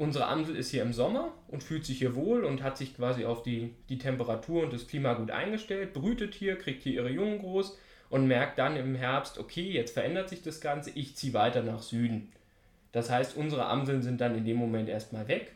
[0.00, 3.26] Unsere Amsel ist hier im Sommer und fühlt sich hier wohl und hat sich quasi
[3.26, 7.38] auf die, die Temperatur und das Klima gut eingestellt, brütet hier, kriegt hier ihre Jungen
[7.38, 7.76] groß
[8.08, 11.82] und merkt dann im Herbst, okay, jetzt verändert sich das Ganze, ich ziehe weiter nach
[11.82, 12.32] Süden.
[12.92, 15.52] Das heißt, unsere Amseln sind dann in dem Moment erstmal weg,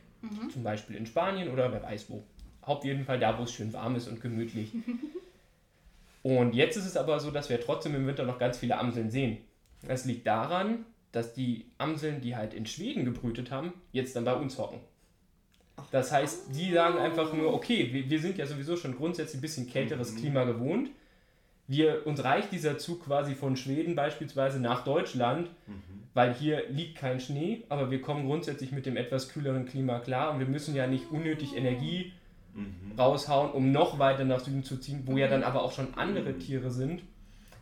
[0.52, 2.22] zum Beispiel in Spanien oder wer weiß wo.
[2.60, 4.72] Auf jeden Fall da, wo es schön warm ist und gemütlich.
[6.22, 9.10] Und jetzt ist es aber so, dass wir trotzdem im Winter noch ganz viele Amseln
[9.10, 9.38] sehen.
[9.86, 14.34] Das liegt daran, dass die Amseln, die halt in Schweden gebrütet haben, jetzt dann bei
[14.34, 14.80] uns hocken.
[15.90, 19.42] Das heißt, die sagen einfach nur, okay, wir, wir sind ja sowieso schon grundsätzlich ein
[19.42, 20.90] bisschen kälteres Klima gewohnt.
[21.66, 25.48] Wir, uns reicht dieser Zug quasi von Schweden beispielsweise nach Deutschland,
[26.12, 30.32] weil hier liegt kein Schnee, aber wir kommen grundsätzlich mit dem etwas kühleren Klima klar
[30.32, 32.12] und wir müssen ja nicht unnötig Energie
[32.98, 36.38] raushauen, um noch weiter nach Süden zu ziehen, wo ja dann aber auch schon andere
[36.38, 37.02] Tiere sind.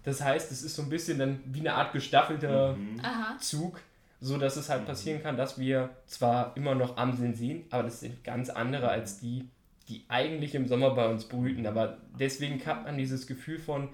[0.04, 3.38] Das heißt, es ist so ein bisschen dann wie eine Art gestaffelter Aha.
[3.38, 3.80] Zug,
[4.20, 8.00] so dass es halt passieren kann, dass wir zwar immer noch Amseln sehen, aber das
[8.00, 9.48] sind ganz andere als die,
[9.88, 11.66] die eigentlich im Sommer bei uns brüten.
[11.66, 13.88] Aber deswegen hat man dieses Gefühl von,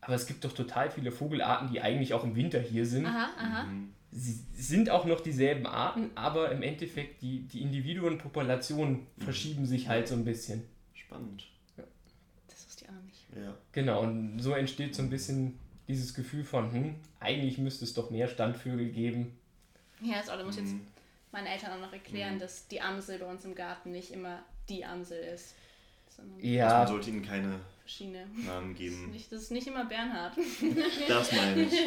[0.00, 3.06] aber es gibt doch total viele Vogelarten, die eigentlich auch im Winter hier sind.
[3.06, 3.66] Aha, aha.
[4.10, 10.06] Sie sind auch noch dieselben Arten, aber im Endeffekt die, die Individuenpopulationen verschieben sich halt
[10.06, 10.64] so ein bisschen.
[10.92, 11.44] Spannend.
[12.48, 13.21] Das wusste ich auch noch nicht.
[13.34, 13.54] Ja.
[13.72, 18.10] Genau, und so entsteht so ein bisschen dieses Gefühl von, hm, eigentlich müsste es doch
[18.10, 19.38] mehr Standvögel geben.
[20.00, 20.86] Ja, das Olle muss jetzt Mhm.
[21.32, 24.84] meinen Eltern auch noch erklären, dass die Amsel bei uns im Garten nicht immer die
[24.84, 25.54] Amsel ist,
[26.14, 28.26] sondern Also Ja, man sollte ihnen keine verschiedene.
[28.46, 29.10] Namen geben.
[29.10, 30.32] Nicht, das ist nicht immer Bernhard.
[31.08, 31.72] Das meine ich.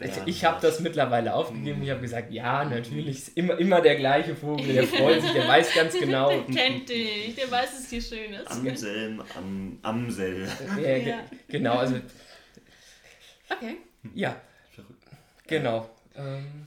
[0.00, 0.26] Ja.
[0.26, 1.82] ich, habe das mittlerweile aufgegeben.
[1.84, 5.46] Ich habe gesagt, ja, natürlich, ist immer, immer der gleiche Vogel, der freut sich, der
[5.48, 6.28] weiß ganz genau.
[6.28, 8.48] Der kennt dich, der weiß, dass es hier schön ist.
[8.48, 10.46] Anselm, Am, Amsel.
[10.82, 11.24] Ja, Ja.
[11.48, 11.94] Genau, also
[13.48, 13.76] Okay.
[14.14, 14.40] ja,
[14.74, 15.02] Verrückt.
[15.46, 15.88] genau.
[16.16, 16.66] Ähm,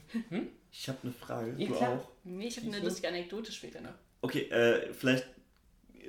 [0.72, 1.54] Ich habe eine Frage.
[1.58, 1.92] Ja, du klar.
[1.98, 2.08] auch?
[2.24, 3.94] Nee, ich habe eine lustige Anekdote später noch.
[4.22, 5.26] Okay, äh, vielleicht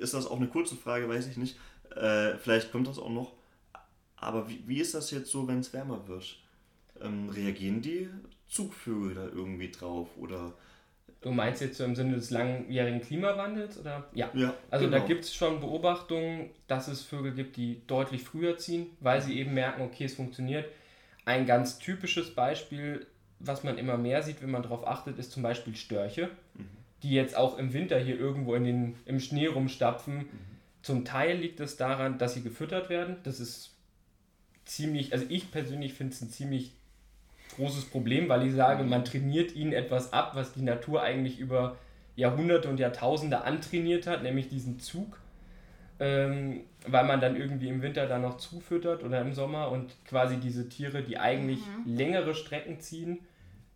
[0.00, 1.58] ist das auch eine kurze Frage, weiß ich nicht.
[1.94, 3.32] Äh, vielleicht kommt das auch noch.
[4.16, 6.38] Aber wie, wie ist das jetzt so, wenn es wärmer wird?
[7.00, 8.08] Ähm, reagieren die
[8.48, 10.08] Zugvögel da irgendwie drauf?
[10.18, 10.52] Oder
[11.22, 13.78] du meinst jetzt so im Sinne des langjährigen Klimawandels?
[13.78, 14.08] Oder?
[14.12, 14.30] Ja.
[14.34, 15.08] ja, Also da genau.
[15.08, 19.54] gibt es schon Beobachtungen, dass es Vögel gibt, die deutlich früher ziehen, weil sie eben
[19.54, 20.66] merken, okay, es funktioniert.
[21.24, 23.06] Ein ganz typisches Beispiel
[23.40, 26.30] was man immer mehr sieht, wenn man darauf achtet, ist zum Beispiel Störche,
[27.02, 30.26] die jetzt auch im Winter hier irgendwo in den, im Schnee rumstapfen.
[30.82, 33.16] Zum Teil liegt es daran, dass sie gefüttert werden.
[33.22, 33.70] Das ist
[34.64, 36.72] ziemlich, also ich persönlich finde es ein ziemlich
[37.56, 41.76] großes Problem, weil ich sage, man trainiert ihnen etwas ab, was die Natur eigentlich über
[42.16, 45.18] Jahrhunderte und Jahrtausende antrainiert hat, nämlich diesen Zug,
[45.98, 50.36] ähm, weil man dann irgendwie im Winter dann noch zufüttert oder im Sommer und quasi
[50.36, 51.96] diese Tiere, die eigentlich mhm.
[51.96, 53.18] längere Strecken ziehen,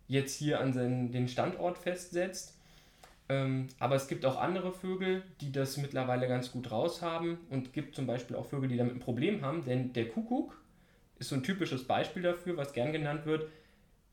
[0.07, 2.54] jetzt hier an den, den Standort festsetzt.
[3.27, 7.73] Ähm, aber es gibt auch andere Vögel, die das mittlerweile ganz gut raus haben und
[7.73, 10.61] gibt zum Beispiel auch Vögel, die damit ein Problem haben, denn der Kuckuck
[11.17, 13.47] ist so ein typisches Beispiel dafür, was gern genannt wird.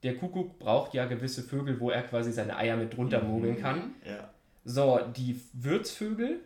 [0.02, 3.94] Der Kuckuck braucht ja gewisse Vögel, wo er quasi seine Eier mit drunter mogeln kann.
[4.04, 4.30] Ja.
[4.64, 6.40] So, die Wirtsvögel,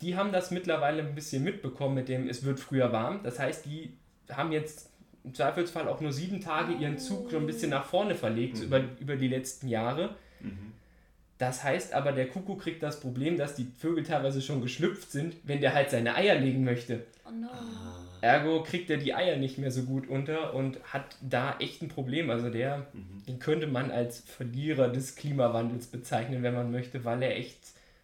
[0.00, 3.22] die haben das mittlerweile ein bisschen mitbekommen mit dem, es wird früher warm.
[3.22, 3.92] Das heißt, die
[4.30, 4.90] haben jetzt
[5.24, 8.64] im Zweifelsfall auch nur sieben Tage ihren Zug so ein bisschen nach vorne verlegt mhm.
[8.64, 10.16] über, über die letzten Jahre.
[10.40, 10.72] Mhm.
[11.40, 15.34] Das heißt aber, der Kuckuck kriegt das Problem, dass die Vögel teilweise schon geschlüpft sind,
[15.42, 17.06] wenn der halt seine Eier legen möchte.
[17.26, 17.48] Oh no.
[18.20, 21.88] Ergo kriegt er die Eier nicht mehr so gut unter und hat da echt ein
[21.88, 22.28] Problem.
[22.28, 23.24] Also der, mhm.
[23.26, 27.58] den könnte man als Verlierer des Klimawandels bezeichnen, wenn man möchte, weil er echt,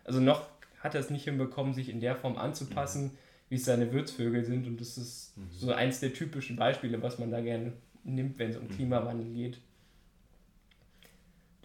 [0.05, 0.47] also noch
[0.81, 3.11] hat er es nicht hinbekommen, sich in der Form anzupassen, mhm.
[3.51, 4.67] wie es seine Würzvögel sind.
[4.67, 5.49] Und das ist mhm.
[5.51, 8.71] so eins der typischen Beispiele, was man da gerne nimmt, wenn es um mhm.
[8.71, 9.59] Klimawandel geht.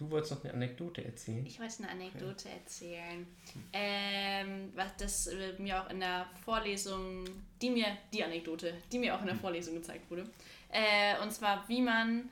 [0.02, 1.46] Du wolltest noch eine Anekdote erzählen.
[1.46, 2.58] Ich wollte eine Anekdote okay.
[2.58, 3.26] erzählen.
[3.72, 7.24] Ähm, was das äh, mir auch in der Vorlesung,
[7.60, 10.28] die mir, die Anekdote, die mir auch in der Vorlesung gezeigt wurde.
[10.70, 12.28] Äh, und zwar, wie man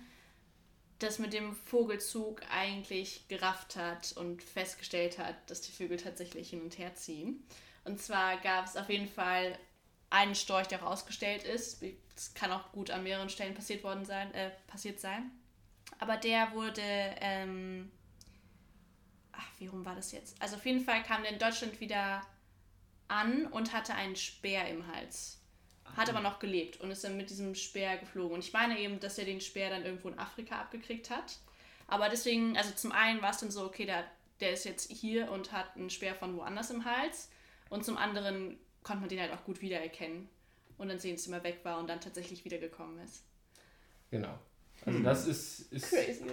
[0.98, 6.62] das mit dem Vogelzug eigentlich gerafft hat und festgestellt hat, dass die Vögel tatsächlich hin
[6.62, 7.44] und her ziehen.
[7.84, 9.56] Und zwar gab es auf jeden Fall
[10.10, 11.84] einen Storch, der rausgestellt ist.
[12.16, 15.30] Das kann auch gut an mehreren Stellen passiert worden sein, äh, passiert sein
[16.00, 16.82] aber der wurde,
[17.20, 17.90] ähm,
[19.32, 20.40] ach, wie rum war das jetzt?
[20.40, 22.22] Also auf jeden Fall kam der in Deutschland wieder
[23.08, 25.38] an und hatte einen Speer im Hals.
[25.96, 28.34] Hat aber noch gelebt und ist dann mit diesem Speer geflogen.
[28.34, 31.38] Und ich meine eben, dass er den Speer dann irgendwo in Afrika abgekriegt hat.
[31.86, 34.04] Aber deswegen, also zum einen war es dann so, okay, der,
[34.38, 37.28] der ist jetzt hier und hat einen Speer von woanders im Hals.
[37.68, 40.28] Und zum anderen konnte man den halt auch gut wiedererkennen.
[40.78, 43.22] Und dann sehen, dass er immer weg war und dann tatsächlich wiedergekommen ist.
[44.10, 44.38] Genau.
[44.86, 45.04] Also hm.
[45.04, 46.24] das ist, ist, Crazy,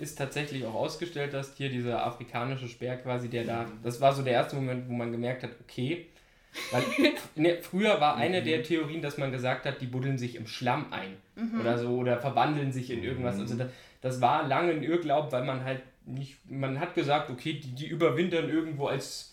[0.00, 4.22] ist tatsächlich auch ausgestellt, dass hier dieser afrikanische Speer quasi, der da, das war so
[4.22, 6.06] der erste Moment, wo man gemerkt hat, okay,
[6.72, 6.82] weil
[7.36, 10.86] ne, früher war eine der Theorien, dass man gesagt hat, die buddeln sich im Schlamm
[10.92, 11.60] ein mhm.
[11.60, 13.38] oder so oder verwandeln sich in irgendwas.
[13.38, 13.68] Also das,
[14.00, 17.86] das war lange ein Irrglaub, weil man halt nicht, man hat gesagt, okay, die, die
[17.86, 19.27] überwintern irgendwo als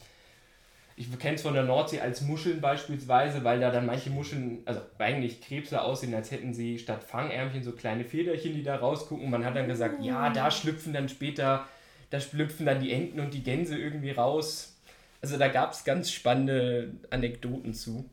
[0.98, 4.80] ich kenne es von der Nordsee als Muscheln beispielsweise, weil da dann manche Muscheln, also
[4.98, 9.30] eigentlich Krebse aussehen, als hätten sie statt Fangärmchen so kleine Federchen, die da rausgucken.
[9.30, 11.68] Man hat dann gesagt, ja, da schlüpfen dann später,
[12.12, 14.78] da schlüpfen dann die Enten und die Gänse irgendwie raus.
[15.22, 18.10] Also da gab es ganz spannende Anekdoten zu.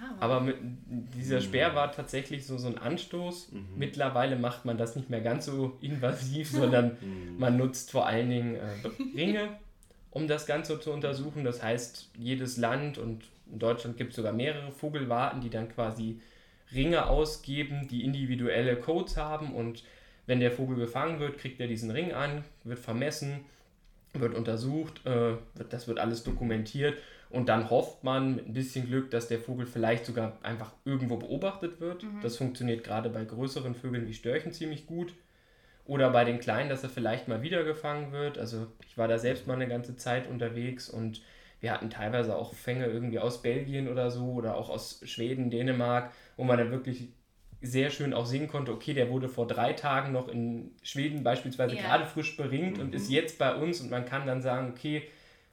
[0.00, 0.56] Ja, aber mit,
[1.16, 3.50] dieser Speer war tatsächlich so, so ein Anstoß.
[3.50, 3.66] Mhm.
[3.76, 7.38] Mittlerweile macht man das nicht mehr ganz so invasiv, sondern mhm.
[7.38, 9.58] man nutzt vor allen Dingen äh, Ringe
[10.16, 11.44] um das Ganze zu untersuchen.
[11.44, 16.20] Das heißt, jedes Land und in Deutschland gibt es sogar mehrere Vogelwarten, die dann quasi
[16.74, 19.84] Ringe ausgeben, die individuelle Codes haben und
[20.24, 23.44] wenn der Vogel gefangen wird, kriegt er diesen Ring an, wird vermessen,
[24.14, 25.34] wird untersucht, äh,
[25.68, 26.96] das wird alles dokumentiert
[27.28, 31.18] und dann hofft man mit ein bisschen Glück, dass der Vogel vielleicht sogar einfach irgendwo
[31.18, 32.04] beobachtet wird.
[32.04, 32.22] Mhm.
[32.22, 35.12] Das funktioniert gerade bei größeren Vögeln wie Störchen ziemlich gut.
[35.86, 38.38] Oder bei den Kleinen, dass er vielleicht mal wieder gefangen wird.
[38.38, 41.22] Also ich war da selbst mal eine ganze Zeit unterwegs und
[41.60, 46.12] wir hatten teilweise auch Fänge irgendwie aus Belgien oder so oder auch aus Schweden, Dänemark,
[46.36, 47.08] wo man dann wirklich
[47.62, 51.76] sehr schön auch sehen konnte, okay, der wurde vor drei Tagen noch in Schweden beispielsweise
[51.76, 51.82] ja.
[51.82, 52.84] gerade frisch beringt mhm.
[52.84, 55.02] und ist jetzt bei uns und man kann dann sagen, okay,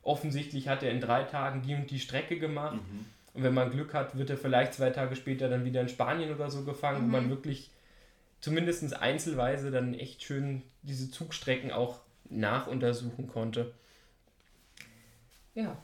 [0.02, 2.76] offensichtlich hat er in drei Tagen die und die Strecke gemacht.
[2.76, 3.06] Mhm.
[3.34, 6.34] Und wenn man Glück hat, wird er vielleicht zwei Tage später dann wieder in Spanien
[6.34, 7.06] oder so gefangen, mhm.
[7.06, 7.72] wo man wirklich
[8.44, 13.74] zumindest einzelweise dann echt schön diese Zugstrecken auch nachuntersuchen konnte.
[15.56, 15.78] Ja,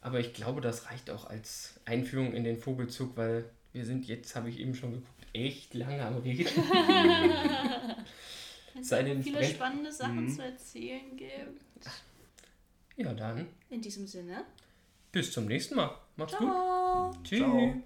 [0.00, 3.44] aber ich glaube, das reicht auch als Einführung in den Vogelzug, weil
[3.74, 6.46] wir sind jetzt, habe ich eben schon geguckt, echt lange am Reden.
[8.80, 10.34] es viele Brent spannende Sachen mhm.
[10.34, 11.62] zu erzählen gibt.
[12.96, 13.48] Ja, dann.
[13.68, 14.44] In diesem Sinne.
[15.12, 15.94] Bis zum nächsten Mal.
[16.16, 17.10] Macht's Ciao.
[17.10, 17.22] gut.
[17.24, 17.40] Tschüss.
[17.40, 17.82] Ciao.